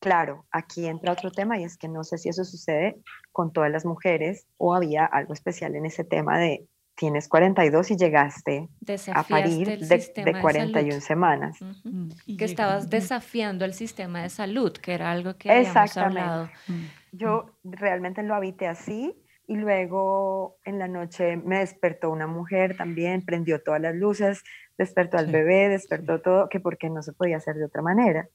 Claro, 0.00 0.46
aquí 0.52 0.86
entra 0.86 1.12
otro 1.12 1.30
tema 1.30 1.58
y 1.58 1.64
es 1.64 1.76
que 1.76 1.88
no 1.88 2.04
sé 2.04 2.18
si 2.18 2.28
eso 2.28 2.44
sucede 2.44 3.00
con 3.32 3.52
todas 3.52 3.70
las 3.70 3.84
mujeres 3.84 4.46
o 4.56 4.74
había 4.74 5.04
algo 5.04 5.32
especial 5.32 5.74
en 5.74 5.86
ese 5.86 6.04
tema 6.04 6.38
de 6.38 6.68
tienes 6.98 7.28
42 7.28 7.92
y 7.92 7.96
llegaste 7.96 8.68
a 9.14 9.22
parir 9.22 9.78
de, 9.78 10.40
41 10.40 11.00
semanas. 11.00 11.56
Mm, 11.84 12.36
que 12.36 12.44
estabas 12.44 12.90
desafiando 12.90 13.64
el 13.64 13.72
sistema 13.72 14.22
de 14.22 14.28
salud, 14.28 14.72
que 14.72 14.94
era 14.94 15.12
algo 15.12 15.36
que 15.36 15.50
habíamos 15.50 15.96
hablado. 15.96 16.50
Mm. 16.66 16.84
Yo 17.12 17.46
realmente 17.62 18.22
lo 18.24 18.34
habité 18.34 18.66
así 18.66 19.14
y 19.46 19.56
luego 19.56 20.58
en 20.64 20.78
la 20.78 20.88
noche 20.88 21.36
me 21.36 21.60
despertó 21.60 22.10
una 22.10 22.26
mujer 22.26 22.76
también, 22.76 23.24
prendió 23.24 23.62
todas 23.62 23.80
las 23.80 23.94
luces, 23.94 24.42
despertó 24.76 25.18
al 25.18 25.28
bebé, 25.28 25.68
despertó 25.68 26.20
todo, 26.20 26.48
que 26.48 26.58
porque 26.58 26.90
no 26.90 27.02
se 27.02 27.12
podía 27.12 27.36
hacer 27.36 27.54
de 27.54 27.64
otra 27.64 27.80
manera. 27.80 28.28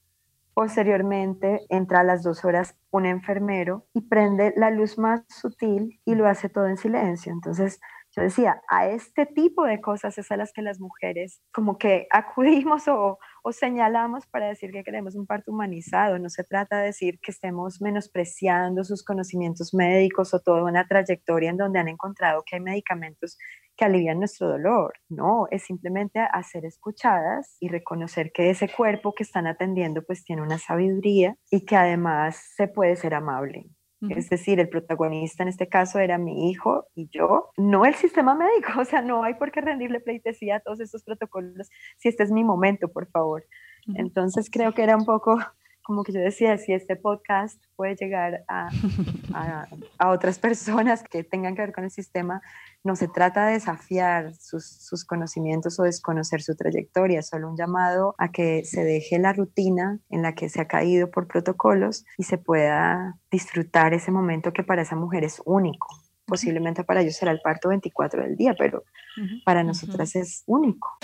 Posteriormente 0.53 1.65
entra 1.69 2.01
a 2.01 2.03
las 2.03 2.23
dos 2.23 2.45
horas 2.45 2.75
un 2.91 3.05
enfermero 3.05 3.87
y 3.93 4.01
prende 4.01 4.53
la 4.55 4.69
luz 4.69 4.97
más 4.97 5.23
sutil 5.27 5.99
y 6.05 6.15
lo 6.15 6.27
hace 6.27 6.49
todo 6.49 6.67
en 6.67 6.77
silencio. 6.77 7.31
Entonces 7.31 7.79
yo 8.15 8.21
decía, 8.21 8.61
a 8.69 8.87
este 8.87 9.25
tipo 9.25 9.65
de 9.65 9.81
cosas 9.81 10.15
es 10.19 10.31
a 10.31 10.37
las 10.37 10.53
que 10.53 10.61
las 10.61 10.79
mujeres 10.79 11.41
como 11.51 11.79
que 11.79 12.07
acudimos 12.11 12.87
o, 12.87 13.17
o, 13.41 13.51
señalamos 13.51 14.27
para 14.27 14.47
decir 14.47 14.71
que 14.71 14.83
queremos 14.83 15.15
un 15.15 15.25
parto 15.25 15.51
humanizado. 15.51 16.19
No 16.19 16.29
se 16.29 16.43
trata 16.43 16.77
de 16.79 16.85
decir 16.85 17.19
que 17.19 17.31
estemos 17.31 17.81
menospreciando 17.81 18.83
sus 18.83 19.03
conocimientos 19.03 19.73
médicos 19.73 20.33
o 20.35 20.39
toda 20.39 20.63
una 20.63 20.87
trayectoria 20.87 21.49
en 21.49 21.57
donde 21.57 21.79
han 21.79 21.87
encontrado 21.87 22.43
que 22.45 22.57
hay 22.57 22.61
medicamentos 22.61 23.39
que 23.75 23.85
alivian 23.85 24.19
nuestro 24.19 24.47
dolor. 24.47 24.93
No, 25.09 25.47
es 25.51 25.63
simplemente 25.63 26.19
hacer 26.19 26.65
escuchadas 26.65 27.57
y 27.59 27.69
reconocer 27.69 28.31
que 28.31 28.49
ese 28.49 28.69
cuerpo 28.69 29.13
que 29.13 29.23
están 29.23 29.47
atendiendo 29.47 30.03
pues 30.03 30.23
tiene 30.23 30.41
una 30.41 30.59
sabiduría 30.59 31.35
y 31.49 31.65
que 31.65 31.75
además 31.75 32.37
se 32.55 32.67
puede 32.67 32.95
ser 32.95 33.13
amable. 33.13 33.69
Es 34.09 34.29
decir, 34.29 34.59
el 34.59 34.67
protagonista 34.67 35.43
en 35.43 35.49
este 35.49 35.69
caso 35.69 35.99
era 35.99 36.17
mi 36.17 36.49
hijo 36.49 36.87
y 36.93 37.07
yo, 37.09 37.51
no 37.55 37.85
el 37.85 37.95
sistema 37.95 38.35
médico, 38.35 38.71
o 38.81 38.85
sea, 38.85 39.01
no 39.01 39.23
hay 39.23 39.35
por 39.35 39.51
qué 39.51 39.61
rendirle 39.61 40.01
pleitesía 40.01 40.57
a 40.57 40.59
todos 40.59 40.81
estos 40.81 41.03
protocolos 41.03 41.69
si 41.97 42.09
este 42.09 42.23
es 42.23 42.31
mi 42.31 42.43
momento, 42.43 42.89
por 42.89 43.07
favor. 43.09 43.45
Entonces 43.95 44.49
creo 44.49 44.73
que 44.73 44.83
era 44.83 44.95
un 44.95 45.05
poco 45.05 45.37
como 45.83 46.03
que 46.03 46.13
yo 46.13 46.19
decía, 46.21 46.57
si 46.57 46.73
este 46.73 46.95
podcast 46.95 47.61
puede 47.75 47.95
llegar 47.95 48.43
a, 48.47 48.69
a, 49.99 50.09
otras 50.09 50.39
personas 50.39 51.03
que 51.03 51.23
tengan 51.23 51.55
que 51.55 51.61
ver 51.61 51.73
con 51.73 51.83
el 51.83 51.91
sistema, 51.91 52.41
no 52.83 52.95
se 52.95 53.07
trata 53.07 53.47
de 53.47 53.53
desafiar 53.53 54.33
sus, 54.35 54.65
sus, 54.65 55.05
conocimientos 55.05 55.79
o 55.79 55.83
desconocer 55.83 56.41
su 56.41 56.55
trayectoria, 56.55 57.19
es 57.19 57.27
solo 57.27 57.49
un 57.49 57.57
llamado 57.57 58.15
a 58.17 58.31
que 58.31 58.63
se 58.63 58.83
deje 58.83 59.19
la 59.19 59.33
rutina 59.33 59.99
en 60.09 60.21
la 60.21 60.33
que 60.33 60.49
se 60.49 60.61
ha 60.61 60.67
caído 60.67 61.11
por 61.11 61.27
protocolos 61.27 62.05
y 62.17 62.23
se 62.23 62.37
pueda 62.37 63.19
disfrutar 63.29 63.93
ese 63.93 64.11
momento 64.11 64.53
que 64.53 64.63
para 64.63 64.81
esa 64.81 64.95
mujer 64.95 65.23
es 65.23 65.41
único. 65.45 65.87
Posiblemente 66.25 66.85
para 66.85 67.01
ellos 67.01 67.17
será 67.17 67.31
el 67.31 67.41
parto 67.41 67.69
24 67.69 68.23
del 68.23 68.37
día, 68.37 68.55
pero 68.57 68.83
para 69.45 69.63
nosotras 69.63 70.15
es 70.15 70.43
único. 70.45 70.97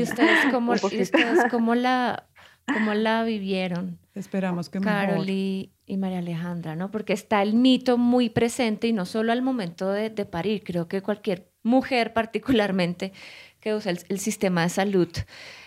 ¿Y 0.00 0.02
ustedes 0.02 0.38
cómo, 0.52 0.72
ustedes 0.72 1.10
cómo 1.50 1.74
la, 1.74 2.26
cómo 2.72 2.94
la 2.94 3.24
vivieron? 3.24 3.98
Esperamos 4.14 4.68
que 4.68 4.80
Carol 4.80 5.28
y, 5.28 5.72
María 5.98 6.18
Alejandra, 6.18 6.76
¿no? 6.76 6.90
Porque 6.90 7.12
está 7.12 7.42
el 7.42 7.54
mito 7.54 7.98
muy 7.98 8.30
presente 8.30 8.86
y 8.86 8.92
no 8.92 9.06
solo 9.06 9.32
al 9.32 9.42
momento 9.42 9.90
de, 9.90 10.10
parir, 10.24 10.62
creo 10.64 10.88
que 10.88 11.02
cualquier 11.02 11.50
mujer 11.62 12.12
particularmente 12.12 13.12
que 13.60 13.74
usa 13.74 13.92
el 13.92 14.18
sistema 14.18 14.62
de 14.62 14.68
salud 14.70 15.08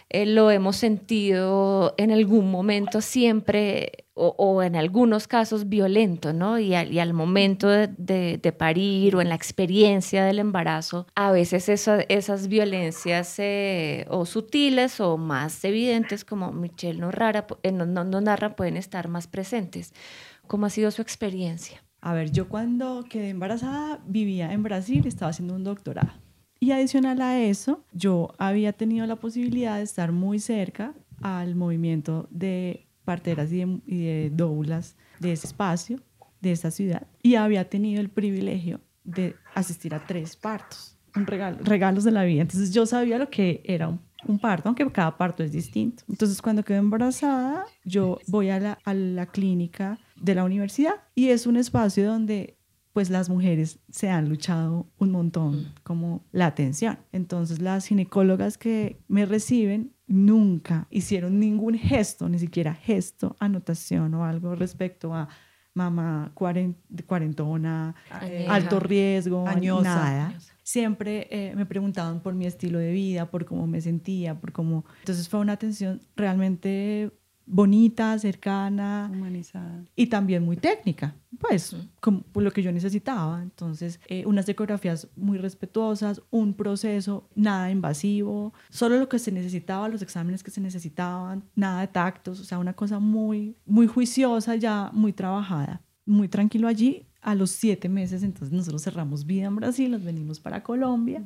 eh, 0.10 0.26
lo 0.26 0.51
hemos 0.51 0.76
sentido 0.76 1.93
en 1.97 2.12
algún 2.12 2.51
momento 2.51 3.01
siempre 3.01 4.06
o, 4.16 4.62
en 4.62 4.76
algunos 4.76 5.28
casos 5.28 5.70
violento, 5.70 6.34
¿no? 6.34 6.60
Y 6.60 6.76
al, 6.76 7.14
momento 7.14 7.70
de, 7.70 8.56
parir 8.58 9.16
o 9.16 9.22
en 9.22 9.30
la 9.30 9.36
experiencia 9.36 10.24
del 10.24 10.39
embarazo, 10.39 11.08
a 11.16 11.32
veces 11.32 11.68
esas 11.70 12.47
violencias 12.47 13.36
eh, 13.39 14.06
o 14.10 14.26
sutiles 14.26 14.99
o 14.99 15.18
más 15.18 15.64
evidentes, 15.66 16.24
como 16.26 16.51
Michelle 16.51 16.99
nos, 16.99 17.14
eh, 17.64 17.72
no, 17.72 17.86
no, 17.86 18.22
narra, 18.22 18.56
pueden 18.56 18.78
estar 18.78 19.08
más 19.08 19.28
presentes. 19.28 19.93
¿Cómo 20.47 20.68
ha 20.68 20.70
sido 20.70 20.91
su 20.91 21.01
experiencia? 21.01 21.84
A 22.01 22.14
ver, 22.14 22.32
yo 22.32 22.49
cuando 22.49 23.06
quedé 23.10 23.30
embarazada 23.30 23.99
vivía 24.06 24.54
en 24.54 24.62
Brasil, 24.62 25.08
estaba 25.08 25.32
haciendo 25.32 25.56
un 25.56 25.64
doctorado. 25.64 26.23
Y 26.64 26.72
adicional 26.72 27.22
a 27.22 27.41
eso, 27.41 27.84
yo 27.91 28.34
había 28.38 28.72
tenido 28.72 29.05
la 29.05 29.18
posibilidad 29.18 29.76
de 29.76 29.84
estar 29.84 30.14
muy 30.14 30.39
cerca 30.39 30.93
al 31.22 31.55
movimiento 31.55 32.30
de 32.32 32.88
parteras 33.03 33.51
y 33.51 33.66
de, 33.66 34.32
doulas 34.34 34.95
de 35.20 35.34
ese 35.34 35.47
espacio, 35.47 35.99
de 36.39 36.53
esa 36.53 36.72
ciudad, 36.72 37.05
y 37.22 37.36
había 37.36 37.70
tenido 37.70 37.99
el 37.99 38.07
privilegio 38.07 38.80
de 39.03 39.36
asistir 39.53 39.93
a 39.93 40.07
tres 40.07 40.38
partos, 40.38 40.97
un 41.18 41.28
regalo, 41.28 41.57
regalos 41.64 42.05
de 42.05 42.11
la 42.11 42.24
vida. 42.24 42.43
Entonces 42.43 42.74
yo 42.74 42.86
sabía 42.86 43.18
lo 43.18 43.30
que 43.30 43.61
era 43.66 43.89
un, 43.89 43.99
un, 44.26 44.39
parto, 44.39 44.70
aunque 44.70 44.89
cada 44.89 45.18
parto 45.18 45.43
es 45.43 45.51
distinto. 45.51 46.05
Entonces 46.07 46.41
cuando 46.41 46.64
quedo 46.64 46.78
embarazada, 46.78 47.66
yo 47.84 48.20
voy 48.28 48.51
a 48.51 48.61
la, 48.61 48.80
a 48.86 48.93
la 48.93 49.26
clínica 49.26 49.99
de 50.16 50.36
la 50.36 50.45
universidad 50.45 50.93
y 51.14 51.28
es 51.28 51.45
un 51.45 51.57
espacio 51.57 52.07
donde 52.07 52.55
pues 52.94 53.10
las 53.10 53.28
mujeres 53.28 53.80
se 53.89 54.10
han 54.10 54.30
luchado 54.30 54.88
un 54.98 55.12
montón 55.12 55.56
mm. 55.56 55.74
como 55.84 56.26
la 56.32 56.46
atención. 56.46 57.00
Entonces 57.12 57.60
las 57.60 57.88
ginecólogas 57.88 58.58
que 58.58 59.02
me 59.08 59.26
reciben 59.26 59.94
nunca 60.08 60.88
hicieron 60.91 61.39
ningún 61.39 61.76
gesto, 61.78 62.30
ni 62.30 62.38
siquiera 62.39 62.74
gesto, 62.76 63.36
anotación 63.39 64.14
o 64.14 64.24
algo 64.24 64.56
respecto 64.56 65.14
a 65.14 65.28
mamá 65.74 66.32
cuarentona, 66.36 67.96
eh, 68.22 68.46
alto 68.48 68.80
riesgo, 68.80 69.44
nada. 69.82 70.38
Siempre 70.62 71.28
eh, 71.32 71.54
me 71.56 71.66
preguntaban 71.66 72.22
por 72.22 72.36
mi 72.36 72.46
estilo 72.46 72.78
de 72.78 72.91
vida, 72.91 73.30
por 73.32 73.46
cómo 73.46 73.66
me 73.66 73.82
sentía, 73.82 74.39
por 74.39 74.52
cómo... 74.52 74.86
Entonces 75.00 75.28
fue 75.28 75.39
una 75.39 75.54
atención 75.54 76.00
realmente 76.16 77.12
bonita, 77.46 78.18
cercana, 78.20 79.10
humanizada 79.12 79.84
y 79.96 80.08
también 80.08 80.44
muy 80.44 80.58
técnica, 80.58 81.16
pues 81.39 81.76
como 82.00 82.24
lo 82.36 82.52
que 82.52 82.64
yo 82.64 82.72
necesitaba. 82.72 83.41
Entonces, 83.41 84.00
eh, 84.08 84.26
unas 84.26 84.48
ecografías 84.48 85.08
muy 85.16 85.38
respetuosas, 85.38 86.22
un 86.32 86.54
proceso 86.54 87.30
nada 87.36 87.72
invasivo, 87.72 88.54
solo 88.70 88.98
lo 88.98 89.10
que 89.10 89.20
se 89.20 89.32
necesitaba, 89.32 89.89
los 89.89 90.02
exámenes 90.02 90.44
que 90.44 90.52
se 90.52 90.62
necesitaban, 90.62 91.44
nada 91.56 91.82
de 91.82 91.88
tactos, 91.88 92.39
o 92.39 92.44
sea, 92.44 92.60
una 92.60 92.74
cosa 92.74 93.00
muy, 93.00 93.56
muy 93.66 93.88
juiciosa 93.88 94.56
ya, 94.56 94.89
muy 94.94 95.14
trabajada, 95.14 95.82
muy 96.06 96.28
tranquilo 96.28 96.68
allí. 96.68 97.08
A 97.26 97.36
los 97.36 97.52
siete 97.52 97.88
meses, 97.88 98.22
entonces 98.22 98.52
nosotros 98.52 98.84
cerramos 98.84 99.26
vida 99.26 99.46
en 99.46 99.56
Brasil, 99.56 99.89
nos 99.89 100.04
venimos 100.04 100.41
para 100.41 100.62
Colombia 100.62 101.24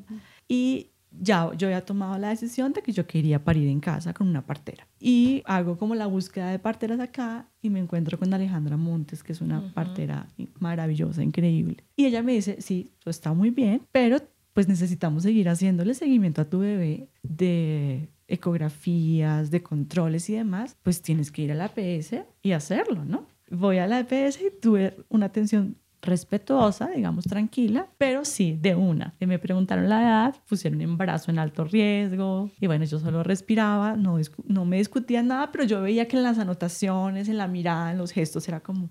y 0.48 0.92
ya 1.12 1.52
yo 1.58 1.68
había 1.68 1.86
tomado 1.86 2.18
la 2.18 2.30
decisión 2.30 2.74
de 2.74 2.82
que 2.82 2.92
yo 2.92 3.08
quería 3.08 3.44
parir 3.44 3.68
en 3.68 3.80
casa 3.80 4.14
con 4.14 4.28
una 4.28 4.46
partera. 4.46 4.88
Y 5.00 5.42
hago 5.46 5.78
como 5.78 5.96
la 5.96 6.08
búsqueda 6.08 6.52
de 6.52 6.60
parteras 6.60 7.00
acá 7.00 7.50
y 7.62 7.70
me 7.70 7.80
encuentro 7.80 8.18
con 8.18 8.34
Alejandra 8.34 8.78
Montes, 8.78 9.24
que 9.24 9.34
es 9.34 9.42
una 9.42 9.74
partera 9.74 10.28
maravillosa, 10.60 11.24
increíble. 11.24 11.84
Y 11.96 12.06
ella 12.06 12.24
me 12.24 12.34
dice, 12.34 12.62
sí, 12.62 12.92
todo 13.00 13.12
está 13.12 13.34
muy 13.34 13.50
bien, 13.50 13.82
pero 13.92 14.20
pues 14.54 14.68
necesitamos 14.68 15.24
seguir 15.24 15.50
haciéndole 15.50 15.94
seguimiento 15.94 16.42
a 16.42 16.50
tu 16.50 16.60
bebé 16.60 17.10
de 17.22 18.10
ecografías, 18.28 19.52
de 19.52 19.64
controles 19.64 20.30
y 20.30 20.34
demás, 20.34 20.76
pues 20.84 21.02
tienes 21.02 21.32
que 21.32 21.44
ir 21.44 21.52
a 21.52 21.56
la 21.56 21.70
PS 21.70 22.24
y 22.42 22.52
hacerlo, 22.52 23.06
¿no? 23.06 23.28
Voy 23.50 23.78
a 23.78 23.88
la 23.88 24.04
PS 24.06 24.40
y 24.42 24.60
tuve 24.60 24.98
una 25.10 25.28
atención 25.28 25.78
respetuosa, 26.02 26.88
digamos 26.88 27.26
tranquila, 27.26 27.88
pero 27.98 28.24
sí, 28.26 28.58
de 28.60 28.76
una. 28.76 29.16
Me 29.20 29.40
preguntaron 29.40 29.90
la 29.90 30.02
edad, 30.02 30.36
pusieron 30.48 30.82
embarazo 30.82 31.32
en 31.32 31.40
alto 31.40 31.64
riesgo 31.64 32.50
y 32.60 32.68
bueno, 32.68 32.86
yo 32.86 33.00
solo 33.00 33.24
respiraba, 33.24 33.96
no, 33.96 34.18
no 34.46 34.66
me 34.66 34.78
discutía 34.78 35.24
nada, 35.24 35.52
pero 35.52 35.64
yo 35.64 35.82
veía 35.82 36.08
que 36.08 36.18
en 36.18 36.24
las 36.24 36.40
anotaciones, 36.40 37.30
en 37.30 37.38
la 37.38 37.48
mirada, 37.48 37.92
en 37.92 37.98
los 37.98 38.12
gestos 38.12 38.48
era 38.48 38.60
como, 38.60 38.90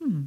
hmm, 0.00 0.18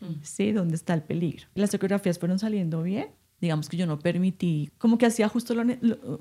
mm. 0.00 0.20
sí, 0.22 0.52
¿dónde 0.52 0.74
está 0.74 0.94
el 0.94 1.02
peligro? 1.02 1.46
Las 1.54 1.72
ecografías 1.72 2.18
fueron 2.18 2.38
saliendo 2.38 2.82
bien, 2.82 3.08
digamos 3.40 3.68
que 3.68 3.76
yo 3.76 3.86
no 3.86 3.98
permití, 3.98 4.70
como 4.78 4.98
que 4.98 5.06
hacía 5.06 5.28
justo 5.28 5.54
lo, 5.54 5.64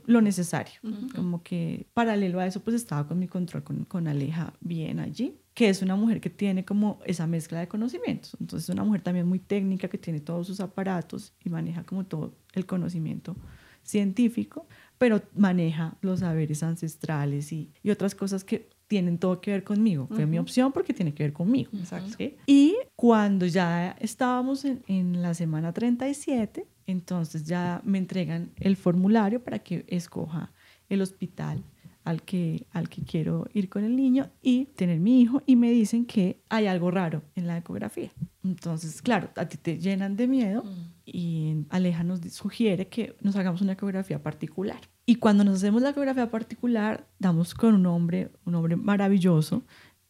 lo, 0.05 0.21
necesario, 0.21 0.79
como 1.15 1.41
que 1.43 1.87
paralelo 1.93 2.39
a 2.39 2.45
eso 2.45 2.59
pues 2.59 2.75
estaba 2.75 3.07
con 3.07 3.19
mi 3.19 3.27
control 3.27 3.63
con, 3.63 3.85
con 3.85 4.07
Aleja 4.07 4.53
bien 4.61 4.99
allí 4.99 5.35
que 5.57 5.69
es 5.69 5.81
una 5.81 5.95
mujer 5.95 6.21
que 6.21 6.29
tiene 6.29 6.63
como 6.63 6.99
esa 7.03 7.25
mezcla 7.25 7.59
de 7.59 7.67
conocimientos. 7.67 8.37
Entonces 8.39 8.69
es 8.69 8.73
una 8.75 8.83
mujer 8.83 9.01
también 9.01 9.27
muy 9.27 9.39
técnica 9.39 9.87
que 9.87 9.97
tiene 9.97 10.19
todos 10.19 10.45
sus 10.45 10.59
aparatos 10.59 11.33
y 11.43 11.49
maneja 11.49 11.83
como 11.83 12.05
todo 12.05 12.35
el 12.53 12.67
conocimiento 12.67 13.35
científico, 13.81 14.67
pero 14.99 15.23
maneja 15.33 15.97
los 16.01 16.19
saberes 16.19 16.61
ancestrales 16.61 17.51
y, 17.51 17.71
y 17.81 17.89
otras 17.89 18.13
cosas 18.13 18.43
que 18.43 18.69
tienen 18.87 19.17
todo 19.17 19.41
que 19.41 19.51
ver 19.51 19.63
conmigo. 19.63 20.07
Fue 20.07 20.25
mi 20.25 20.39
opción 20.39 20.71
porque 20.71 20.93
tiene 20.93 21.13
que 21.13 21.23
ver 21.23 21.33
conmigo. 21.33 21.71
Exacto. 21.73 22.15
Y 22.45 22.75
cuando 22.95 23.45
ya 23.45 23.95
estábamos 23.99 24.65
en, 24.65 24.83
en, 24.87 25.21
la 25.21 25.33
semana 25.33 25.73
37, 25.73 26.65
entonces 26.87 27.45
ya 27.45 27.81
me 27.83 27.97
entregan 27.97 28.51
el 28.55 28.77
formulario 28.77 29.43
para 29.43 29.59
que 29.59 29.85
escoja 29.87 30.51
el 30.89 31.01
hospital 31.01 31.63
al 32.07 32.21
que, 32.21 32.65
al 32.71 32.87
que 32.87 33.01
quiero 33.01 33.49
ir 33.53 33.67
con 33.67 33.83
el 33.83 33.97
niño 33.97 34.29
y 34.41 34.67
tener 34.77 34.97
mi 34.97 35.21
hijo 35.21 35.43
y 35.45 35.57
me 35.57 35.71
dicen 35.71 36.05
que 36.05 36.39
hay 36.47 36.65
algo 36.67 36.89
raro 36.89 37.21
en 37.35 37.47
la 37.47 37.57
ecografía. 37.57 38.11
Entonces, 38.45 39.01
claro, 39.01 39.29
a 39.35 39.49
ti 39.49 39.57
te 39.57 39.77
llenan 39.77 40.15
de 40.15 40.25
miedo 40.25 40.63
mm. 40.63 40.69
y 41.03 41.65
Aleja 41.69 42.05
nos 42.05 42.21
sugiere 42.31 42.87
que 42.87 43.17
nos 43.19 43.35
hagamos 43.35 43.61
una 43.61 43.73
ecografía 43.73 44.23
particular. 44.23 44.79
Y 45.05 45.15
cuando 45.15 45.43
nos 45.43 45.55
hacemos 45.55 45.81
la 45.81 45.89
ecografía 45.89 46.31
particular, 46.31 47.05
damos 47.19 47.53
con 47.53 47.75
un 47.75 47.85
hombre, 47.85 48.31
un 48.45 48.55
hombre 48.55 48.77
maravilloso 48.77 49.63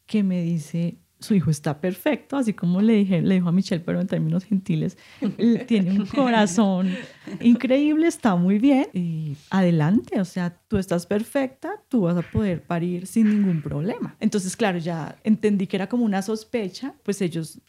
que 0.05 0.21
me 0.21 0.43
dice, 0.43 0.99
su 1.19 1.33
hijo 1.33 1.49
está 1.49 1.79
perfecto, 1.81 2.37
así 2.37 2.53
como 2.53 2.81
le 2.81 2.93
dije, 2.93 3.21
le 3.21 3.35
dijo 3.35 3.49
a 3.49 3.51
Michelle, 3.51 3.83
pero 3.83 3.99
en 3.99 4.07
términos 4.07 4.43
gentiles, 4.43 4.97
tiene 5.67 5.91
un 5.91 6.05
corazón 6.05 6.93
increíble, 7.41 8.07
está 8.07 8.35
muy 8.35 8.59
bien 8.59 8.87
y 8.93 9.35
adelante, 9.49 10.19
o 10.21 10.25
sea, 10.25 10.57
tú 10.67 10.77
estás 10.77 11.05
perfecta, 11.05 11.81
tú 11.89 12.01
vas 12.01 12.17
a 12.17 12.21
poder 12.21 12.63
parir 12.63 13.07
sin 13.07 13.29
ningún 13.29 13.61
problema. 13.61 14.15
Entonces, 14.19 14.55
claro, 14.55 14.77
ya 14.77 15.17
entendí 15.23 15.67
que 15.67 15.77
era 15.77 15.89
como 15.89 16.05
una 16.05 16.21
sospecha, 16.21 16.93
pues 17.03 17.21
ellos 17.21 17.59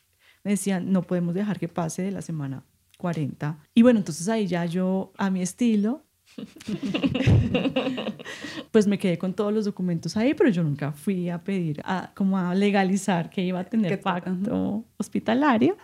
me 0.45 0.53
decían, 0.53 0.93
no 0.93 1.03
podemos 1.03 1.35
dejar 1.35 1.59
que 1.59 1.69
pase 1.69 2.03
de 2.03 2.11
la 2.11 2.23
semana 2.23 2.65
40. 2.99 3.59
Y 3.75 3.83
bueno, 3.83 3.99
entonces 4.01 4.29
ahí 4.29 4.47
ya 4.47 4.67
yo, 4.67 5.13
a 5.17 5.31
mi 5.31 5.41
estilo, 5.41 6.05
pues 8.71 8.87
me 8.87 8.99
quedé 8.99 9.19
con 9.19 9.35
todos 9.35 9.53
los 9.53 9.65
documentos 9.65 10.17
ahí, 10.17 10.35
pero 10.35 10.51
yo 10.51 10.63
nunca 10.63 10.93
fui 10.93 11.29
a 11.29 11.43
pedir, 11.43 11.81
a, 11.85 12.13
como 12.15 12.39
a 12.39 12.55
legalizar 12.55 13.31
que 13.31 13.43
iba 13.43 13.61
a 13.61 13.65
tener 13.65 14.01
pacto 14.01 14.85
hospitalario 14.97 15.77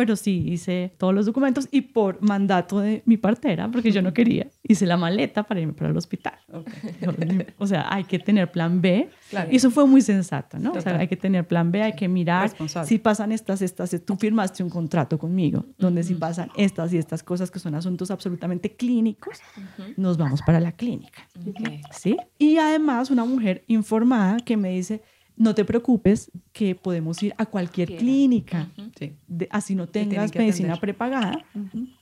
pero 0.00 0.16
sí 0.16 0.44
hice 0.46 0.94
todos 0.96 1.12
los 1.12 1.26
documentos 1.26 1.68
y 1.70 1.82
por 1.82 2.22
mandato 2.22 2.80
de 2.80 3.02
mi 3.04 3.18
partera, 3.18 3.70
porque 3.70 3.92
yo 3.92 4.00
no 4.00 4.14
quería, 4.14 4.48
hice 4.62 4.86
la 4.86 4.96
maleta 4.96 5.42
para 5.42 5.60
irme 5.60 5.74
para 5.74 5.90
el 5.90 5.96
hospital. 5.98 6.38
O 7.58 7.66
sea, 7.66 7.92
hay 7.92 8.04
que 8.04 8.18
tener 8.18 8.50
plan 8.50 8.80
B. 8.80 9.10
Y 9.50 9.56
eso 9.56 9.70
fue 9.70 9.86
muy 9.86 10.00
sensato, 10.00 10.58
¿no? 10.58 10.72
O 10.72 10.80
sea, 10.80 10.96
hay 10.96 11.06
que 11.06 11.18
tener 11.18 11.46
plan 11.46 11.70
B, 11.70 11.82
hay 11.82 11.92
que 11.92 12.08
mirar 12.08 12.50
si 12.86 12.96
pasan 12.96 13.30
estas, 13.30 13.60
estas, 13.60 13.94
tú 14.06 14.16
firmaste 14.16 14.62
un 14.62 14.70
contrato 14.70 15.18
conmigo, 15.18 15.66
donde 15.76 16.02
si 16.02 16.14
pasan 16.14 16.48
estas 16.56 16.94
y 16.94 16.96
estas 16.96 17.22
cosas 17.22 17.50
que 17.50 17.58
son 17.58 17.74
asuntos 17.74 18.10
absolutamente 18.10 18.74
clínicos, 18.74 19.38
nos 19.98 20.16
vamos 20.16 20.40
para 20.46 20.60
la 20.60 20.72
clínica. 20.72 21.28
¿Sí? 21.92 22.16
Y 22.38 22.56
además 22.56 23.10
una 23.10 23.26
mujer 23.26 23.64
informada 23.66 24.38
que 24.38 24.56
me 24.56 24.70
dice, 24.70 25.02
no 25.40 25.54
te 25.54 25.64
preocupes 25.64 26.30
que 26.52 26.74
podemos 26.74 27.22
ir 27.22 27.32
a 27.38 27.46
cualquier 27.46 27.96
clínica, 27.96 28.68
así 29.48 29.74
no 29.74 29.88
tengas 29.88 30.34
medicina 30.34 30.76
prepagada. 30.76 31.42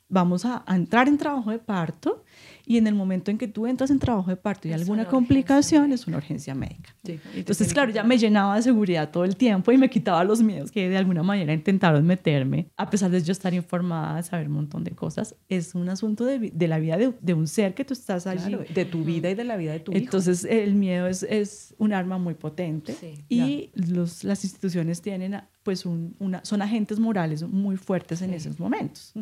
Vamos 0.09 0.45
a, 0.45 0.65
entrar 0.67 1.07
en 1.07 1.17
trabajo 1.17 1.53
de 1.53 1.61
parto 1.61 2.25
y 2.69 2.77
en 2.77 2.87
el 2.87 2.95
momento 2.95 3.31
en 3.31 3.39
que 3.39 3.49
tú 3.49 3.67
entras 3.67 3.91
en 3.91 3.99
trabajo 3.99 4.29
de 4.29 4.37
parto 4.37 4.69
y 4.69 4.73
hay 4.73 4.79
alguna 4.79 5.07
complicación, 5.07 5.91
es 5.91 6.07
una 6.07 6.19
urgencia 6.19 6.55
médica. 6.55 6.95
Entonces, 7.35 7.73
claro, 7.73 7.91
ya 7.91 8.05
me 8.05 8.19
llenaba 8.19 8.57
de 8.57 8.63
seguridad 8.63 9.11
todo 9.11 9.25
el 9.25 9.37
tiempo 9.37 9.73
y 9.73 9.79
me 9.79 9.89
quitaba 9.89 10.23
los 10.23 10.43
miedos 10.43 10.71
que 10.71 10.87
de 10.91 10.99
alguna 10.99 11.23
manera 11.23 11.55
intentaron 11.55 12.07
meterme, 12.07 12.69
a 12.77 12.91
pesar 12.91 13.11
de 13.11 13.23
yo 13.23 13.33
estar 13.33 13.55
informada, 13.55 14.17
de 14.17 14.23
saber 14.23 14.49
un 14.49 14.53
montón 14.53 14.85
de 14.85 14.91
cosas. 14.91 15.35
Es 15.49 15.75
un 15.75 15.89
asunto 15.89 16.27
de, 16.27 16.51
de 16.53 16.69
la 16.69 16.79
vida 16.79 16.99
de, 16.99 17.15
de, 17.19 17.33
un 17.33 17.47
ser 17.47 17.73
que 17.75 17.87
tú 17.87 17.95
estás 17.95 18.27
allí. 18.27 18.55
de 18.75 18.85
tu 18.85 19.03
vida 19.03 19.31
y 19.31 19.35
de 19.35 19.45
la 19.45 19.57
vida 19.57 19.73
de 19.73 19.81
tu 19.81 19.93
hijo. 19.93 19.99
Entonces, 19.99 20.45
el 20.45 20.75
miedo 20.75 21.07
es, 21.07 21.23
es 21.23 21.75
un 21.79 21.95
arma 21.95 22.19
muy 22.19 22.35
potente 22.35 22.95
y 23.31 23.71
los, 23.77 24.25
las 24.25 24.45
instituciones 24.45 25.01
tienen 25.01 25.41
pues 25.63 25.87
un, 25.87 26.17
una, 26.19 26.45
son 26.45 26.61
agentes 26.61 26.99
morales 26.99 27.43
muy 27.43 27.79
fuertes 27.79 28.21
en 28.21 28.35
esos 28.35 28.61
momentos. 28.61 29.15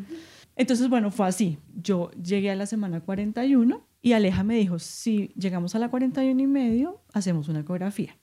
Entonces, 0.57 0.89
bueno, 0.89 1.11
fue 1.11 1.27
así. 1.27 1.59
Yo 1.75 2.11
llegué 2.13 2.51
a 2.51 2.57
la 2.57 2.67
semana 2.67 3.01
41 3.01 3.87
y 4.03 4.13
Aleja 4.13 4.43
me 4.43 4.57
dijo, 4.57 4.79
si 4.79 5.29
llegamos 5.37 5.75
a 5.75 5.79
la 5.79 5.91
41 5.91 6.41
y 6.41 6.47
medio, 6.47 7.03
hacemos 7.13 7.49
una 7.49 7.61
ecografía. 7.61 8.17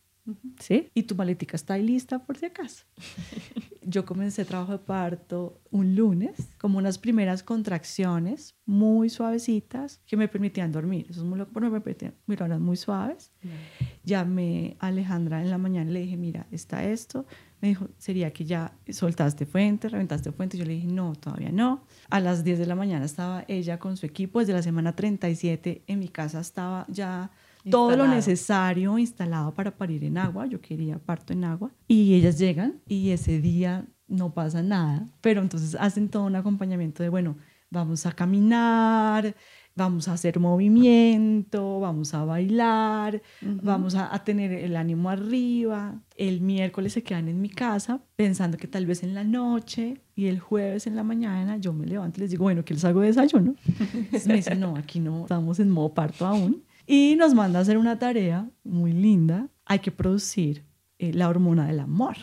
¿Sí? 0.60 0.90
Y 0.94 1.04
tu 1.04 1.16
maletica 1.16 1.58
está 1.58 1.74
ahí 1.74 1.84
lista 1.84 2.24
por 2.24 2.38
si 2.38 2.46
acaso. 2.46 2.86
Yo 3.82 4.06
comencé 4.06 4.46
trabajo 4.46 4.72
de 4.72 4.78
parto 4.80 5.62
un 5.70 5.96
lunes, 5.96 6.54
como 6.58 6.78
unas 6.78 6.98
primeras 6.98 7.44
contracciones 7.44 8.56
muy 8.66 9.10
suavecitas 9.10 10.02
que 10.06 10.16
me 10.16 10.30
permitían 10.30 10.72
dormir. 10.72 11.08
Eso 11.10 11.20
es 11.20 11.28
muy 11.28 11.38
loco, 11.38 11.52
pero 11.54 11.70
me 11.70 11.82
permitían, 11.82 12.62
muy 12.62 12.78
suaves. 12.78 13.34
Llamé 14.06 14.78
a 14.80 14.88
Alejandra 14.88 15.42
en 15.42 15.50
la 15.50 15.58
mañana 15.58 15.90
y 15.92 15.94
le 15.94 16.00
dije, 16.00 16.16
mira, 16.16 16.48
está 16.52 16.86
esto, 16.86 17.26
me 17.64 17.70
dijo, 17.70 17.88
¿sería 17.98 18.34
que 18.34 18.44
ya 18.44 18.74
soltaste 18.90 19.46
fuente, 19.46 19.88
reventaste 19.88 20.34
fuente? 20.34 20.58
Yo 20.58 20.66
le 20.66 20.74
dije, 20.74 20.88
no, 20.88 21.16
todavía 21.16 21.50
no. 21.50 21.86
A 22.10 22.20
las 22.20 22.44
10 22.44 22.60
de 22.60 22.66
la 22.66 22.76
mañana 22.76 23.06
estaba 23.06 23.46
ella 23.48 23.80
con 23.80 23.96
su 23.96 24.06
equipo. 24.06 24.40
Desde 24.40 24.52
la 24.52 24.62
semana 24.62 24.98
37 24.98 25.84
en 25.88 26.00
mi 26.00 26.10
casa 26.10 26.42
estaba 26.42 26.86
ya 26.90 27.32
todo 27.72 27.96
lo 27.96 28.06
necesario 28.06 29.00
instalado 29.00 29.54
para 29.54 29.78
parir 29.78 30.04
en 30.04 30.18
agua. 30.18 30.46
Yo 30.46 30.60
quería 30.60 31.00
parto 31.00 31.32
en 31.32 31.46
agua. 31.46 31.72
Y 31.88 32.16
ellas 32.16 32.38
llegan 32.38 32.82
y 32.86 33.12
ese 33.12 33.40
día 33.40 33.88
no 34.10 34.34
pasa 34.34 34.62
nada. 34.62 35.08
Pero 35.22 35.42
entonces 35.42 35.78
hacen 35.80 36.10
todo 36.10 36.26
un 36.26 36.36
acompañamiento 36.36 37.02
de, 37.02 37.08
bueno, 37.08 37.38
vamos 37.70 38.06
a 38.06 38.12
caminar, 38.12 39.36
vamos 39.76 40.08
a 40.08 40.14
hacer 40.14 40.40
movimiento, 40.40 41.80
vamos 41.80 42.14
a 42.14 42.24
bailar, 42.26 43.22
vamos 43.42 43.96
a, 43.96 44.24
tener 44.24 44.52
el 44.52 44.76
ánimo 44.76 45.10
arriba. 45.10 46.02
El 46.16 46.42
miércoles 46.42 46.94
se 46.94 47.04
quedan 47.04 47.28
en 47.28 47.42
mi 47.42 47.50
casa 47.50 48.02
pensando 48.16 48.58
que 48.58 48.68
tal 48.68 48.86
vez 48.86 49.04
en 49.04 49.14
la 49.14 49.24
noche 49.24 50.02
y 50.16 50.28
el 50.28 50.40
jueves 50.40 50.86
en 50.88 50.96
la 50.96 51.04
mañana 51.04 51.58
yo 51.58 51.74
me 51.74 51.86
levanto 51.86 52.20
y 52.20 52.22
les 52.22 52.32
digo, 52.32 52.44
bueno, 52.44 52.64
que 52.64 52.74
les 52.74 52.86
hago 52.86 53.02
desayuno. 53.02 53.56
me 54.28 54.34
dicen, 54.36 54.60
no, 54.60 54.76
aquí 54.78 55.00
no, 55.00 55.24
estamos 55.24 55.60
en 55.60 55.70
modo 55.70 55.94
parto 55.94 56.26
aún. 56.26 56.64
Y 56.86 57.16
nos 57.18 57.34
manda 57.34 57.60
a 57.60 57.62
hacer 57.62 57.78
una 57.78 57.98
tarea 57.98 58.50
muy 58.64 58.92
linda. 58.92 59.50
Hay 59.66 59.80
que 59.80 59.92
producir 59.92 60.66
eh, 61.00 61.14
la 61.14 61.30
hormona 61.30 61.66
del 61.66 61.80
amor. 61.80 62.16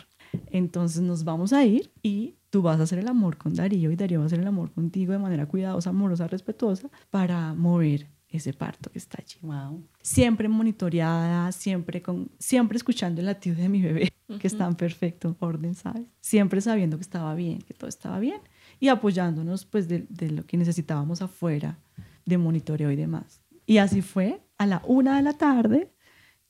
Entonces 0.51 1.01
nos 1.01 1.23
vamos 1.23 1.51
a 1.51 1.65
ir 1.65 1.91
y 2.01 2.35
tú 2.51 2.61
vas 2.61 2.79
a 2.79 2.83
hacer 2.83 2.99
el 2.99 3.07
amor 3.07 3.37
con 3.37 3.55
Darío 3.55 3.89
y 3.89 3.95
Darío 3.95 4.19
va 4.19 4.25
a 4.25 4.27
hacer 4.27 4.39
el 4.39 4.47
amor 4.47 4.71
contigo 4.71 5.13
de 5.13 5.19
manera 5.19 5.47
cuidadosa, 5.47 5.89
amorosa, 5.89 6.27
respetuosa 6.27 6.89
para 7.09 7.55
mover 7.55 8.07
ese 8.29 8.53
parto 8.53 8.91
que 8.91 8.99
está 8.99 9.17
allí. 9.19 9.37
Wow. 9.41 9.83
Siempre 10.01 10.47
monitoreada, 10.47 11.51
siempre, 11.51 12.01
con, 12.01 12.29
siempre 12.37 12.77
escuchando 12.77 13.21
el 13.21 13.25
latido 13.25 13.55
de 13.55 13.69
mi 13.69 13.81
bebé, 13.81 14.13
que 14.39 14.47
está 14.47 14.67
en 14.67 14.75
perfecto 14.75 15.35
orden, 15.39 15.75
¿sabes? 15.75 16.03
Siempre 16.19 16.61
sabiendo 16.61 16.97
que 16.97 17.01
estaba 17.01 17.33
bien, 17.35 17.59
que 17.59 17.73
todo 17.73 17.89
estaba 17.89 18.19
bien 18.19 18.41
y 18.79 18.89
apoyándonos 18.89 19.65
pues 19.65 19.87
de, 19.87 20.05
de 20.09 20.31
lo 20.31 20.45
que 20.45 20.57
necesitábamos 20.57 21.21
afuera 21.21 21.79
de 22.25 22.37
monitoreo 22.37 22.91
y 22.91 22.95
demás. 22.95 23.41
Y 23.65 23.77
así 23.77 24.01
fue, 24.01 24.41
a 24.57 24.65
la 24.65 24.81
una 24.85 25.17
de 25.17 25.23
la 25.23 25.33
tarde, 25.33 25.93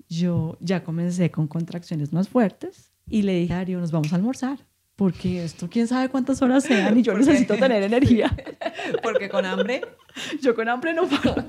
yo 0.09 0.57
ya 0.61 0.83
comencé 0.83 1.29
con 1.29 1.47
contracciones 1.47 2.11
más 2.11 2.27
fuertes 2.27 2.91
y 3.07 3.21
le 3.21 3.35
dije 3.35 3.53
a 3.53 3.57
Darío, 3.57 3.79
nos 3.79 3.91
vamos 3.91 4.11
a 4.13 4.15
almorzar 4.15 4.70
porque 5.01 5.43
esto 5.43 5.67
quién 5.67 5.87
sabe 5.87 6.09
cuántas 6.09 6.43
horas 6.43 6.63
sean 6.63 6.95
y 6.95 7.01
yo 7.01 7.17
necesito 7.17 7.55
tener 7.57 7.81
energía. 7.81 8.31
Porque 9.01 9.29
con 9.29 9.43
hambre, 9.45 9.81
yo 10.43 10.53
con 10.53 10.69
hambre 10.69 10.93
no 10.93 11.07
puedo. 11.07 11.43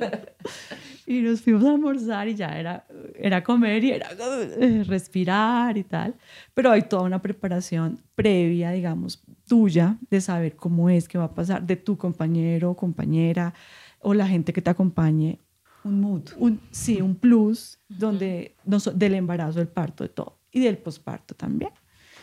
Y 1.06 1.20
nos 1.20 1.42
fuimos 1.42 1.62
a 1.66 1.72
almorzar 1.72 2.28
y 2.28 2.34
ya 2.34 2.58
era, 2.58 2.86
era 3.14 3.44
comer 3.44 3.84
y 3.84 3.90
era 3.90 4.08
eh, 4.58 4.84
respirar 4.86 5.76
y 5.76 5.84
tal. 5.84 6.14
Pero 6.54 6.70
hay 6.70 6.80
toda 6.80 7.02
una 7.02 7.20
preparación 7.20 8.00
previa, 8.14 8.70
digamos, 8.70 9.22
tuya 9.46 9.98
de 10.08 10.22
saber 10.22 10.56
cómo 10.56 10.88
es 10.88 11.06
que 11.06 11.18
va 11.18 11.24
a 11.24 11.34
pasar, 11.34 11.62
de 11.62 11.76
tu 11.76 11.98
compañero 11.98 12.70
o 12.70 12.74
compañera 12.74 13.52
o 13.98 14.14
la 14.14 14.26
gente 14.26 14.54
que 14.54 14.62
te 14.62 14.70
acompañe. 14.70 15.40
Un 15.84 16.00
mood. 16.00 16.22
Un, 16.38 16.58
sí, 16.70 17.02
un 17.02 17.16
plus 17.16 17.78
donde, 17.86 18.54
no, 18.64 18.78
del 18.78 19.12
embarazo, 19.12 19.58
del 19.58 19.68
parto, 19.68 20.04
de 20.04 20.08
todo. 20.08 20.38
Y 20.50 20.60
del 20.60 20.78
posparto 20.78 21.34
también. 21.34 21.70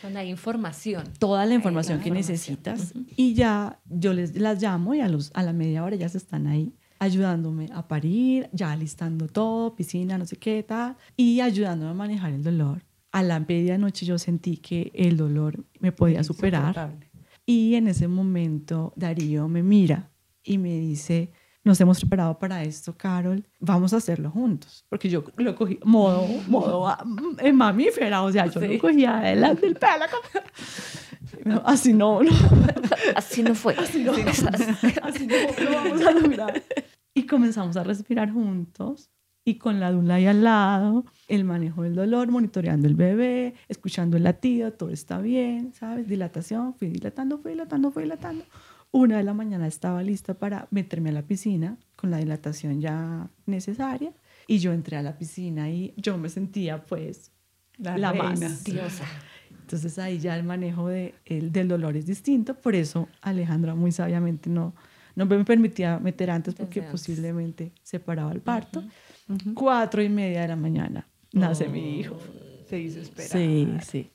Donde 0.02 0.20
hay 0.20 0.30
información. 0.30 1.04
Toda 1.18 1.46
la 1.46 1.54
información 1.54 2.00
que 2.00 2.10
necesitas. 2.10 2.94
Y 3.16 3.34
ya 3.34 3.80
yo 3.88 4.12
les 4.12 4.36
las 4.36 4.62
llamo 4.62 4.94
y 4.94 5.00
a, 5.00 5.08
los, 5.08 5.30
a 5.34 5.42
la 5.42 5.52
media 5.52 5.84
hora 5.84 5.96
ya 5.96 6.08
se 6.08 6.18
están 6.18 6.46
ahí 6.46 6.74
ayudándome 7.00 7.66
a 7.72 7.88
parir, 7.88 8.48
ya 8.52 8.76
listando 8.76 9.26
todo, 9.26 9.74
piscina, 9.74 10.18
no 10.18 10.26
sé 10.26 10.36
qué, 10.36 10.62
tal, 10.62 10.96
y 11.16 11.40
ayudándome 11.40 11.90
a 11.90 11.94
manejar 11.94 12.32
el 12.32 12.44
dolor. 12.44 12.84
A 13.10 13.22
la 13.22 13.40
medianoche 13.40 14.06
yo 14.06 14.18
sentí 14.18 14.58
que 14.58 14.92
el 14.94 15.16
dolor 15.16 15.64
me 15.80 15.92
podía 15.92 16.22
superar. 16.22 16.98
Y 17.46 17.74
en 17.74 17.88
ese 17.88 18.06
momento 18.06 18.92
Darío 18.96 19.48
me 19.48 19.62
mira 19.62 20.10
y 20.44 20.58
me 20.58 20.78
dice, 20.78 21.32
nos 21.62 21.80
hemos 21.80 21.98
preparado 22.00 22.38
para 22.38 22.62
esto, 22.62 22.96
Carol, 22.96 23.44
vamos 23.58 23.92
a 23.92 23.98
hacerlo 23.98 24.30
juntos. 24.30 24.84
Porque 24.88 25.08
yo 25.08 25.24
lo 25.36 25.54
cogí 25.54 25.78
modo, 25.84 26.26
modo 26.48 26.88
ah, 26.88 27.04
en 27.38 27.56
mamífera, 27.56 28.22
o 28.22 28.32
sea, 28.32 28.46
yo 28.46 28.60
lo 28.60 28.78
cogía 28.78 29.18
adelante 29.18 29.66
del 29.66 29.76
pelo. 29.76 30.06
Así 31.64 31.92
no, 31.92 32.22
no. 32.22 32.30
Así 33.14 33.42
no 33.42 33.54
fue. 33.54 33.74
Así 33.74 34.02
no, 34.02 34.12
así 34.12 35.26
no 35.26 35.34
lo 35.64 35.70
vamos 35.70 36.06
a 36.06 36.10
lograr. 36.12 36.62
Y 37.14 37.26
comenzamos 37.26 37.76
a 37.76 37.84
respirar 37.84 38.30
juntos 38.30 39.10
y 39.44 39.56
con 39.56 39.80
la 39.80 39.90
dula 39.90 40.16
ahí 40.16 40.26
al 40.26 40.44
lado, 40.44 41.04
el 41.26 41.44
manejo 41.44 41.82
del 41.82 41.94
dolor, 41.94 42.28
monitoreando 42.28 42.86
el 42.86 42.94
bebé, 42.94 43.54
escuchando 43.68 44.16
el 44.16 44.24
latido, 44.24 44.72
todo 44.72 44.90
está 44.90 45.18
bien, 45.20 45.72
¿sabes? 45.72 46.06
Dilatación, 46.06 46.74
fui 46.74 46.88
dilatando, 46.88 47.38
fui 47.38 47.52
dilatando, 47.52 47.90
fui 47.90 48.02
dilatando 48.04 48.44
una 48.92 49.18
de 49.18 49.24
la 49.24 49.34
mañana 49.34 49.66
estaba 49.66 50.02
lista 50.02 50.34
para 50.34 50.66
meterme 50.70 51.10
a 51.10 51.12
la 51.12 51.22
piscina 51.22 51.76
con 51.96 52.10
la 52.10 52.18
dilatación 52.18 52.80
ya 52.80 53.28
necesaria 53.46 54.12
y 54.46 54.58
yo 54.58 54.72
entré 54.72 54.96
a 54.96 55.02
la 55.02 55.16
piscina 55.16 55.70
y 55.70 55.94
yo 55.96 56.18
me 56.18 56.28
sentía 56.28 56.84
pues 56.84 57.30
la, 57.78 58.12
más 58.12 58.64
diosa. 58.64 59.04
Entonces 59.60 59.98
ahí 59.98 60.18
ya 60.18 60.36
el 60.36 60.42
manejo 60.42 60.88
de, 60.88 61.14
el, 61.24 61.52
del 61.52 61.68
dolor 61.68 61.96
es 61.96 62.06
distinto, 62.06 62.54
por 62.54 62.74
eso 62.74 63.08
Alejandra 63.20 63.74
muy 63.74 63.92
sabiamente 63.92 64.50
no, 64.50 64.74
no 65.14 65.26
me 65.26 65.44
permitía 65.44 65.98
meter 65.98 66.30
antes 66.30 66.54
porque 66.54 66.82
posiblemente 66.82 67.72
se 67.82 68.00
paraba 68.00 68.32
el 68.32 68.40
parto. 68.40 68.82
Cuatro 69.54 70.02
y 70.02 70.08
media 70.08 70.42
de 70.42 70.48
la 70.48 70.56
mañana 70.56 71.06
nace 71.32 71.68
mi 71.68 72.00
hijo. 72.00 72.18
Se 72.68 72.76
desespera. 72.76 73.28
Sí, 73.28 73.68
sí. 73.86 74.10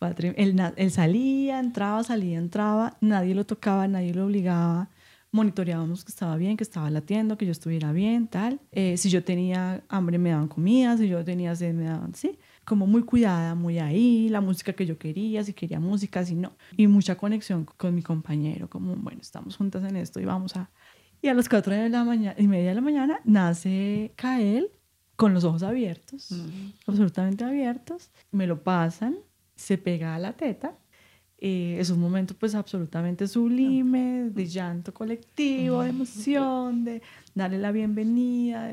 Él, 0.00 0.90
salía, 0.90 1.60
entraba, 1.60 2.02
salía, 2.04 2.38
entraba, 2.38 2.96
nadie 3.00 3.34
lo 3.34 3.46
tocaba, 3.46 3.88
nadie 3.88 4.12
lo 4.14 4.26
obligaba. 4.26 4.90
Monitoreábamos 5.30 6.04
que 6.04 6.12
estaba 6.12 6.36
bien, 6.36 6.56
que 6.56 6.62
estaba 6.62 6.90
latiendo, 6.90 7.36
que 7.36 7.46
yo 7.46 7.52
estuviera 7.52 7.90
bien, 7.92 8.28
tal. 8.28 8.60
Eh, 8.70 8.96
si 8.96 9.08
yo 9.10 9.24
tenía 9.24 9.82
hambre 9.88 10.18
me 10.18 10.30
daban 10.30 10.46
comida, 10.46 10.96
si 10.96 11.08
yo 11.08 11.24
tenía 11.24 11.56
sed 11.56 11.74
me 11.74 11.84
daban, 11.84 12.14
sí. 12.14 12.38
Como 12.64 12.86
muy 12.86 13.02
cuidada, 13.02 13.54
muy 13.54 13.78
ahí, 13.78 14.28
la 14.28 14.40
música 14.40 14.72
que 14.72 14.86
yo 14.86 14.96
quería, 14.96 15.42
si 15.42 15.52
quería 15.52 15.80
música, 15.80 16.24
si 16.24 16.34
no. 16.34 16.52
Y 16.76 16.86
mucha 16.86 17.16
conexión 17.16 17.64
con 17.64 17.94
mi 17.94 18.02
compañero, 18.02 18.70
como, 18.70 18.94
bueno, 18.94 19.20
estamos 19.20 19.56
juntas 19.56 19.82
en 19.84 19.96
esto 19.96 20.20
y 20.20 20.24
vamos 20.24 20.56
a... 20.56 20.70
Y 21.20 21.28
a 21.28 21.34
las 21.34 21.48
cuatro 21.48 21.74
de 21.74 21.88
la 21.88 22.04
mañana, 22.04 22.36
y 22.38 22.46
media 22.46 22.68
de 22.68 22.74
la 22.74 22.80
mañana 22.82 23.18
nace 23.24 24.12
Kael 24.16 24.68
con 25.16 25.32
los 25.32 25.44
ojos 25.44 25.62
abiertos, 25.62 26.28
absolutamente 26.86 27.44
abiertos. 27.44 28.10
Me 28.30 28.46
lo 28.46 28.62
pasan 28.62 29.16
se 29.56 29.78
pega 29.78 30.14
a 30.14 30.18
la 30.18 30.32
teta. 30.34 30.76
Eh, 31.38 31.76
es 31.78 31.90
un 31.90 32.00
momento 32.00 32.34
pues 32.34 32.54
absolutamente 32.54 33.28
sublime, 33.28 34.30
de 34.30 34.46
llanto 34.46 34.94
colectivo, 34.94 35.82
de 35.82 35.90
emoción, 35.90 36.84
de 36.84 37.02
darle 37.34 37.58
la 37.58 37.72
bienvenida. 37.72 38.70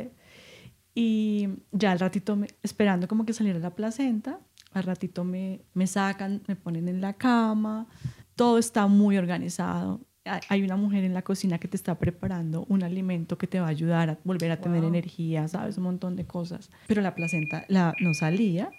y 0.94 1.50
ya 1.72 1.92
al 1.92 2.00
ratito, 2.00 2.38
esperando 2.64 3.08
como 3.08 3.26
que 3.26 3.34
saliera 3.34 3.60
la 3.60 3.76
placenta, 3.76 4.40
al 4.74 4.84
ratito 4.84 5.24
me, 5.24 5.62
me 5.74 5.88
sacan, 5.88 6.44
me 6.48 6.56
ponen 6.56 6.88
en 6.88 7.02
la 7.02 7.14
cama, 7.14 7.88
todo 8.36 8.58
está 8.58 8.88
muy 8.88 9.18
organizado. 9.18 10.02
Hay 10.50 10.62
una 10.62 10.78
mujer 10.78 11.04
en 11.04 11.14
la 11.14 11.24
cocina 11.24 11.58
que 11.58 11.68
te 11.68 11.76
está 11.76 11.98
preparando 11.98 12.66
un 12.70 12.84
alimento 12.84 13.38
que 13.38 13.48
te 13.48 13.60
va 13.60 13.66
a 13.66 13.70
ayudar 13.70 14.10
a 14.12 14.20
volver 14.24 14.52
a 14.52 14.62
tener 14.62 14.84
energía, 14.84 15.48
¿sabes? 15.48 15.78
Un 15.78 15.86
montón 15.86 16.16
de 16.16 16.26
cosas. 16.26 16.70
Pero 16.88 17.02
la 17.02 17.16
placenta 17.16 17.66
la, 17.68 17.96
no 18.00 18.14
salía 18.14 18.72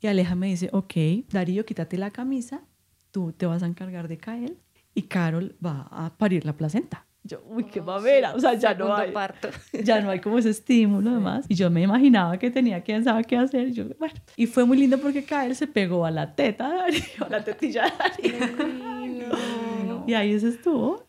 y 0.00 0.06
Aleja 0.06 0.34
me 0.34 0.46
dice, 0.46 0.70
ok, 0.72 0.94
Darío, 1.30 1.64
quítate 1.66 1.98
la 1.98 2.10
camisa, 2.10 2.62
tú 3.10 3.32
te 3.32 3.46
vas 3.46 3.62
a 3.62 3.66
encargar 3.66 4.08
de 4.08 4.16
Kael 4.16 4.58
y 4.94 5.02
Carol 5.02 5.56
va 5.64 5.88
a 5.90 6.16
parir 6.16 6.44
la 6.44 6.56
placenta. 6.56 7.06
Yo, 7.22 7.42
uy, 7.46 7.64
qué 7.64 7.80
babera, 7.80 8.34
o 8.34 8.40
sea, 8.40 8.54
ya 8.54 8.72
no 8.72 8.94
hay, 8.94 9.12
parto. 9.12 9.50
ya 9.84 10.00
no 10.00 10.08
hay 10.08 10.20
como 10.20 10.38
ese 10.38 10.50
estímulo 10.50 11.10
además. 11.10 11.44
Y 11.48 11.54
yo 11.54 11.70
me 11.70 11.82
imaginaba 11.82 12.38
que 12.38 12.50
tenía 12.50 12.82
quién 12.82 13.04
sabe 13.04 13.24
qué 13.24 13.36
hacer. 13.36 13.72
Yo, 13.72 13.84
bueno, 13.98 14.14
y 14.36 14.46
fue 14.46 14.64
muy 14.64 14.78
lindo 14.78 14.98
porque 14.98 15.22
Kael 15.22 15.54
se 15.54 15.66
pegó 15.66 16.06
a 16.06 16.10
la 16.10 16.34
teta 16.34 16.70
de 16.70 16.76
Darío, 16.76 17.02
a 17.26 17.28
la 17.28 17.44
tetilla 17.44 17.84
de 17.84 18.38
Darío. 18.38 19.26
Y 20.06 20.14
ahí 20.14 20.40
se 20.40 20.48
estuvo. 20.48 21.06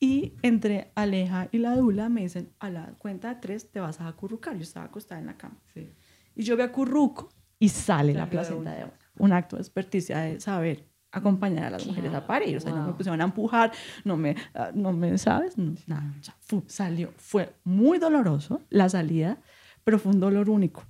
Y 0.00 0.34
entre 0.42 0.90
Aleja 0.96 1.48
y 1.52 1.58
la 1.58 1.76
Dula 1.76 2.08
me 2.08 2.22
dicen, 2.22 2.52
a 2.58 2.68
la 2.68 2.94
cuenta 2.98 3.32
de 3.32 3.40
tres 3.40 3.70
te 3.70 3.78
vas 3.78 4.00
a 4.00 4.08
acurrucar. 4.08 4.56
Yo 4.56 4.62
estaba 4.62 4.86
acostada 4.86 5.20
en 5.20 5.28
la 5.28 5.36
cama. 5.38 5.56
Sí. 5.72 5.88
Y 6.34 6.42
yo 6.42 6.56
me 6.56 6.64
acurruco 6.64 7.30
y 7.58 7.68
sale 7.68 8.14
la 8.14 8.28
placenta 8.28 8.72
de 8.72 8.84
una. 8.84 8.94
Un 9.16 9.32
acto 9.32 9.56
de 9.56 9.62
experticia 9.62 10.18
de 10.18 10.40
saber 10.40 10.88
acompañar 11.14 11.66
a 11.66 11.70
las 11.70 11.86
mujeres 11.86 12.12
a 12.12 12.26
parir. 12.26 12.56
O 12.56 12.60
sea, 12.60 12.72
no 12.72 12.86
me 12.86 12.92
pusieron 12.94 13.20
a 13.20 13.24
empujar, 13.24 13.72
no 14.04 14.16
me, 14.16 14.36
ah, 14.54 14.70
no 14.74 14.92
me 14.92 15.16
¿sabes? 15.18 15.56
nada. 15.86 16.12
salió. 16.66 17.12
Fue 17.16 17.54
muy 17.64 17.98
doloroso 17.98 18.62
la 18.70 18.88
salida, 18.88 19.38
pero 19.84 19.98
fue 19.98 20.12
un 20.12 20.20
dolor 20.20 20.50
único. 20.50 20.84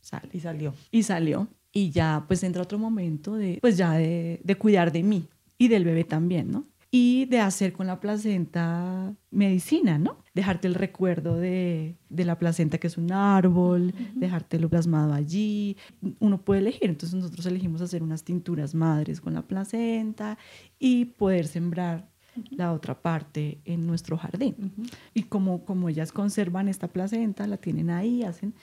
sale. 0.00 0.28
Y 0.32 0.40
salió. 0.40 0.74
Y 0.90 1.02
salió. 1.02 1.48
Y 1.72 1.90
ya, 1.90 2.24
pues 2.28 2.42
entra 2.42 2.62
otro 2.62 2.78
momento 2.78 3.34
de, 3.34 3.58
pues 3.62 3.78
ya 3.78 3.92
de, 3.92 4.40
de 4.44 4.54
cuidar 4.56 4.92
de 4.92 5.02
mí 5.02 5.26
y 5.56 5.68
del 5.68 5.84
bebé 5.84 6.04
también, 6.04 6.50
¿no? 6.50 6.66
Y 6.94 7.24
de 7.24 7.40
hacer 7.40 7.72
con 7.72 7.86
la 7.86 8.00
placenta 8.00 9.16
medicina, 9.30 9.96
¿no? 9.96 10.18
Dejarte 10.34 10.68
el 10.68 10.74
recuerdo 10.74 11.36
de, 11.36 11.96
de 12.10 12.24
la 12.26 12.38
placenta 12.38 12.76
que 12.76 12.86
es 12.86 12.98
un 12.98 13.10
árbol, 13.10 13.94
dejártelo 14.14 14.68
plasmado 14.68 15.14
allí. 15.14 15.78
Uno 16.18 16.44
puede 16.44 16.60
elegir, 16.60 16.90
entonces 16.90 17.18
nosotros 17.18 17.46
elegimos 17.46 17.80
hacer 17.80 18.02
unas 18.02 18.24
tinturas 18.24 18.74
madres 18.74 19.22
con 19.22 19.32
la 19.32 19.40
placenta 19.40 20.36
y 20.78 21.06
poder 21.06 21.46
sembrar 21.46 22.12
la 22.50 22.74
otra 22.74 23.00
parte 23.00 23.62
en 23.64 23.86
nuestro 23.86 24.18
jardín. 24.18 24.74
Y 25.14 25.22
como, 25.22 25.64
como 25.64 25.88
ellas 25.88 26.12
conservan 26.12 26.68
esta 26.68 26.88
placenta, 26.88 27.46
la 27.46 27.56
tienen 27.56 27.88
ahí, 27.88 28.22
hacen, 28.22 28.54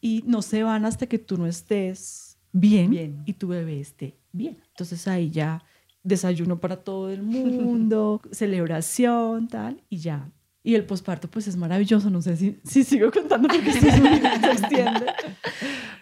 y 0.00 0.24
no 0.26 0.42
se 0.42 0.64
van 0.64 0.84
hasta 0.84 1.06
que 1.06 1.20
tú 1.20 1.36
no 1.36 1.46
estés 1.46 2.38
bien, 2.52 2.90
bien. 2.90 3.22
y 3.24 3.34
tu 3.34 3.46
bebé 3.46 3.78
esté 3.78 4.18
bien. 4.32 4.58
Entonces 4.70 5.06
ahí 5.06 5.30
ya 5.30 5.62
desayuno 6.02 6.60
para 6.60 6.76
todo 6.76 7.10
el 7.10 7.22
mundo, 7.22 8.20
celebración, 8.32 9.48
tal, 9.48 9.82
y 9.88 9.98
ya. 9.98 10.30
Y 10.62 10.74
el 10.74 10.84
posparto, 10.84 11.28
pues 11.28 11.48
es 11.48 11.56
maravilloso. 11.56 12.10
No 12.10 12.20
sé 12.20 12.36
si, 12.36 12.60
si 12.64 12.84
sigo 12.84 13.10
contando 13.10 13.48
porque 13.48 13.72
se 13.72 13.88
extiende. 13.88 15.06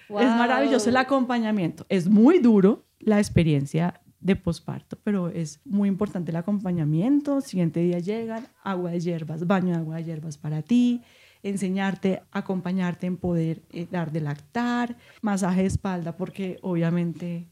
Es 0.09 0.28
maravilloso 0.28 0.88
el 0.88 0.97
acompañamiento. 0.97 1.86
Es 1.88 2.09
muy 2.09 2.38
duro 2.38 2.84
la 2.99 3.18
experiencia 3.18 4.01
de 4.20 4.34
posparto, 4.34 4.99
pero 5.05 5.28
es 5.28 5.61
muy 5.64 5.88
importante 5.88 6.30
el 6.30 6.36
acompañamiento. 6.36 7.40
Siguiente 7.40 7.80
día 7.80 7.99
llegan, 7.99 8.49
agua 8.62 8.90
de 8.90 9.01
hierbas, 9.01 9.47
baño 9.47 9.72
de 9.72 9.78
agua 9.78 9.97
de 9.97 10.05
hierbas 10.05 10.38
para 10.38 10.62
ti, 10.62 11.03
enseñarte, 11.42 12.22
acompañarte 12.32 13.07
en 13.07 13.18
poder 13.18 13.62
eh, 13.70 13.86
dar 13.90 14.11
de 14.11 14.20
lactar, 14.20 14.97
masaje 15.22 15.62
de 15.62 15.68
espalda, 15.68 16.16
porque 16.16 16.59
obviamente 16.62 17.47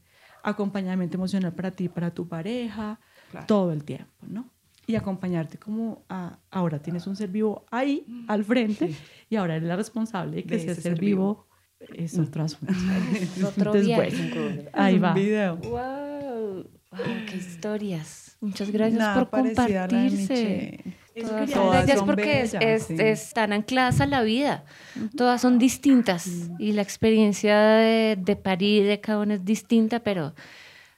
acompañamiento 0.45 1.17
emocional 1.17 1.53
para 1.53 1.71
ti, 1.71 1.89
para 1.89 2.11
tu 2.11 2.27
pareja, 2.27 2.99
todo 3.47 3.71
el 3.71 3.83
tiempo, 3.83 4.25
¿no? 4.27 4.49
y 4.87 4.95
acompañarte 4.95 5.57
como 5.57 6.03
a, 6.09 6.37
ahora 6.51 6.79
tienes 6.79 7.07
un 7.07 7.15
ser 7.15 7.29
vivo 7.29 7.65
ahí 7.71 8.05
al 8.27 8.43
frente 8.43 8.93
y 9.29 9.35
ahora 9.35 9.55
eres 9.55 9.67
la 9.67 9.75
responsable 9.75 10.37
de 10.37 10.43
que 10.43 10.55
ese, 10.55 10.75
ser, 10.75 10.99
vivo, 10.99 11.47
es 11.79 12.17
otro 12.17 12.43
asunto. 12.43 12.73
Es 13.13 13.43
otro 13.43 13.73
viaje. 13.73 14.69
ahí 14.73 14.99
va. 14.99 15.13
video. 15.13 15.57
Wow. 15.57 16.69
qué 17.29 17.37
historias. 17.37 18.37
Muchas 18.41 18.71
gracias 18.71 19.17
por 19.17 19.29
compartirse. 19.29 20.83
Todas, 21.21 21.49
gracias 21.49 22.03
porque 22.03 22.41
es, 22.41 22.89
están 22.89 23.53
ancladas 23.53 24.01
a 24.01 24.05
la 24.05 24.21
vida. 24.21 24.65
Todas 25.15 25.41
son 25.41 25.59
distintas 25.59 26.49
y 26.59 26.73
la 26.73 26.81
experiencia 26.81 27.57
de, 27.59 28.17
de 28.19 28.35
parir 28.35 28.85
de 28.85 28.99
cada 28.99 29.19
una 29.19 29.35
es 29.35 29.45
distinta, 29.45 30.01
pero 30.01 30.33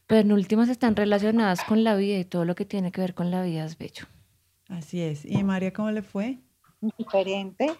pero 0.07 0.21
en 0.21 0.31
últimas 0.31 0.69
están 0.69 0.95
relacionadas 0.95 1.63
con 1.65 1.83
la 1.83 1.95
vida 1.95 2.17
y 2.17 2.25
todo 2.25 2.45
lo 2.45 2.55
que 2.55 2.65
tiene 2.65 2.91
que 2.91 3.01
ver 3.01 3.13
con 3.13 3.29
la 3.29 3.43
vida 3.43 3.65
es 3.65 3.77
bello. 3.77 4.07
Así 4.69 5.01
es. 5.01 5.25
¿Y 5.25 5.43
María 5.43 5.73
cómo 5.73 5.91
le 5.91 6.01
fue? 6.01 6.39
Diferente. 6.97 7.71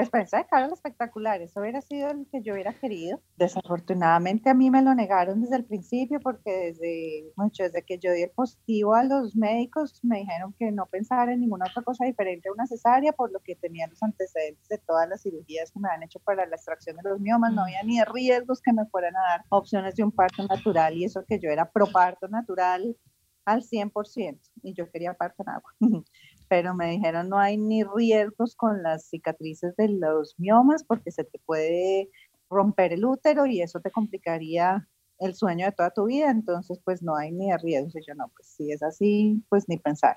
La 0.00 0.04
experiencia 0.04 0.38
de 0.38 0.46
Carol 0.46 0.72
espectacular, 0.72 1.42
eso 1.42 1.60
hubiera 1.60 1.82
sido 1.82 2.10
lo 2.14 2.24
que 2.30 2.40
yo 2.40 2.54
hubiera 2.54 2.72
querido. 2.72 3.20
Desafortunadamente 3.36 4.48
a 4.48 4.54
mí 4.54 4.70
me 4.70 4.80
lo 4.80 4.94
negaron 4.94 5.42
desde 5.42 5.56
el 5.56 5.66
principio 5.66 6.20
porque 6.20 6.50
desde, 6.50 7.30
mucho, 7.36 7.64
desde 7.64 7.82
que 7.82 7.98
yo 7.98 8.10
di 8.10 8.22
el 8.22 8.30
positivo 8.30 8.94
a 8.94 9.04
los 9.04 9.36
médicos 9.36 10.00
me 10.02 10.20
dijeron 10.20 10.54
que 10.58 10.72
no 10.72 10.86
pensara 10.86 11.34
en 11.34 11.40
ninguna 11.40 11.66
otra 11.68 11.82
cosa 11.82 12.06
diferente 12.06 12.48
a 12.48 12.52
una 12.52 12.66
cesárea 12.66 13.12
por 13.12 13.30
lo 13.30 13.40
que 13.40 13.56
tenía 13.56 13.88
los 13.88 14.02
antecedentes 14.02 14.66
de 14.68 14.78
todas 14.78 15.06
las 15.06 15.20
cirugías 15.20 15.70
que 15.70 15.80
me 15.80 15.90
han 15.90 16.02
hecho 16.02 16.18
para 16.20 16.46
la 16.46 16.56
extracción 16.56 16.96
de 16.96 17.02
los 17.06 17.20
miomas, 17.20 17.52
no 17.52 17.64
había 17.64 17.82
ni 17.82 18.02
riesgos 18.02 18.62
que 18.62 18.72
me 18.72 18.86
fueran 18.86 19.14
a 19.18 19.20
dar 19.20 19.44
opciones 19.50 19.96
de 19.96 20.04
un 20.04 20.12
parto 20.12 20.46
natural 20.46 20.96
y 20.96 21.04
eso 21.04 21.26
que 21.28 21.38
yo 21.38 21.50
era 21.50 21.70
pro 21.70 21.84
parto 21.92 22.26
natural 22.26 22.96
al 23.44 23.62
100% 23.62 24.40
y 24.62 24.72
yo 24.72 24.90
quería 24.90 25.12
parto 25.12 25.42
en 25.42 25.48
agua. 25.50 25.74
pero 26.50 26.74
me 26.74 26.90
dijeron 26.90 27.28
no 27.28 27.38
hay 27.38 27.56
ni 27.56 27.84
riesgos 27.84 28.56
con 28.56 28.82
las 28.82 29.08
cicatrices 29.08 29.76
de 29.76 29.88
los 29.88 30.34
miomas 30.36 30.82
porque 30.82 31.12
se 31.12 31.22
te 31.22 31.38
puede 31.46 32.10
romper 32.50 32.92
el 32.92 33.04
útero 33.04 33.46
y 33.46 33.62
eso 33.62 33.78
te 33.80 33.92
complicaría 33.92 34.88
el 35.20 35.36
sueño 35.36 35.66
de 35.66 35.72
toda 35.72 35.90
tu 35.90 36.06
vida, 36.06 36.28
entonces 36.28 36.80
pues 36.84 37.02
no 37.02 37.14
hay 37.14 37.30
ni 37.30 37.54
riesgos. 37.56 37.94
Y 37.94 38.04
yo 38.04 38.14
no, 38.16 38.32
pues 38.34 38.48
si 38.48 38.72
es 38.72 38.82
así, 38.82 39.44
pues 39.48 39.68
ni 39.68 39.78
pensar. 39.78 40.16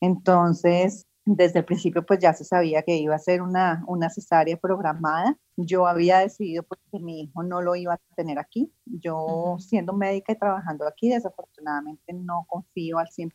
Entonces, 0.00 1.06
desde 1.26 1.58
el 1.58 1.64
principio 1.64 2.06
pues 2.06 2.20
ya 2.20 2.32
se 2.32 2.44
sabía 2.44 2.82
que 2.82 2.96
iba 2.96 3.14
a 3.14 3.18
ser 3.18 3.42
una, 3.42 3.84
una 3.88 4.08
cesárea 4.08 4.56
programada. 4.56 5.36
Yo 5.56 5.86
había 5.86 6.20
decidido 6.20 6.62
porque 6.62 6.84
pues, 6.90 7.02
mi 7.02 7.22
hijo 7.22 7.42
no 7.42 7.60
lo 7.60 7.74
iba 7.74 7.94
a 7.94 8.00
tener 8.14 8.38
aquí. 8.38 8.72
Yo 8.86 9.56
siendo 9.58 9.92
médica 9.92 10.32
y 10.32 10.38
trabajando 10.38 10.86
aquí, 10.86 11.10
desafortunadamente 11.10 12.12
no 12.12 12.46
confío 12.48 12.98
al 12.98 13.08
100% 13.08 13.32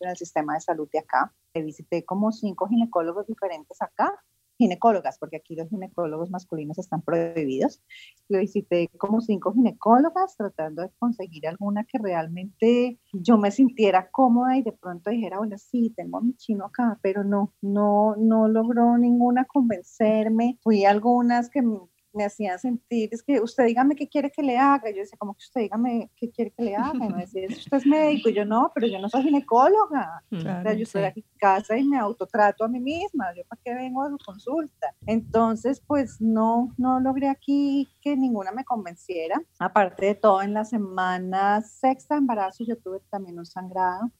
en 0.00 0.10
el 0.10 0.16
sistema 0.16 0.54
de 0.54 0.60
salud 0.60 0.88
de 0.92 0.98
acá. 0.98 1.32
Visité 1.54 2.04
como 2.04 2.32
cinco 2.32 2.68
ginecólogos 2.68 3.26
diferentes 3.26 3.80
acá 3.80 4.22
ginecólogas, 4.62 5.18
porque 5.18 5.36
aquí 5.36 5.54
los 5.54 5.68
ginecólogos 5.68 6.30
masculinos 6.30 6.78
están 6.78 7.02
prohibidos. 7.02 7.82
Lo 8.28 8.38
visité 8.38 8.88
como 8.98 9.20
cinco 9.20 9.52
ginecólogas 9.52 10.36
tratando 10.36 10.82
de 10.82 10.90
conseguir 10.98 11.46
alguna 11.46 11.84
que 11.84 11.98
realmente 11.98 12.98
yo 13.12 13.38
me 13.38 13.50
sintiera 13.50 14.10
cómoda 14.10 14.56
y 14.56 14.62
de 14.62 14.72
pronto 14.72 15.10
dijera, 15.10 15.38
bueno, 15.38 15.58
sí, 15.58 15.92
tengo 15.96 16.18
a 16.18 16.22
mi 16.22 16.34
chino 16.36 16.66
acá, 16.66 16.98
pero 17.02 17.24
no, 17.24 17.52
no, 17.60 18.16
no 18.16 18.48
logró 18.48 18.96
ninguna 18.98 19.44
convencerme. 19.44 20.58
Fui 20.62 20.84
a 20.84 20.90
algunas 20.90 21.50
que 21.50 21.62
me 22.12 22.24
hacían 22.24 22.58
sentir, 22.58 23.08
es 23.12 23.22
que 23.22 23.40
usted 23.40 23.66
dígame 23.66 23.96
qué 23.96 24.08
quiere 24.08 24.30
que 24.30 24.42
le 24.42 24.58
haga. 24.58 24.90
Yo 24.90 24.98
decía, 24.98 25.18
como 25.18 25.34
que 25.34 25.44
usted 25.44 25.62
dígame 25.62 26.10
qué 26.16 26.30
quiere 26.30 26.50
que 26.50 26.62
le 26.62 26.76
haga. 26.76 26.92
Y 26.94 27.12
me 27.12 27.22
decía, 27.22 27.46
usted 27.48 27.76
es 27.76 27.86
médico. 27.86 28.28
Y 28.28 28.34
yo, 28.34 28.44
no, 28.44 28.70
pero 28.74 28.86
yo 28.86 28.98
no 28.98 29.08
soy 29.08 29.22
ginecóloga. 29.22 30.22
o 30.30 30.40
sea, 30.40 30.72
yo 30.72 30.82
estoy 30.82 31.04
aquí 31.04 31.20
en 31.20 31.38
casa 31.38 31.76
y 31.76 31.84
me 31.84 31.98
autotrato 31.98 32.64
a 32.64 32.68
mí 32.68 32.80
misma. 32.80 33.34
Yo, 33.36 33.42
¿para 33.48 33.60
qué 33.64 33.74
vengo 33.74 34.02
a 34.02 34.10
su 34.10 34.18
consulta? 34.18 34.94
Entonces, 35.06 35.82
pues 35.86 36.20
no, 36.20 36.74
no 36.78 37.00
logré 37.00 37.28
aquí 37.28 37.88
que 38.00 38.16
ninguna 38.16 38.52
me 38.52 38.64
convenciera. 38.64 39.40
Aparte 39.58 40.06
de 40.06 40.14
todo, 40.14 40.42
en 40.42 40.54
la 40.54 40.64
semana 40.64 41.60
sexta 41.62 42.14
de 42.14 42.20
embarazo 42.20 42.64
yo 42.64 42.76
tuve 42.78 43.00
también 43.10 43.38
un 43.38 43.46
sangrado 43.46 44.10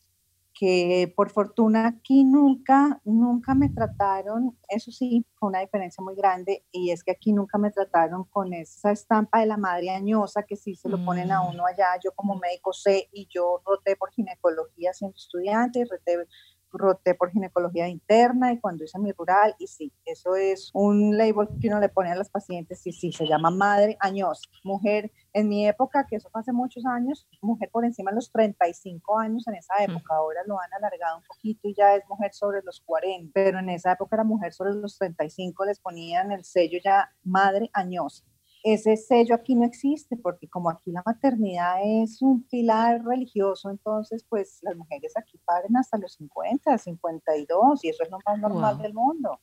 que 0.63 1.13
por 1.17 1.29
fortuna 1.31 1.89
aquí 1.89 2.23
nunca, 2.23 3.01
nunca 3.05 3.53
me 3.53 3.69
trataron, 3.69 4.57
eso 4.69 4.93
sí, 4.93 5.27
fue 5.35 5.49
una 5.49 5.59
diferencia 5.59 6.05
muy 6.05 6.15
grande, 6.15 6.65
y 6.71 6.93
es 6.93 7.03
que 7.03 7.11
aquí 7.11 7.33
nunca 7.33 7.59
me 7.59 7.73
trataron 7.73 8.23
con 8.27 8.53
esa 8.53 8.93
estampa 8.93 9.41
de 9.41 9.47
la 9.47 9.57
madre 9.57 9.91
añosa 9.91 10.45
que 10.45 10.55
sí 10.55 10.77
se 10.77 10.89
lo 10.89 11.05
ponen 11.05 11.33
a 11.33 11.43
mm. 11.43 11.49
uno 11.49 11.67
allá, 11.67 11.87
yo 12.01 12.13
como 12.15 12.37
médico 12.37 12.73
sé, 12.73 13.09
y 13.13 13.27
yo 13.29 13.61
roté 13.67 13.97
por 13.97 14.13
ginecología 14.13 14.93
siendo 14.93 15.17
estudiante, 15.17 15.85
roté 15.85 16.29
roté 16.73 17.15
por 17.15 17.31
ginecología 17.31 17.89
interna 17.89 18.53
y 18.53 18.61
cuando 18.61 18.85
hice 18.85 18.99
mi 18.99 19.13
rural, 19.13 19.55
y 19.59 19.67
sí, 19.67 19.93
eso 20.05 20.37
es 20.37 20.71
un 20.73 21.17
label 21.17 21.49
que 21.61 21.69
uno 21.69 21.81
le 21.81 21.89
pone 21.89 22.11
a 22.11 22.17
las 22.17 22.31
pacientes, 22.31 22.87
y 22.87 22.93
sí, 22.93 23.13
se 23.13 23.27
llama 23.27 23.51
madre 23.51 23.97
añosa, 24.01 24.49
mujer, 24.65 25.13
en 25.33 25.49
mi 25.49 25.67
época, 25.67 26.07
que 26.07 26.17
eso 26.17 26.29
fue 26.31 26.41
hace 26.41 26.53
muchos 26.53 26.85
años, 26.87 27.27
mujer 27.41 27.71
por 27.71 27.85
encima 27.85 28.11
de 28.11 28.17
los 28.17 28.31
35 28.31 29.19
años 29.19 29.47
en 29.49 29.55
esa 29.55 29.75
época, 29.83 30.15
ahora 30.15 30.41
lo 30.47 30.61
han 30.61 30.73
alargado 30.75 31.19
un 31.19 31.25
poquito 31.25 31.69
y 31.69 31.75
ya 31.75 31.95
es 31.97 32.03
mujer 32.09 32.33
sobre 32.33 32.63
los 32.63 32.81
40, 32.81 33.31
pero 33.33 33.59
en 33.59 33.71
esa 33.71 33.93
época 33.93 34.17
era 34.17 34.25
mujer 34.25 34.53
sobre 34.53 34.75
los 34.75 34.99
35, 34.99 35.65
les 35.65 35.81
ponían 35.81 36.33
el 36.33 36.45
sello 36.45 36.79
ya 36.83 37.11
madre 37.23 37.71
añosa 37.73 38.25
ese 38.63 38.97
sello 38.97 39.35
aquí 39.35 39.55
no 39.55 39.65
existe 39.65 40.17
porque 40.17 40.49
como 40.49 40.71
aquí 40.71 40.93
la 40.93 41.03
maternidad 41.05 41.79
es 41.83 42.23
un 42.23 42.45
pilar 42.45 43.05
religioso, 43.05 43.71
entonces 43.71 44.25
pues 44.29 44.59
las 44.63 44.77
mujeres 44.77 45.13
aquí 45.17 45.39
paren 45.45 45.77
hasta 45.77 45.99
los 45.99 46.15
50, 46.15 46.79
52 46.79 47.85
y 47.85 47.89
eso 47.89 48.05
es 48.05 48.11
lo 48.11 48.19
más 48.25 48.39
normal 48.39 48.79
del 48.79 48.95
mundo. 48.95 49.41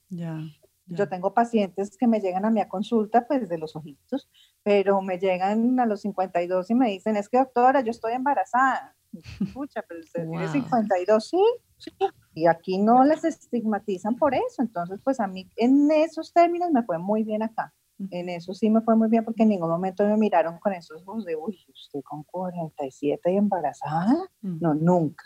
Yo 0.91 1.07
tengo 1.07 1.33
pacientes 1.33 1.95
que 1.97 2.07
me 2.07 2.19
llegan 2.19 2.45
a 2.45 2.49
mi 2.49 2.65
consulta 2.67 3.27
pues 3.27 3.47
de 3.47 3.57
los 3.57 3.75
ojitos, 3.75 4.29
pero 4.63 5.01
me 5.01 5.19
llegan 5.19 5.79
a 5.79 5.85
los 5.85 6.01
52 6.01 6.69
y 6.71 6.75
me 6.75 6.89
dicen, 6.89 7.15
es 7.15 7.29
que 7.29 7.37
doctora, 7.37 7.81
yo 7.81 7.91
estoy 7.91 8.13
embarazada. 8.13 8.95
Escucha, 9.41 9.83
pero 9.87 9.99
usted 9.99 10.27
tiene 10.27 10.47
52, 10.47 11.29
sí, 11.29 11.43
sí. 11.77 11.91
Y 12.33 12.47
aquí 12.47 12.77
no 12.77 13.03
les 13.03 13.23
estigmatizan 13.23 14.15
por 14.15 14.33
eso. 14.33 14.61
Entonces, 14.61 14.99
pues 15.03 15.19
a 15.19 15.27
mí 15.27 15.49
en 15.57 15.91
esos 15.91 16.31
términos 16.33 16.71
me 16.71 16.83
fue 16.83 16.97
muy 16.97 17.23
bien 17.23 17.43
acá. 17.43 17.73
En 18.11 18.29
eso 18.29 18.53
sí 18.53 18.69
me 18.69 18.81
fue 18.81 18.95
muy 18.95 19.09
bien 19.09 19.25
porque 19.25 19.43
en 19.43 19.49
ningún 19.49 19.69
momento 19.69 20.05
me 20.05 20.15
miraron 20.15 20.57
con 20.59 20.73
esos 20.73 21.01
ojos 21.05 21.25
de, 21.25 21.35
uy, 21.35 21.59
usted 21.67 22.01
con 22.03 22.23
47 22.23 23.31
y 23.31 23.35
embarazada. 23.35 24.15
No, 24.41 24.73
nunca. 24.73 25.25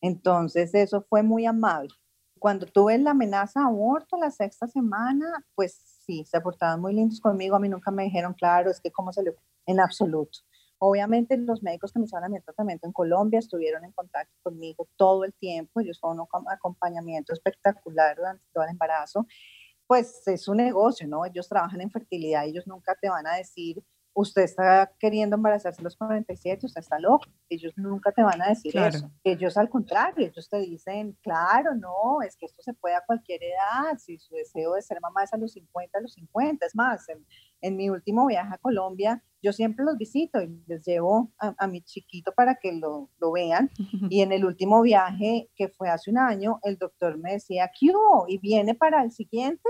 Entonces 0.00 0.74
eso 0.74 1.02
fue 1.08 1.22
muy 1.22 1.46
amable. 1.46 1.90
Cuando 2.40 2.66
tuve 2.66 2.98
la 2.98 3.12
amenaza 3.12 3.60
de 3.60 3.66
aborto 3.66 4.16
la 4.18 4.32
sexta 4.32 4.66
semana, 4.66 5.26
pues 5.54 6.00
sí, 6.04 6.24
se 6.24 6.40
portaban 6.40 6.80
muy 6.80 6.92
lindos 6.92 7.20
conmigo. 7.20 7.54
A 7.54 7.60
mí 7.60 7.68
nunca 7.68 7.92
me 7.92 8.02
dijeron, 8.02 8.34
claro, 8.34 8.70
es 8.70 8.80
que 8.80 8.90
cómo 8.90 9.12
se 9.12 9.22
le... 9.22 9.36
En 9.66 9.78
absoluto. 9.78 10.40
Obviamente 10.78 11.36
los 11.36 11.62
médicos 11.62 11.92
que 11.92 12.00
me 12.00 12.06
hicieron 12.06 12.34
el 12.34 12.42
tratamiento 12.42 12.88
en 12.88 12.92
Colombia 12.92 13.38
estuvieron 13.38 13.84
en 13.84 13.92
contacto 13.92 14.34
conmigo 14.42 14.88
todo 14.96 15.22
el 15.22 15.32
tiempo. 15.34 15.80
Ellos 15.80 16.00
fueron 16.00 16.18
un 16.18 16.26
acompañamiento 16.50 17.32
espectacular 17.32 18.16
durante 18.16 18.44
todo 18.52 18.64
el 18.64 18.70
embarazo 18.70 19.24
pues 19.92 20.26
es 20.26 20.48
un 20.48 20.56
negocio, 20.56 21.06
¿no? 21.06 21.26
Ellos 21.26 21.46
trabajan 21.46 21.82
en 21.82 21.90
fertilidad, 21.90 22.46
ellos 22.46 22.66
nunca 22.66 22.94
te 22.98 23.10
van 23.10 23.26
a 23.26 23.34
decir, 23.36 23.84
usted 24.14 24.42
está 24.42 24.92
queriendo 24.98 25.36
embarazarse 25.36 25.80
a 25.80 25.84
los 25.84 25.96
47, 25.96 26.66
usted 26.66 26.80
está 26.80 26.98
loco. 26.98 27.26
Ellos 27.48 27.72
nunca 27.76 28.12
te 28.12 28.22
van 28.22 28.40
a 28.42 28.48
decir 28.48 28.76
eso. 28.76 29.10
Ellos 29.24 29.56
al 29.56 29.68
contrario, 29.68 30.26
ellos 30.26 30.48
te 30.48 30.58
dicen, 30.60 31.16
claro, 31.22 31.74
no, 31.74 32.22
es 32.22 32.36
que 32.36 32.46
esto 32.46 32.62
se 32.62 32.74
puede 32.74 32.94
a 32.94 33.04
cualquier 33.04 33.42
edad, 33.42 33.98
si 33.98 34.18
su 34.18 34.34
deseo 34.34 34.74
de 34.74 34.82
ser 34.82 35.00
mamá 35.00 35.24
es 35.24 35.32
a 35.32 35.38
los 35.38 35.52
50, 35.52 35.98
a 35.98 36.02
los 36.02 36.14
50. 36.14 36.66
Es 36.66 36.74
más, 36.74 37.06
en 37.60 37.76
mi 37.76 37.88
último 37.88 38.26
viaje 38.26 38.54
a 38.54 38.58
Colombia, 38.58 39.22
yo 39.42 39.52
siempre 39.52 39.84
los 39.84 39.98
visito 39.98 40.40
y 40.40 40.62
les 40.66 40.84
llevo 40.84 41.32
a, 41.38 41.66
mi 41.66 41.82
chiquito 41.82 42.32
para 42.32 42.56
que 42.56 42.72
lo, 42.72 43.10
lo, 43.18 43.32
vean. 43.32 43.70
Y 44.10 44.22
en 44.22 44.32
el 44.32 44.44
último 44.44 44.82
viaje, 44.82 45.50
que 45.56 45.68
fue 45.68 45.88
hace 45.88 46.10
un 46.10 46.18
año, 46.18 46.60
el 46.62 46.76
doctor 46.76 47.18
me 47.18 47.32
decía, 47.32 47.70
¿qué 47.78 47.90
hubo? 47.90 48.26
¿Y 48.28 48.38
viene 48.38 48.74
para 48.74 49.02
el 49.02 49.10
siguiente? 49.10 49.68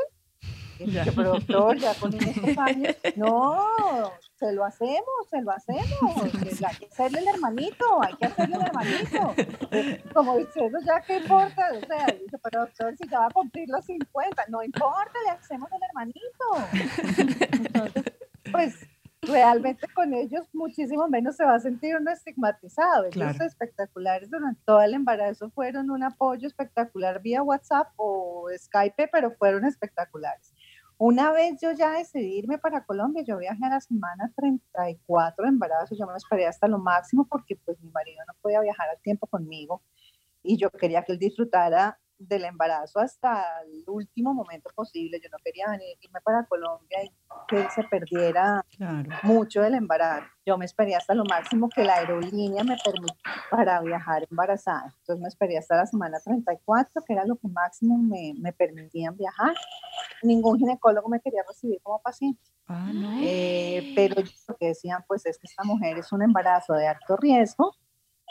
Pero 0.79 1.35
doctor, 1.35 1.77
ya 1.77 1.95
con 1.95 2.14
estos 2.14 2.59
años, 2.59 2.97
no, 3.16 4.12
se 4.39 4.53
lo 4.53 4.64
hacemos, 4.64 5.29
se 5.31 5.41
lo 5.43 5.53
hacemos, 5.53 5.83
hay 6.66 6.77
que 6.77 6.87
hacerle 6.87 7.20
el 7.20 7.29
hermanito, 7.29 8.03
hay 8.03 8.14
que 8.14 8.27
hacerle 8.27 8.57
el 8.57 8.62
hermanito. 8.62 9.35
Como 10.12 10.39
diciendo, 10.39 10.79
ya 10.85 11.01
qué 11.03 11.18
importa, 11.18 11.68
o 11.73 11.87
sea, 11.87 12.07
dice, 12.07 12.39
pero 12.43 12.61
doctor, 12.62 12.97
si 12.97 13.09
ya 13.09 13.20
va 13.20 13.27
a 13.27 13.31
cumplir 13.31 13.68
los 13.68 13.85
50, 13.85 14.45
no 14.49 14.62
importa, 14.62 15.12
le 15.25 15.31
hacemos 15.31 15.70
el 15.73 15.81
hermanito. 15.83 16.20
Entonces, 17.53 18.05
pues 18.51 18.87
realmente 19.23 19.87
con 19.95 20.12
ellos 20.14 20.49
muchísimo 20.53 21.07
menos 21.09 21.37
se 21.37 21.45
va 21.45 21.55
a 21.55 21.61
sentir 21.61 21.97
uno 21.97 22.11
estigmatizado. 22.11 23.05
Ellos 23.05 23.41
espectaculares 23.41 24.31
durante 24.31 24.61
todo 24.64 24.83
el 24.83 24.95
embarazo 24.95 25.51
fueron 25.51 25.91
un 25.91 26.03
apoyo 26.03 26.47
espectacular 26.47 27.23
vía 27.23 27.43
WhatsApp 27.43 27.89
o 27.97 28.49
Skype, 28.57 29.09
pero 29.12 29.31
fueron 29.33 29.64
espectaculares. 29.64 30.53
Una 31.05 31.32
vez 31.32 31.57
yo 31.61 31.72
ya 31.72 31.90
decidí 31.90 32.38
irme 32.38 32.59
para 32.59 32.84
Colombia, 32.84 33.24
yo 33.26 33.36
viajé 33.36 33.64
a 33.64 33.70
la 33.70 33.80
semana 33.80 34.32
34 34.36 35.42
de 35.42 35.48
embarazo, 35.48 35.96
yo 35.96 36.07
me 36.07 36.16
esperé 36.16 36.46
hasta 36.46 36.68
lo 36.68 36.78
máximo 36.78 37.26
porque 37.28 37.57
pues 37.57 37.76
mi 37.80 37.90
marido 37.90 38.18
no 38.28 38.34
podía 38.40 38.61
viajar 38.61 38.88
al 38.88 39.03
tiempo 39.03 39.26
conmigo. 39.26 39.82
y 40.44 40.59
yo 40.59 40.70
quería 40.70 41.03
que 41.03 41.11
él 41.11 41.18
disfrutara 41.18 41.98
del 42.29 42.45
embarazo 42.45 43.01
hasta 43.01 43.45
el 43.62 43.85
último 43.87 44.35
momento 44.35 44.70
posible. 44.75 45.20
Yo 45.23 45.29
no 45.31 45.39
quería 45.45 45.66
venir, 45.70 45.97
irme 46.01 46.20
para 46.20 46.45
Colombia 46.47 47.05
y 47.05 47.12
que 47.49 47.68
se 47.70 47.85
perdiera 47.85 48.64
mucho 49.23 49.62
del 49.62 49.75
embarazo. 49.75 50.27
Yo 50.45 50.59
me 50.59 50.64
esperé 50.64 50.95
hasta 50.95 51.14
lo 51.14 51.25
máximo 51.25 51.68
que 51.68 51.85
la 51.85 51.95
aerolínea 51.95 52.64
me 52.64 52.77
permitiera 52.85 53.33
para 53.51 53.81
viajar 53.81 54.27
embarazada. 54.31 54.95
Entonces 55.01 55.20
me 55.20 55.29
esperé 55.29 55.59
hasta 55.59 55.77
la 55.77 55.87
semana 55.87 56.18
34, 56.25 57.03
que 57.07 57.12
era 57.12 57.25
lo 57.25 57.37
que 57.37 57.49
máximo 57.49 57.97
me, 57.99 58.35
me 58.39 58.53
permitían 58.53 59.16
viajar. 59.16 59.55
Ningún 60.23 60.59
ginecólogo 60.59 61.09
me 61.09 61.20
quería 61.20 61.43
recibir 61.47 61.81
como 61.83 62.01
paciente. 62.01 62.43
Ah, 62.66 62.91
no. 62.93 63.20
Eh, 63.23 63.93
pero 63.95 64.16
lo 64.49 64.57
que 64.57 64.68
decían, 64.68 65.05
pues 65.07 65.27
es 65.27 65.39
que 65.39 65.47
esta 65.47 65.64
mujer 65.64 65.99
es 65.99 66.12
un 66.12 66.23
embarazo 66.23 66.75
de 66.75 66.89
alto 66.89 67.16
riesgo 67.16 67.75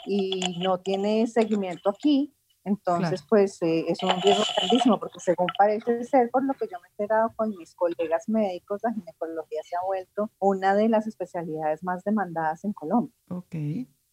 y 0.06 0.58
no 0.60 0.80
tiene 0.80 1.26
seguimiento 1.26 1.90
aquí 1.90 2.34
entonces, 2.64 3.24
pues 3.28 3.60
eh, 3.62 3.84
es 3.88 4.02
un 4.02 4.20
riesgo 4.22 4.44
grandísimo 4.56 4.98
porque 4.98 5.18
según 5.20 5.48
parece 5.58 6.04
ser, 6.04 6.30
por 6.30 6.44
lo 6.44 6.54
que 6.54 6.66
yo 6.66 6.78
me 6.80 6.88
he 6.88 6.90
enterado 6.90 7.32
con 7.34 7.50
mis 7.56 7.74
colegas 7.74 8.28
médicos, 8.28 8.80
la 8.82 8.92
ginecología 8.92 9.60
se 9.64 9.76
ha 9.76 9.84
vuelto 9.84 10.30
una 10.38 10.74
de 10.74 10.88
las 10.88 11.06
especialidades 11.06 11.82
más 11.82 12.04
demandadas 12.04 12.64
en 12.64 12.72
Colombia. 12.72 13.14
Ok. 13.28 13.56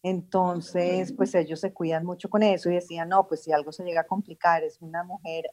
Entonces, 0.02 1.12
pues 1.12 1.34
ellos 1.34 1.60
se 1.60 1.74
cuidan 1.74 2.06
mucho 2.06 2.30
con 2.30 2.42
eso 2.42 2.70
y 2.70 2.74
decían, 2.74 3.10
no, 3.10 3.28
pues 3.28 3.42
si 3.42 3.52
algo 3.52 3.70
se 3.70 3.84
llega 3.84 4.00
a 4.00 4.06
complicar, 4.06 4.64
es 4.64 4.80
una 4.80 5.04
mujer 5.04 5.44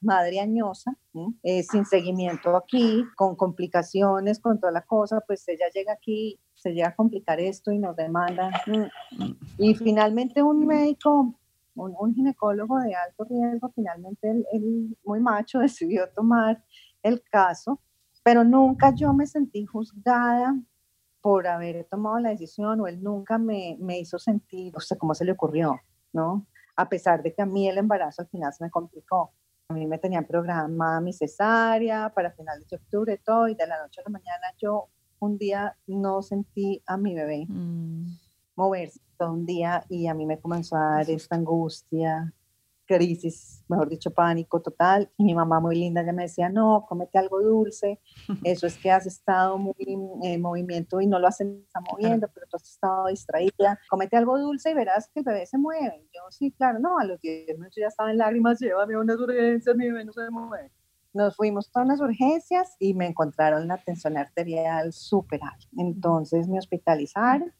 madre 0.00 0.38
añosa, 0.38 0.96
eh, 1.42 1.64
sin 1.64 1.84
seguimiento 1.84 2.56
aquí, 2.56 3.04
con 3.16 3.34
complicaciones, 3.34 4.38
con 4.38 4.60
toda 4.60 4.72
la 4.72 4.82
cosa, 4.82 5.20
pues 5.26 5.46
ella 5.48 5.66
llega 5.74 5.94
aquí, 5.94 6.38
se 6.54 6.70
llega 6.70 6.88
a 6.88 6.94
complicar 6.94 7.40
esto 7.40 7.72
y 7.72 7.78
nos 7.80 7.96
demanda. 7.96 8.52
Mm. 8.68 9.32
Y 9.58 9.74
finalmente 9.74 10.42
un 10.42 10.64
médico 10.64 11.34
un, 11.74 12.14
ginecólogo 12.14 12.78
de 12.80 12.94
alto 12.94 13.24
riesgo, 13.24 13.70
finalmente 13.74 14.30
él, 14.30 14.96
muy 15.04 15.20
macho 15.20 15.58
decidió 15.60 16.08
tomar 16.10 16.62
el 17.02 17.22
caso, 17.22 17.80
pero 18.22 18.44
nunca 18.44 18.94
yo 18.94 19.12
me 19.12 19.26
sentí 19.26 19.64
juzgada 19.64 20.54
por 21.20 21.46
haber 21.46 21.84
tomado 21.90 22.18
la 22.18 22.30
decisión 22.30 22.80
o 22.80 22.86
él 22.86 23.02
nunca 23.02 23.38
me, 23.38 23.76
me 23.80 23.98
hizo 23.98 24.18
sentir, 24.18 24.72
no 24.72 24.80
sé 24.80 24.96
cómo 24.98 25.14
se 25.14 25.24
le 25.24 25.32
ocurrió, 25.32 25.80
¿no? 26.12 26.46
A 26.76 26.88
pesar 26.88 27.22
de 27.22 27.32
que 27.32 27.42
a 27.42 27.46
mí 27.46 27.68
el 27.68 27.78
embarazo 27.78 28.22
al 28.22 28.28
final 28.28 28.52
se 28.52 28.64
me 28.64 28.70
complicó. 28.70 29.32
A 29.68 29.74
mí 29.74 29.86
me 29.86 29.98
tenían 29.98 30.26
programada 30.26 31.00
mi 31.00 31.12
cesárea 31.12 32.12
para 32.14 32.32
finales 32.32 32.68
de 32.68 32.76
octubre, 32.76 33.20
todo, 33.24 33.48
y 33.48 33.54
de 33.54 33.66
la 33.66 33.80
noche 33.80 34.00
a 34.00 34.04
la 34.04 34.10
mañana 34.10 34.46
yo 34.58 34.88
un 35.20 35.38
día 35.38 35.76
no 35.86 36.22
sentí 36.22 36.82
a 36.86 36.96
mi 36.96 37.14
bebé. 37.14 37.46
Mm 37.48 38.06
moverse 38.56 39.00
todo 39.22 39.32
un 39.32 39.46
día 39.46 39.84
y 39.88 40.08
a 40.08 40.14
mí 40.14 40.26
me 40.26 40.40
comenzó 40.40 40.74
a 40.74 40.96
dar 40.96 41.10
esta 41.10 41.36
angustia, 41.36 42.34
crisis, 42.84 43.64
mejor 43.68 43.88
dicho, 43.88 44.10
pánico 44.10 44.60
total. 44.60 45.08
Y 45.16 45.22
mi 45.22 45.32
mamá 45.32 45.60
muy 45.60 45.76
linda 45.76 46.04
ya 46.04 46.12
me 46.12 46.24
decía, 46.24 46.48
no, 46.48 46.84
cómete 46.88 47.18
algo 47.18 47.40
dulce, 47.40 48.00
eso 48.44 48.66
es 48.66 48.76
que 48.76 48.90
has 48.90 49.06
estado 49.06 49.58
muy 49.58 49.74
en 50.22 50.42
movimiento 50.42 51.00
y 51.00 51.06
no 51.06 51.20
lo 51.20 51.28
has 51.28 51.40
estado 51.40 51.84
moviendo, 51.92 52.26
pero 52.34 52.48
tú 52.50 52.56
has 52.56 52.68
estado 52.68 53.06
distraída, 53.06 53.78
cómete 53.88 54.16
algo 54.16 54.36
dulce 54.40 54.72
y 54.72 54.74
verás 54.74 55.08
que 55.14 55.20
el 55.20 55.24
bebé 55.24 55.46
se 55.46 55.56
mueve. 55.56 56.04
Yo 56.12 56.22
sí, 56.30 56.50
claro, 56.50 56.80
no, 56.80 56.98
a 56.98 57.04
los 57.04 57.20
10 57.20 57.58
minutos 57.58 57.76
ya 57.80 57.86
estaba 57.86 58.10
en 58.10 58.18
lágrimas, 58.18 58.58
llévame 58.58 58.94
a 58.94 58.98
unas 58.98 59.20
urgencias, 59.20 59.76
mi 59.76 59.86
bebé 59.86 60.04
no 60.04 60.12
se 60.12 60.28
mueve. 60.30 60.72
Nos 61.14 61.36
fuimos 61.36 61.70
a 61.74 61.82
unas 61.82 62.00
urgencias 62.00 62.74
y 62.80 62.94
me 62.94 63.06
encontraron 63.06 63.68
la 63.68 63.76
tensión 63.76 64.16
arterial 64.16 64.92
súper 64.92 65.40
alta. 65.44 65.68
Entonces 65.76 66.48
me 66.48 66.58
hospitalizaron 66.58 67.52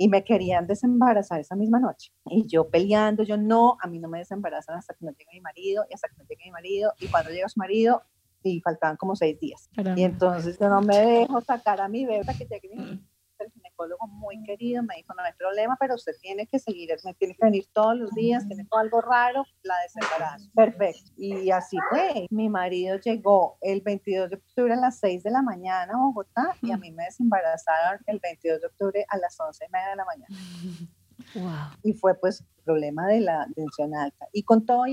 y 0.00 0.08
me 0.08 0.24
querían 0.24 0.66
desembarazar 0.66 1.40
esa 1.40 1.54
misma 1.54 1.78
noche. 1.78 2.10
Y 2.24 2.46
yo 2.46 2.70
peleando, 2.70 3.22
yo 3.22 3.36
no, 3.36 3.76
a 3.82 3.86
mí 3.86 3.98
no 3.98 4.08
me 4.08 4.20
desembarazan 4.20 4.78
hasta 4.78 4.94
que 4.94 5.04
no 5.04 5.10
llegue 5.10 5.28
mi 5.34 5.42
marido, 5.42 5.84
y 5.90 5.92
hasta 5.92 6.08
que 6.08 6.14
no 6.16 6.24
llegue 6.24 6.46
mi 6.46 6.52
marido, 6.52 6.94
y 7.00 7.08
cuando 7.08 7.30
llega 7.30 7.46
su 7.50 7.60
marido, 7.60 8.00
y 8.42 8.62
faltaban 8.62 8.96
como 8.96 9.14
seis 9.14 9.38
días. 9.38 9.68
Y 9.96 10.04
entonces 10.04 10.58
yo 10.58 10.70
no 10.70 10.80
me 10.80 10.96
dejo 10.96 11.42
sacar 11.42 11.82
a 11.82 11.88
mi 11.88 12.06
bebé 12.06 12.24
que 12.38 12.46
llegue 12.46 12.70
mi 12.74 13.06
muy 14.08 14.42
querido 14.42 14.82
me 14.82 14.96
dijo, 14.96 15.14
no 15.14 15.22
hay 15.22 15.32
problema, 15.32 15.76
pero 15.78 15.94
usted 15.94 16.12
tiene 16.20 16.46
que 16.46 16.58
seguir, 16.58 16.90
me 17.04 17.14
tiene 17.14 17.34
que 17.34 17.44
venir 17.44 17.66
todos 17.72 17.96
los 17.96 18.10
días, 18.12 18.46
tiene 18.46 18.66
algo 18.70 19.00
raro, 19.00 19.44
la 19.62 19.74
desembarazo. 19.82 20.50
Perfecto. 20.54 21.12
Y 21.16 21.50
así 21.50 21.78
fue. 21.88 22.26
Mi 22.30 22.48
marido 22.48 22.98
llegó 22.98 23.58
el 23.60 23.80
22 23.80 24.30
de 24.30 24.36
octubre 24.36 24.74
a 24.74 24.76
las 24.76 24.98
6 24.98 25.22
de 25.22 25.30
la 25.30 25.42
mañana 25.42 25.92
a 25.94 25.98
Bogotá 25.98 26.56
y 26.62 26.72
a 26.72 26.76
mí 26.76 26.90
me 26.92 27.04
desembarazaron 27.04 28.00
el 28.06 28.18
22 28.20 28.60
de 28.60 28.66
octubre 28.66 29.06
a 29.08 29.18
las 29.18 29.38
11 29.38 29.64
y 29.66 29.72
media 29.72 29.88
de 29.90 29.96
la 29.96 30.04
mañana. 30.04 30.36
Wow. 31.34 31.78
Y 31.82 31.92
fue 31.92 32.14
pues 32.14 32.42
problema 32.64 33.06
de 33.06 33.20
la 33.20 33.46
tensión 33.54 33.94
alta. 33.94 34.26
Y 34.32 34.42
con 34.42 34.64
todo 34.64 34.84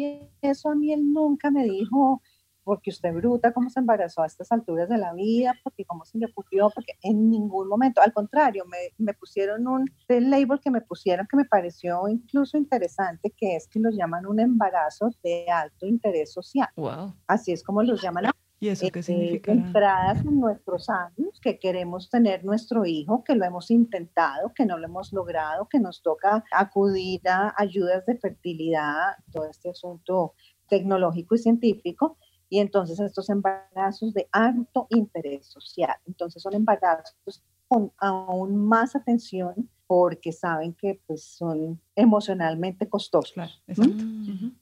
eso 0.42 0.70
a 0.70 0.76
mí 0.76 0.92
él 0.92 1.14
nunca 1.14 1.52
me 1.52 1.64
dijo, 1.64 2.22
porque 2.68 2.90
usted 2.90 3.14
bruta, 3.14 3.54
cómo 3.54 3.70
se 3.70 3.80
embarazó 3.80 4.24
a 4.24 4.26
estas 4.26 4.52
alturas 4.52 4.90
de 4.90 4.98
la 4.98 5.14
vida, 5.14 5.54
porque 5.64 5.86
cómo 5.86 6.04
se 6.04 6.18
le 6.18 6.26
ocurrió, 6.26 6.70
porque 6.76 6.96
en 7.02 7.30
ningún 7.30 7.70
momento, 7.70 8.02
al 8.02 8.12
contrario, 8.12 8.66
me, 8.66 8.78
me 8.98 9.14
pusieron 9.14 9.66
un 9.70 9.86
label 10.10 10.60
que 10.62 10.70
me 10.70 10.82
pusieron 10.82 11.26
que 11.32 11.38
me 11.38 11.46
pareció 11.46 12.10
incluso 12.10 12.58
interesante, 12.58 13.34
que 13.38 13.56
es 13.56 13.70
que 13.70 13.80
los 13.80 13.96
llaman 13.96 14.26
un 14.26 14.42
embarazo 14.42 15.12
de 15.24 15.46
alto 15.50 15.86
interés 15.86 16.34
social. 16.34 16.68
Wow. 16.76 17.14
Así 17.26 17.54
es 17.54 17.64
como 17.64 17.82
los 17.84 18.02
llaman. 18.02 18.26
¿Y 18.60 18.68
eso 18.68 18.86
qué 18.92 19.00
eh, 19.00 19.04
significa? 19.04 19.54
entradas 19.54 20.26
en 20.26 20.38
nuestros 20.38 20.90
años, 20.90 21.40
que 21.42 21.60
queremos 21.60 22.10
tener 22.10 22.44
nuestro 22.44 22.86
hijo, 22.86 23.24
que 23.24 23.36
lo 23.36 23.46
hemos 23.46 23.72
intentado, 23.72 24.52
que 24.54 24.66
no 24.66 24.78
lo 24.78 24.88
hemos 24.88 25.14
logrado, 25.14 25.70
que 25.70 25.80
nos 25.80 26.02
toca 26.02 26.44
acudir 26.52 27.22
a 27.30 27.54
ayudas 27.56 28.06
de 28.06 28.18
fertilidad, 28.18 29.16
todo 29.32 29.46
este 29.46 29.70
asunto 29.70 30.34
tecnológico 30.68 31.36
y 31.36 31.38
científico, 31.38 32.18
y 32.50 32.60
entonces 32.60 33.00
estos 33.00 33.30
embarazos 33.30 34.14
de 34.14 34.28
alto 34.32 34.88
interés 34.90 35.48
social. 35.48 35.96
Entonces 36.06 36.42
son 36.42 36.54
embarazos 36.54 37.44
con 37.68 37.92
aún 37.98 38.56
más 38.56 38.96
atención 38.96 39.70
porque 39.88 40.32
saben 40.32 40.74
que 40.74 41.02
pues 41.08 41.24
son 41.24 41.82
emocionalmente 41.96 42.90
costosos. 42.90 43.62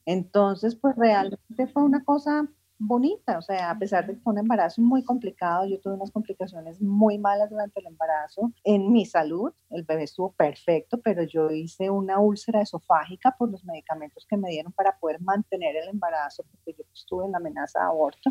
Entonces 0.04 0.74
pues 0.76 0.96
realmente 0.96 1.66
fue 1.72 1.82
una 1.82 2.04
cosa 2.04 2.48
bonita, 2.78 3.38
o 3.38 3.42
sea, 3.42 3.70
a 3.70 3.78
pesar 3.78 4.06
de 4.06 4.14
que 4.14 4.20
fue 4.20 4.34
un 4.34 4.40
embarazo 4.40 4.82
muy 4.82 5.02
complicado, 5.02 5.66
yo 5.66 5.80
tuve 5.80 5.94
unas 5.94 6.10
complicaciones 6.10 6.80
muy 6.82 7.18
malas 7.18 7.48
durante 7.48 7.80
el 7.80 7.86
embarazo 7.86 8.52
en 8.64 8.92
mi 8.92 9.06
salud, 9.06 9.52
el 9.70 9.84
bebé 9.84 10.04
estuvo 10.04 10.32
perfecto, 10.32 11.00
pero 11.02 11.22
yo 11.22 11.50
hice 11.50 11.88
una 11.88 12.18
úlcera 12.18 12.60
esofágica 12.60 13.34
por 13.38 13.50
los 13.50 13.64
medicamentos 13.64 14.26
que 14.28 14.36
me 14.36 14.50
dieron 14.50 14.72
para 14.72 14.98
poder 14.98 15.20
mantener 15.22 15.76
el 15.76 15.88
embarazo, 15.88 16.44
porque 16.50 16.74
yo 16.78 16.84
estuve 16.92 17.24
en 17.24 17.32
la 17.32 17.38
amenaza 17.38 17.80
de 17.80 17.86
aborto 17.86 18.30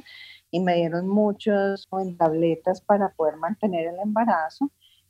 y 0.51 0.59
me 0.59 0.75
dieron 0.75 1.07
muchos 1.07 1.87
en 1.99 2.17
tabletas 2.17 2.81
para 2.81 3.13
poder 3.13 3.37
mantener 3.37 3.87
el 3.87 3.99
embarazo 3.99 4.69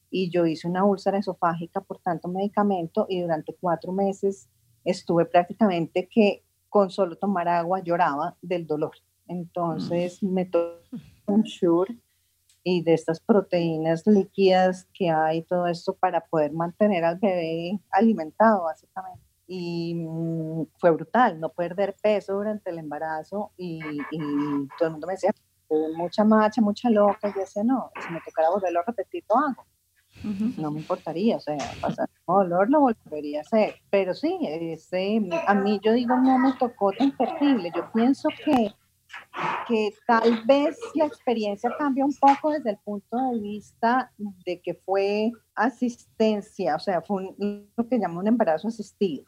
y 0.10 0.30
yo 0.30 0.46
hice 0.46 0.68
una 0.68 0.86
úlcera 0.86 1.18
esofágica 1.18 1.82
por 1.82 2.00
tanto 2.00 2.30
medicamento 2.30 3.06
y 3.10 3.22
durante 3.22 3.54
cuatro 3.60 3.92
meses 3.92 4.48
estuve 4.86 5.26
prácticamente 5.26 6.08
que 6.08 6.46
con 6.70 6.90
solo 6.90 7.18
tomar 7.18 7.48
agua 7.50 7.82
lloraba 7.82 8.38
del 8.42 8.66
dolor. 8.66 8.96
Entonces 9.28 10.22
me 10.22 10.46
tomé 10.46 10.76
un 11.28 11.44
Shure 11.44 11.98
y 12.64 12.82
de 12.82 12.94
estas 12.96 13.20
proteínas 13.20 14.06
líquidas 14.08 14.88
que 14.94 15.10
hay, 15.10 15.44
todo 15.44 15.68
esto 15.68 15.94
para 15.94 16.22
poder 16.22 16.52
mantener 16.52 17.06
al 17.06 17.18
bebé 17.20 17.80
alimentado 17.92 18.64
básicamente. 18.64 19.24
Y 19.48 19.94
mm, 19.94 20.66
fue 20.80 20.90
brutal, 20.90 21.40
no 21.40 21.50
perder 21.50 21.96
peso 22.02 22.34
durante 22.34 22.72
el 22.72 22.80
embarazo 22.80 23.52
y, 23.58 23.80
todo 24.78 24.88
el 24.88 24.92
mundo 24.92 25.08
me 25.08 25.14
decía, 25.14 25.32
mucha 25.96 26.24
macha, 26.24 26.62
mucha 26.62 26.90
loca, 26.90 27.30
y 27.30 27.34
yo 27.34 27.40
decía, 27.42 27.64
no, 27.64 27.92
si 28.04 28.12
me 28.12 28.20
tocara 28.22 28.50
volverlo 28.50 28.80
a 28.80 28.84
repetir, 28.84 29.24
lo 29.30 29.38
hago. 29.38 29.66
No 30.58 30.72
me 30.72 30.80
importaría, 30.80 31.38
o 31.38 31.40
sea, 31.40 31.58
pasar 31.82 32.10
dolor 32.26 32.70
lo 32.70 32.80
volvería 32.80 33.40
a 33.40 33.42
hacer. 33.42 33.76
Pero 33.92 34.14
sí, 34.14 34.40
ese, 34.42 35.22
a 35.46 35.54
mí 35.54 35.80
yo 35.84 35.94
digo, 35.94 36.16
no 36.16 36.40
me 36.40 36.54
tocó 36.54 36.92
tan 36.94 37.16
terrible. 37.16 37.72
Yo 37.76 37.92
pienso 37.92 38.30
que 38.44 38.74
que 39.68 39.94
tal 40.08 40.44
vez 40.46 40.78
la 40.94 41.06
experiencia 41.06 41.70
cambia 41.78 42.06
un 42.06 42.16
poco 42.16 42.52
desde 42.52 42.72
el 42.72 42.78
punto 42.78 43.18
de 43.32 43.40
vista 43.40 44.12
de 44.46 44.62
que 44.62 44.74
fue 44.74 45.32
asistencia, 45.56 46.76
o 46.76 46.80
sea, 46.80 47.02
fue 47.02 47.34
lo 47.38 47.88
que 47.88 48.00
llama 48.00 48.22
un 48.22 48.28
embarazo 48.28 48.68
asistido, 48.68 49.26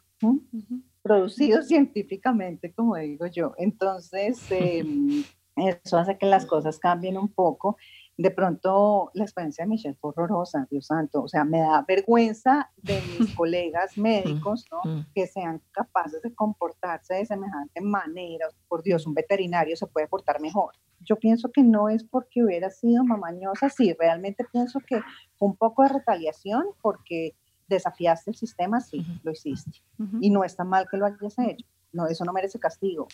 producido 1.02 1.62
científicamente, 1.62 2.72
como 2.72 2.96
digo 2.96 3.26
yo. 3.26 3.54
Entonces, 3.58 4.40
em, 4.50 5.24
eso 5.56 5.98
hace 5.98 6.16
que 6.16 6.26
las 6.26 6.46
cosas 6.46 6.78
cambien 6.78 7.16
un 7.16 7.28
poco 7.28 7.76
de 8.18 8.32
pronto 8.32 9.12
la 9.14 9.22
experiencia 9.22 9.64
de 9.64 9.68
Michelle 9.68 9.96
fue 10.00 10.10
horrorosa, 10.10 10.66
Dios 10.68 10.86
santo. 10.86 11.22
O 11.22 11.28
sea, 11.28 11.44
me 11.44 11.60
da 11.60 11.84
vergüenza 11.86 12.68
de 12.76 13.00
mis 13.00 13.32
colegas 13.36 13.96
médicos, 13.96 14.66
¿no? 14.72 14.80
Mm. 14.90 15.06
Que 15.14 15.28
sean 15.28 15.62
capaces 15.70 16.20
de 16.22 16.34
comportarse 16.34 17.14
de 17.14 17.26
semejante 17.26 17.80
manera. 17.80 18.48
Por 18.66 18.82
Dios, 18.82 19.06
un 19.06 19.14
veterinario 19.14 19.76
se 19.76 19.86
puede 19.86 20.08
portar 20.08 20.40
mejor. 20.40 20.74
Yo 21.00 21.14
pienso 21.16 21.52
que 21.52 21.62
no 21.62 21.88
es 21.88 22.02
porque 22.02 22.42
hubiera 22.42 22.70
sido 22.70 23.04
mamañosa, 23.04 23.68
sí, 23.68 23.94
realmente 23.96 24.44
pienso 24.52 24.80
que 24.80 25.00
fue 25.36 25.48
un 25.48 25.56
poco 25.56 25.84
de 25.84 25.90
retaliación 25.90 26.64
porque 26.82 27.36
desafiaste 27.68 28.32
el 28.32 28.36
sistema, 28.36 28.80
sí, 28.80 29.06
lo 29.22 29.30
hiciste. 29.30 29.80
Y 30.20 30.30
no 30.30 30.42
está 30.42 30.64
mal 30.64 30.88
que 30.90 30.96
lo 30.96 31.06
hayas 31.06 31.38
hecho. 31.38 31.64
No, 31.92 32.08
eso 32.08 32.24
no 32.24 32.32
merece 32.32 32.58
castigo. 32.58 33.06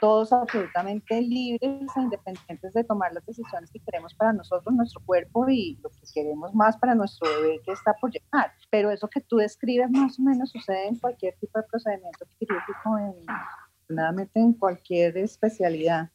Todos 0.00 0.32
absolutamente 0.32 1.20
libres 1.20 1.90
e 1.96 2.00
independientes 2.00 2.72
de 2.72 2.84
tomar 2.84 3.12
las 3.12 3.24
decisiones 3.26 3.70
que 3.70 3.80
queremos 3.80 4.14
para 4.14 4.32
nosotros, 4.32 4.74
nuestro 4.74 5.00
cuerpo 5.04 5.48
y 5.48 5.78
lo 5.82 5.90
que 5.90 6.02
queremos 6.14 6.54
más 6.54 6.76
para 6.76 6.94
nuestro 6.94 7.28
bebé 7.28 7.60
que 7.64 7.72
está 7.72 7.94
por 7.94 8.10
llegar. 8.10 8.52
Pero 8.70 8.90
eso 8.90 9.08
que 9.08 9.20
tú 9.20 9.36
describes 9.36 9.90
más 9.90 10.18
o 10.18 10.22
menos 10.22 10.50
sucede 10.50 10.88
en 10.88 10.98
cualquier 10.98 11.34
tipo 11.36 11.58
de 11.58 11.66
procedimiento 11.68 12.26
quirúrgico, 12.38 12.98
en, 12.98 14.30
en 14.34 14.52
cualquier 14.54 15.16
especialidad, 15.18 16.10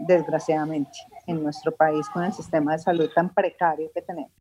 desgraciadamente, 0.00 0.98
en 1.26 1.42
nuestro 1.42 1.74
país 1.74 2.08
con 2.10 2.24
el 2.24 2.32
sistema 2.32 2.72
de 2.72 2.78
salud 2.78 3.10
tan 3.14 3.32
precario 3.32 3.90
que 3.94 4.02
tenemos. 4.02 4.39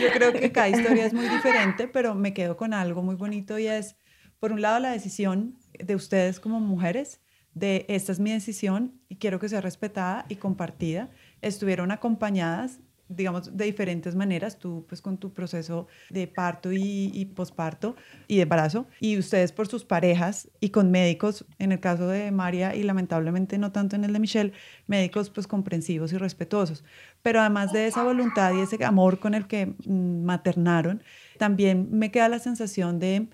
Yo 0.00 0.10
creo 0.12 0.32
que 0.32 0.52
cada 0.52 0.68
historia 0.68 1.06
es 1.06 1.12
muy 1.12 1.28
diferente, 1.28 1.88
pero 1.88 2.14
me 2.14 2.32
quedo 2.32 2.56
con 2.56 2.72
algo 2.72 3.02
muy 3.02 3.16
bonito 3.16 3.58
y 3.58 3.66
es, 3.66 3.96
por 4.38 4.52
un 4.52 4.62
lado, 4.62 4.78
la 4.80 4.92
decisión 4.92 5.58
de 5.78 5.94
ustedes 5.94 6.40
como 6.40 6.60
mujeres 6.60 7.20
de 7.54 7.84
esta 7.88 8.12
es 8.12 8.20
mi 8.20 8.32
decisión 8.32 9.00
y 9.08 9.16
quiero 9.16 9.38
que 9.38 9.48
sea 9.48 9.60
respetada 9.60 10.24
y 10.28 10.36
compartida. 10.36 11.10
Estuvieron 11.42 11.90
acompañadas 11.90 12.80
digamos, 13.10 13.56
de 13.56 13.64
diferentes 13.64 14.14
maneras, 14.14 14.58
tú 14.58 14.86
pues 14.88 15.02
con 15.02 15.18
tu 15.18 15.32
proceso 15.32 15.88
de 16.10 16.26
parto 16.28 16.72
y, 16.72 17.10
y, 17.12 17.24
posparto 17.26 17.96
y 18.28 18.36
de 18.36 18.42
embarazo, 18.42 18.86
y 19.00 19.18
ustedes 19.18 19.52
por 19.52 19.66
sus 19.66 19.84
parejas 19.84 20.48
y 20.60 20.70
con 20.70 20.90
médicos, 20.90 21.44
en 21.58 21.72
el 21.72 21.80
caso 21.80 22.06
de 22.06 22.30
María 22.30 22.74
y 22.74 22.84
lamentablemente 22.84 23.58
no 23.58 23.72
tanto 23.72 23.96
en 23.96 24.04
el 24.04 24.12
de 24.12 24.20
Michelle, 24.20 24.52
médicos 24.86 25.28
pues 25.30 25.46
comprensivos 25.46 26.12
y 26.12 26.18
respetuosos. 26.18 26.84
Pero 27.22 27.40
además 27.40 27.72
de 27.72 27.86
esa 27.88 28.04
voluntad 28.04 28.54
y 28.54 28.60
ese 28.60 28.82
amor 28.84 29.18
con 29.18 29.34
el 29.34 29.46
que 29.46 29.66
mm, 29.66 30.24
maternaron, 30.24 31.02
también 31.38 31.88
me 31.90 32.10
queda 32.10 32.28
la 32.28 32.38
sensación 32.38 32.98
de, 32.98 33.28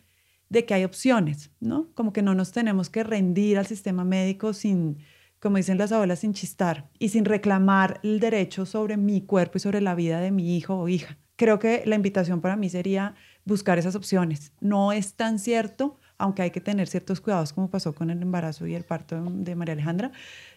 de 0.48 0.64
que 0.64 0.74
hay 0.74 0.84
opciones, 0.84 1.50
¿no? 1.60 1.88
Como 1.94 2.12
que 2.12 2.22
no 2.22 2.34
nos 2.34 2.52
tenemos 2.52 2.88
que 2.88 3.04
rendir 3.04 3.58
al 3.58 3.66
sistema 3.66 4.04
médico 4.04 4.52
sin 4.52 4.98
como 5.40 5.56
dicen 5.56 5.78
las 5.78 5.92
abuelas, 5.92 6.20
sin 6.20 6.32
chistar 6.32 6.88
y 6.98 7.10
sin 7.10 7.24
reclamar 7.24 8.00
el 8.02 8.20
derecho 8.20 8.66
sobre 8.66 8.96
mi 8.96 9.22
cuerpo 9.22 9.58
y 9.58 9.60
sobre 9.60 9.80
la 9.80 9.94
vida 9.94 10.20
de 10.20 10.30
mi 10.30 10.56
hijo 10.56 10.76
o 10.78 10.88
hija. 10.88 11.18
Creo 11.36 11.58
que 11.58 11.82
la 11.84 11.96
invitación 11.96 12.40
para 12.40 12.56
mí 12.56 12.70
sería 12.70 13.14
buscar 13.44 13.78
esas 13.78 13.94
opciones. 13.94 14.52
No 14.60 14.92
es 14.92 15.14
tan 15.14 15.38
cierto, 15.38 15.98
aunque 16.18 16.42
hay 16.42 16.50
que 16.50 16.62
tener 16.62 16.88
ciertos 16.88 17.20
cuidados 17.20 17.52
como 17.52 17.70
pasó 17.70 17.94
con 17.94 18.10
el 18.10 18.22
embarazo 18.22 18.66
y 18.66 18.74
el 18.74 18.84
parto 18.84 19.22
de 19.22 19.54
María 19.54 19.74
Alejandra, 19.74 20.12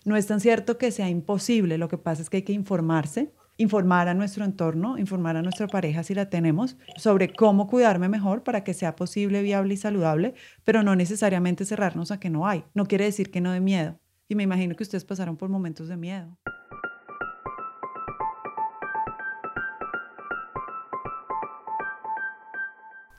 no 0.05 0.15
es 0.15 0.27
tan 0.27 0.39
cierto 0.39 0.77
que 0.77 0.91
sea 0.91 1.09
imposible. 1.09 1.77
Lo 1.77 1.89
que 1.89 1.97
pasa 1.97 2.21
es 2.21 2.29
que 2.29 2.37
hay 2.37 2.43
que 2.43 2.53
informarse, 2.53 3.33
informar 3.57 4.07
a 4.07 4.13
nuestro 4.13 4.45
entorno, 4.45 4.97
informar 4.97 5.35
a 5.35 5.41
nuestra 5.41 5.67
pareja 5.67 6.03
si 6.03 6.15
la 6.15 6.29
tenemos 6.29 6.77
sobre 6.95 7.33
cómo 7.33 7.67
cuidarme 7.67 8.07
mejor 8.07 8.43
para 8.43 8.63
que 8.63 8.73
sea 8.73 8.95
posible, 8.95 9.41
viable 9.41 9.73
y 9.73 9.77
saludable, 9.77 10.33
pero 10.63 10.81
no 10.81 10.95
necesariamente 10.95 11.65
cerrarnos 11.65 12.11
a 12.11 12.21
que 12.21 12.29
no 12.29 12.47
hay. 12.47 12.63
No 12.73 12.85
quiere 12.85 13.03
decir 13.03 13.31
que 13.31 13.41
no 13.41 13.51
de 13.51 13.59
miedo. 13.59 13.99
Y 14.31 14.35
me 14.35 14.43
imagino 14.43 14.75
que 14.75 14.83
ustedes 14.83 15.05
pasaron 15.05 15.37
por 15.37 15.49
momentos 15.49 15.87
de 15.87 15.97
miedo. 15.97 16.37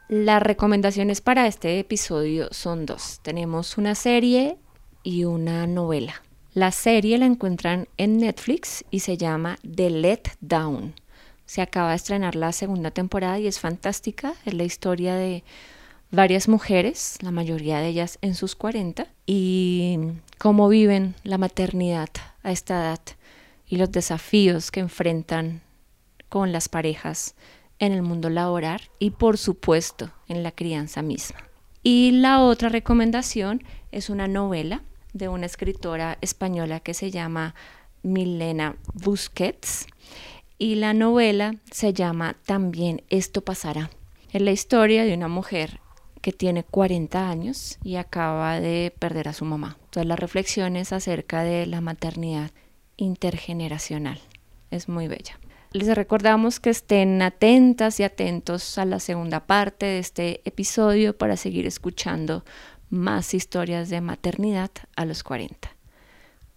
Las 0.08 0.40
recomendaciones 0.40 1.20
para 1.20 1.48
este 1.48 1.80
episodio 1.80 2.48
son 2.52 2.86
dos. 2.86 3.18
Tenemos 3.22 3.76
una 3.76 3.96
serie 3.96 4.58
y 5.02 5.24
una 5.24 5.66
novela. 5.66 6.22
La 6.52 6.70
serie 6.70 7.18
la 7.18 7.26
encuentran 7.26 7.88
en 7.96 8.18
Netflix 8.18 8.84
y 8.92 9.00
se 9.00 9.16
llama 9.16 9.58
The 9.62 9.90
Let 9.90 10.22
Down. 10.40 10.94
Se 11.44 11.60
acaba 11.60 11.90
de 11.90 11.96
estrenar 11.96 12.36
la 12.36 12.52
segunda 12.52 12.92
temporada 12.92 13.40
y 13.40 13.48
es 13.48 13.58
fantástica. 13.58 14.34
Es 14.44 14.54
la 14.54 14.62
historia 14.62 15.16
de 15.16 15.42
varias 16.10 16.48
mujeres, 16.48 17.18
la 17.20 17.30
mayoría 17.30 17.78
de 17.78 17.88
ellas 17.88 18.18
en 18.20 18.34
sus 18.34 18.56
40, 18.56 19.06
y 19.26 19.98
cómo 20.38 20.68
viven 20.68 21.14
la 21.22 21.38
maternidad 21.38 22.08
a 22.42 22.52
esta 22.52 22.80
edad 22.80 23.00
y 23.66 23.76
los 23.76 23.92
desafíos 23.92 24.70
que 24.70 24.80
enfrentan 24.80 25.62
con 26.28 26.52
las 26.52 26.68
parejas 26.68 27.34
en 27.78 27.92
el 27.92 28.02
mundo 28.02 28.30
laboral 28.30 28.80
y 28.98 29.10
por 29.10 29.38
supuesto 29.38 30.10
en 30.28 30.42
la 30.42 30.52
crianza 30.52 31.02
misma. 31.02 31.38
Y 31.82 32.10
la 32.12 32.42
otra 32.42 32.68
recomendación 32.68 33.62
es 33.90 34.10
una 34.10 34.28
novela 34.28 34.82
de 35.12 35.28
una 35.28 35.46
escritora 35.46 36.18
española 36.20 36.80
que 36.80 36.94
se 36.94 37.10
llama 37.10 37.54
Milena 38.02 38.76
Busquets 38.92 39.86
y 40.58 40.74
la 40.74 40.92
novela 40.92 41.54
se 41.70 41.92
llama 41.94 42.36
También 42.44 43.02
esto 43.08 43.42
pasará. 43.42 43.90
Es 44.32 44.42
la 44.42 44.52
historia 44.52 45.04
de 45.04 45.14
una 45.14 45.28
mujer 45.28 45.80
que 46.20 46.32
tiene 46.32 46.64
40 46.64 47.28
años 47.28 47.78
y 47.82 47.96
acaba 47.96 48.60
de 48.60 48.94
perder 48.98 49.28
a 49.28 49.32
su 49.32 49.44
mamá. 49.44 49.76
Todas 49.90 50.06
las 50.06 50.18
reflexiones 50.18 50.92
acerca 50.92 51.42
de 51.42 51.66
la 51.66 51.80
maternidad 51.80 52.50
intergeneracional. 52.96 54.20
Es 54.70 54.88
muy 54.88 55.08
bella. 55.08 55.38
Les 55.72 55.94
recordamos 55.94 56.58
que 56.58 56.70
estén 56.70 57.22
atentas 57.22 58.00
y 58.00 58.02
atentos 58.02 58.76
a 58.76 58.84
la 58.84 58.98
segunda 58.98 59.40
parte 59.40 59.86
de 59.86 59.98
este 60.00 60.40
episodio 60.44 61.16
para 61.16 61.36
seguir 61.36 61.66
escuchando 61.66 62.44
más 62.90 63.34
historias 63.34 63.88
de 63.88 64.00
maternidad 64.00 64.70
a 64.96 65.04
los 65.04 65.22
40. 65.22 65.70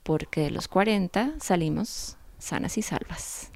Porque 0.01 0.41
de 0.41 0.51
los 0.51 0.67
40 0.67 1.33
salimos 1.39 2.17
sanas 2.39 2.77
y 2.77 2.81
salvas. 2.81 3.51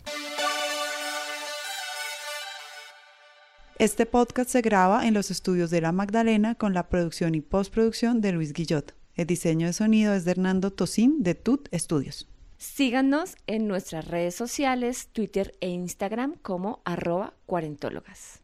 Este 3.80 4.07
podcast 4.07 4.49
se 4.49 4.61
graba 4.61 5.05
en 5.05 5.13
los 5.13 5.30
estudios 5.30 5.69
de 5.69 5.82
La 5.82 5.91
Magdalena 5.91 6.55
con 6.55 6.73
la 6.73 6.89
producción 6.89 7.36
y 7.36 7.41
postproducción 7.41 8.21
de 8.21 8.32
Luis 8.32 8.51
Guillot. 8.51 8.95
El 9.13 9.28
diseño 9.28 9.67
de 9.67 9.73
sonido 9.73 10.15
es 10.15 10.25
de 10.25 10.32
Hernando 10.32 10.71
Tosín 10.71 11.21
de 11.21 11.36
Tut 11.36 11.69
Studios. 11.71 12.28
Síganos 12.57 13.36
en 13.45 13.67
nuestras 13.67 14.07
redes 14.07 14.34
sociales, 14.34 15.09
Twitter 15.13 15.55
e 15.61 15.69
Instagram 15.69 16.38
como 16.41 16.82
arroba 16.86 17.36
cuarentólogas. 17.45 18.41